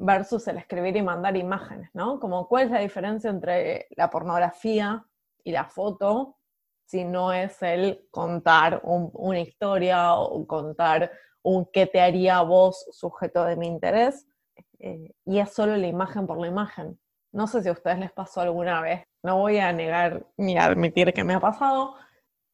versus 0.00 0.48
el 0.48 0.56
escribir 0.56 0.96
y 0.96 1.02
mandar 1.02 1.36
imágenes, 1.36 1.90
¿no? 1.92 2.18
Como 2.18 2.48
cuál 2.48 2.66
es 2.66 2.70
la 2.70 2.80
diferencia 2.80 3.28
entre 3.28 3.86
la 3.90 4.08
pornografía 4.08 5.04
y 5.44 5.52
la 5.52 5.66
foto 5.66 6.38
si 6.86 7.04
no 7.04 7.32
es 7.32 7.62
el 7.62 8.08
contar 8.10 8.80
una 8.82 9.38
historia 9.38 10.14
o 10.14 10.44
contar 10.46 11.12
un 11.42 11.66
qué 11.72 11.86
te 11.86 12.00
haría 12.00 12.40
vos 12.40 12.86
sujeto 12.90 13.44
de 13.44 13.56
mi 13.56 13.66
interés 13.68 14.26
eh, 14.80 15.12
y 15.24 15.38
es 15.38 15.52
solo 15.52 15.76
la 15.76 15.86
imagen 15.86 16.26
por 16.26 16.40
la 16.40 16.48
imagen. 16.48 16.98
No 17.32 17.46
sé 17.46 17.62
si 17.62 17.68
a 17.68 17.72
ustedes 17.72 17.98
les 17.98 18.10
pasó 18.10 18.40
alguna 18.40 18.80
vez, 18.80 19.04
no 19.22 19.38
voy 19.38 19.58
a 19.58 19.72
negar 19.72 20.26
ni 20.36 20.58
admitir 20.58 21.12
que 21.12 21.22
me 21.22 21.34
ha 21.34 21.40
pasado, 21.40 21.94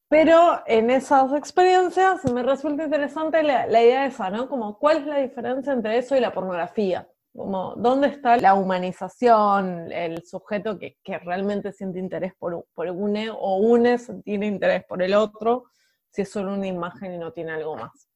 pero 0.09 0.61
en 0.67 0.91
esas 0.91 1.33
experiencias 1.33 2.23
me 2.31 2.43
resulta 2.43 2.83
interesante 2.83 3.41
la, 3.41 3.67
idea 3.67 4.05
esa, 4.05 4.29
¿no? 4.29 4.47
Como, 4.49 4.77
¿cuál 4.77 4.97
es 4.97 5.05
la 5.07 5.17
diferencia 5.17 5.73
entre 5.73 5.97
eso 5.97 6.15
y 6.15 6.19
la 6.19 6.31
pornografía? 6.31 7.07
Como, 7.37 7.75
¿dónde 7.75 8.07
está 8.07 8.35
la 8.37 8.55
humanización, 8.55 9.91
el 9.91 10.25
sujeto 10.25 10.79
que, 10.79 10.97
realmente 11.23 11.71
siente 11.71 11.99
interés 11.99 12.33
por, 12.33 12.65
por 12.73 12.89
une 12.89 13.29
o 13.29 13.57
une 13.57 13.99
tiene 14.23 14.47
interés 14.47 14.83
por 14.85 15.03
el 15.03 15.13
otro, 15.13 15.65
si 16.09 16.23
es 16.23 16.31
solo 16.31 16.55
una 16.55 16.65
imagen 16.65 17.13
y 17.13 17.19
no 17.19 17.31
tiene 17.31 17.51
algo 17.51 17.77
más? 17.77 18.09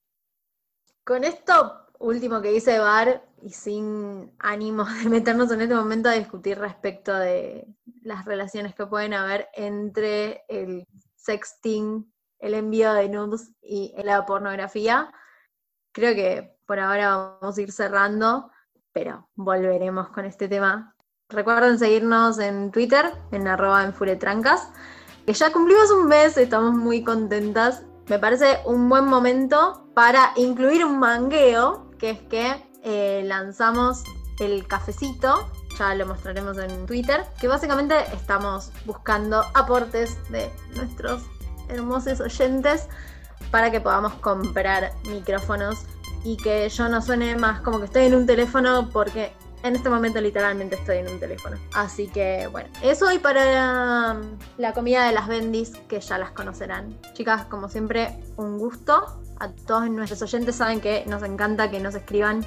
Con 1.03 1.23
esto 1.23 1.85
último 1.99 2.41
que 2.41 2.49
dice 2.49 2.79
Bar, 2.79 3.23
y 3.43 3.51
sin 3.51 4.33
ánimo 4.39 4.85
de 5.03 5.09
meternos 5.09 5.51
en 5.51 5.61
este 5.61 5.75
momento 5.75 6.09
a 6.09 6.13
discutir 6.13 6.57
respecto 6.57 7.15
de 7.15 7.67
las 8.01 8.25
relaciones 8.25 8.73
que 8.73 8.87
pueden 8.87 9.13
haber 9.13 9.49
entre 9.53 10.45
el 10.47 10.87
sexting, 11.15 12.11
el 12.39 12.55
envío 12.55 12.91
de 12.93 13.07
nudes 13.07 13.51
y 13.61 13.93
la 14.03 14.25
pornografía. 14.25 15.13
Creo 15.91 16.15
que 16.15 16.57
por 16.65 16.79
ahora 16.79 17.37
vamos 17.39 17.55
a 17.55 17.61
ir 17.61 17.71
cerrando, 17.71 18.50
pero 18.93 19.29
volveremos 19.35 20.09
con 20.09 20.25
este 20.25 20.47
tema. 20.47 20.95
Recuerden 21.29 21.79
seguirnos 21.79 22.39
en 22.39 22.71
Twitter, 22.71 23.11
en 23.31 23.47
arroba 23.47 23.83
enfuretrancas, 23.83 24.69
que 25.25 25.33
ya 25.33 25.51
cumplimos 25.51 25.91
un 25.91 26.07
mes, 26.07 26.37
estamos 26.37 26.73
muy 26.73 27.03
contentas. 27.03 27.83
Me 28.07 28.19
parece 28.19 28.59
un 28.65 28.89
buen 28.89 29.05
momento 29.05 29.87
para 29.93 30.31
incluir 30.35 30.83
un 30.83 30.99
mangueo, 30.99 31.89
que 31.97 32.11
es 32.11 32.19
que 32.23 32.65
eh, 32.83 33.21
lanzamos 33.25 34.03
el 34.39 34.67
cafecito 34.67 35.49
ya 35.77 35.95
lo 35.95 36.05
mostraremos 36.05 36.57
en 36.57 36.85
Twitter, 36.85 37.25
que 37.39 37.47
básicamente 37.47 37.95
estamos 38.13 38.71
buscando 38.85 39.43
aportes 39.53 40.17
de 40.29 40.51
nuestros 40.75 41.23
hermosos 41.69 42.19
oyentes 42.19 42.87
para 43.49 43.71
que 43.71 43.81
podamos 43.81 44.13
comprar 44.15 44.91
micrófonos 45.05 45.85
y 46.23 46.37
que 46.37 46.69
yo 46.69 46.89
no 46.89 47.01
suene 47.01 47.35
más 47.35 47.61
como 47.61 47.79
que 47.79 47.85
estoy 47.85 48.05
en 48.05 48.15
un 48.15 48.25
teléfono 48.25 48.89
porque 48.91 49.33
en 49.63 49.75
este 49.75 49.89
momento 49.89 50.19
literalmente 50.19 50.75
estoy 50.75 50.97
en 50.97 51.09
un 51.09 51.19
teléfono. 51.19 51.57
Así 51.73 52.07
que 52.07 52.47
bueno, 52.47 52.69
eso 52.81 53.11
y 53.11 53.19
para 53.19 54.19
la 54.57 54.73
comida 54.73 55.05
de 55.05 55.13
las 55.13 55.27
bendis 55.27 55.71
que 55.87 55.99
ya 55.99 56.17
las 56.17 56.31
conocerán. 56.31 56.97
Chicas, 57.13 57.45
como 57.45 57.69
siempre, 57.69 58.19
un 58.37 58.57
gusto. 58.57 59.21
A 59.39 59.49
todos 59.49 59.89
nuestros 59.89 60.21
oyentes 60.21 60.55
saben 60.55 60.81
que 60.81 61.03
nos 61.07 61.23
encanta 61.23 61.71
que 61.71 61.79
nos 61.79 61.95
escriban 61.95 62.45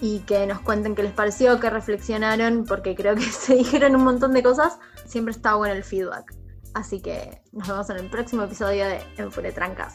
y 0.00 0.20
que 0.20 0.46
nos 0.46 0.60
cuenten 0.60 0.94
qué 0.94 1.02
les 1.02 1.12
pareció, 1.12 1.60
qué 1.60 1.70
reflexionaron, 1.70 2.64
porque 2.64 2.94
creo 2.94 3.14
que 3.14 3.22
se 3.30 3.56
dijeron 3.56 3.96
un 3.96 4.04
montón 4.04 4.32
de 4.32 4.42
cosas. 4.42 4.78
Siempre 5.06 5.32
está 5.32 5.54
bueno 5.54 5.74
el 5.74 5.84
feedback. 5.84 6.34
Así 6.74 7.00
que 7.00 7.42
nos 7.52 7.68
vemos 7.68 7.90
en 7.90 7.98
el 7.98 8.08
próximo 8.08 8.44
episodio 8.44 8.86
de 8.86 9.00
Enfure 9.18 9.52
Trancas. 9.52 9.94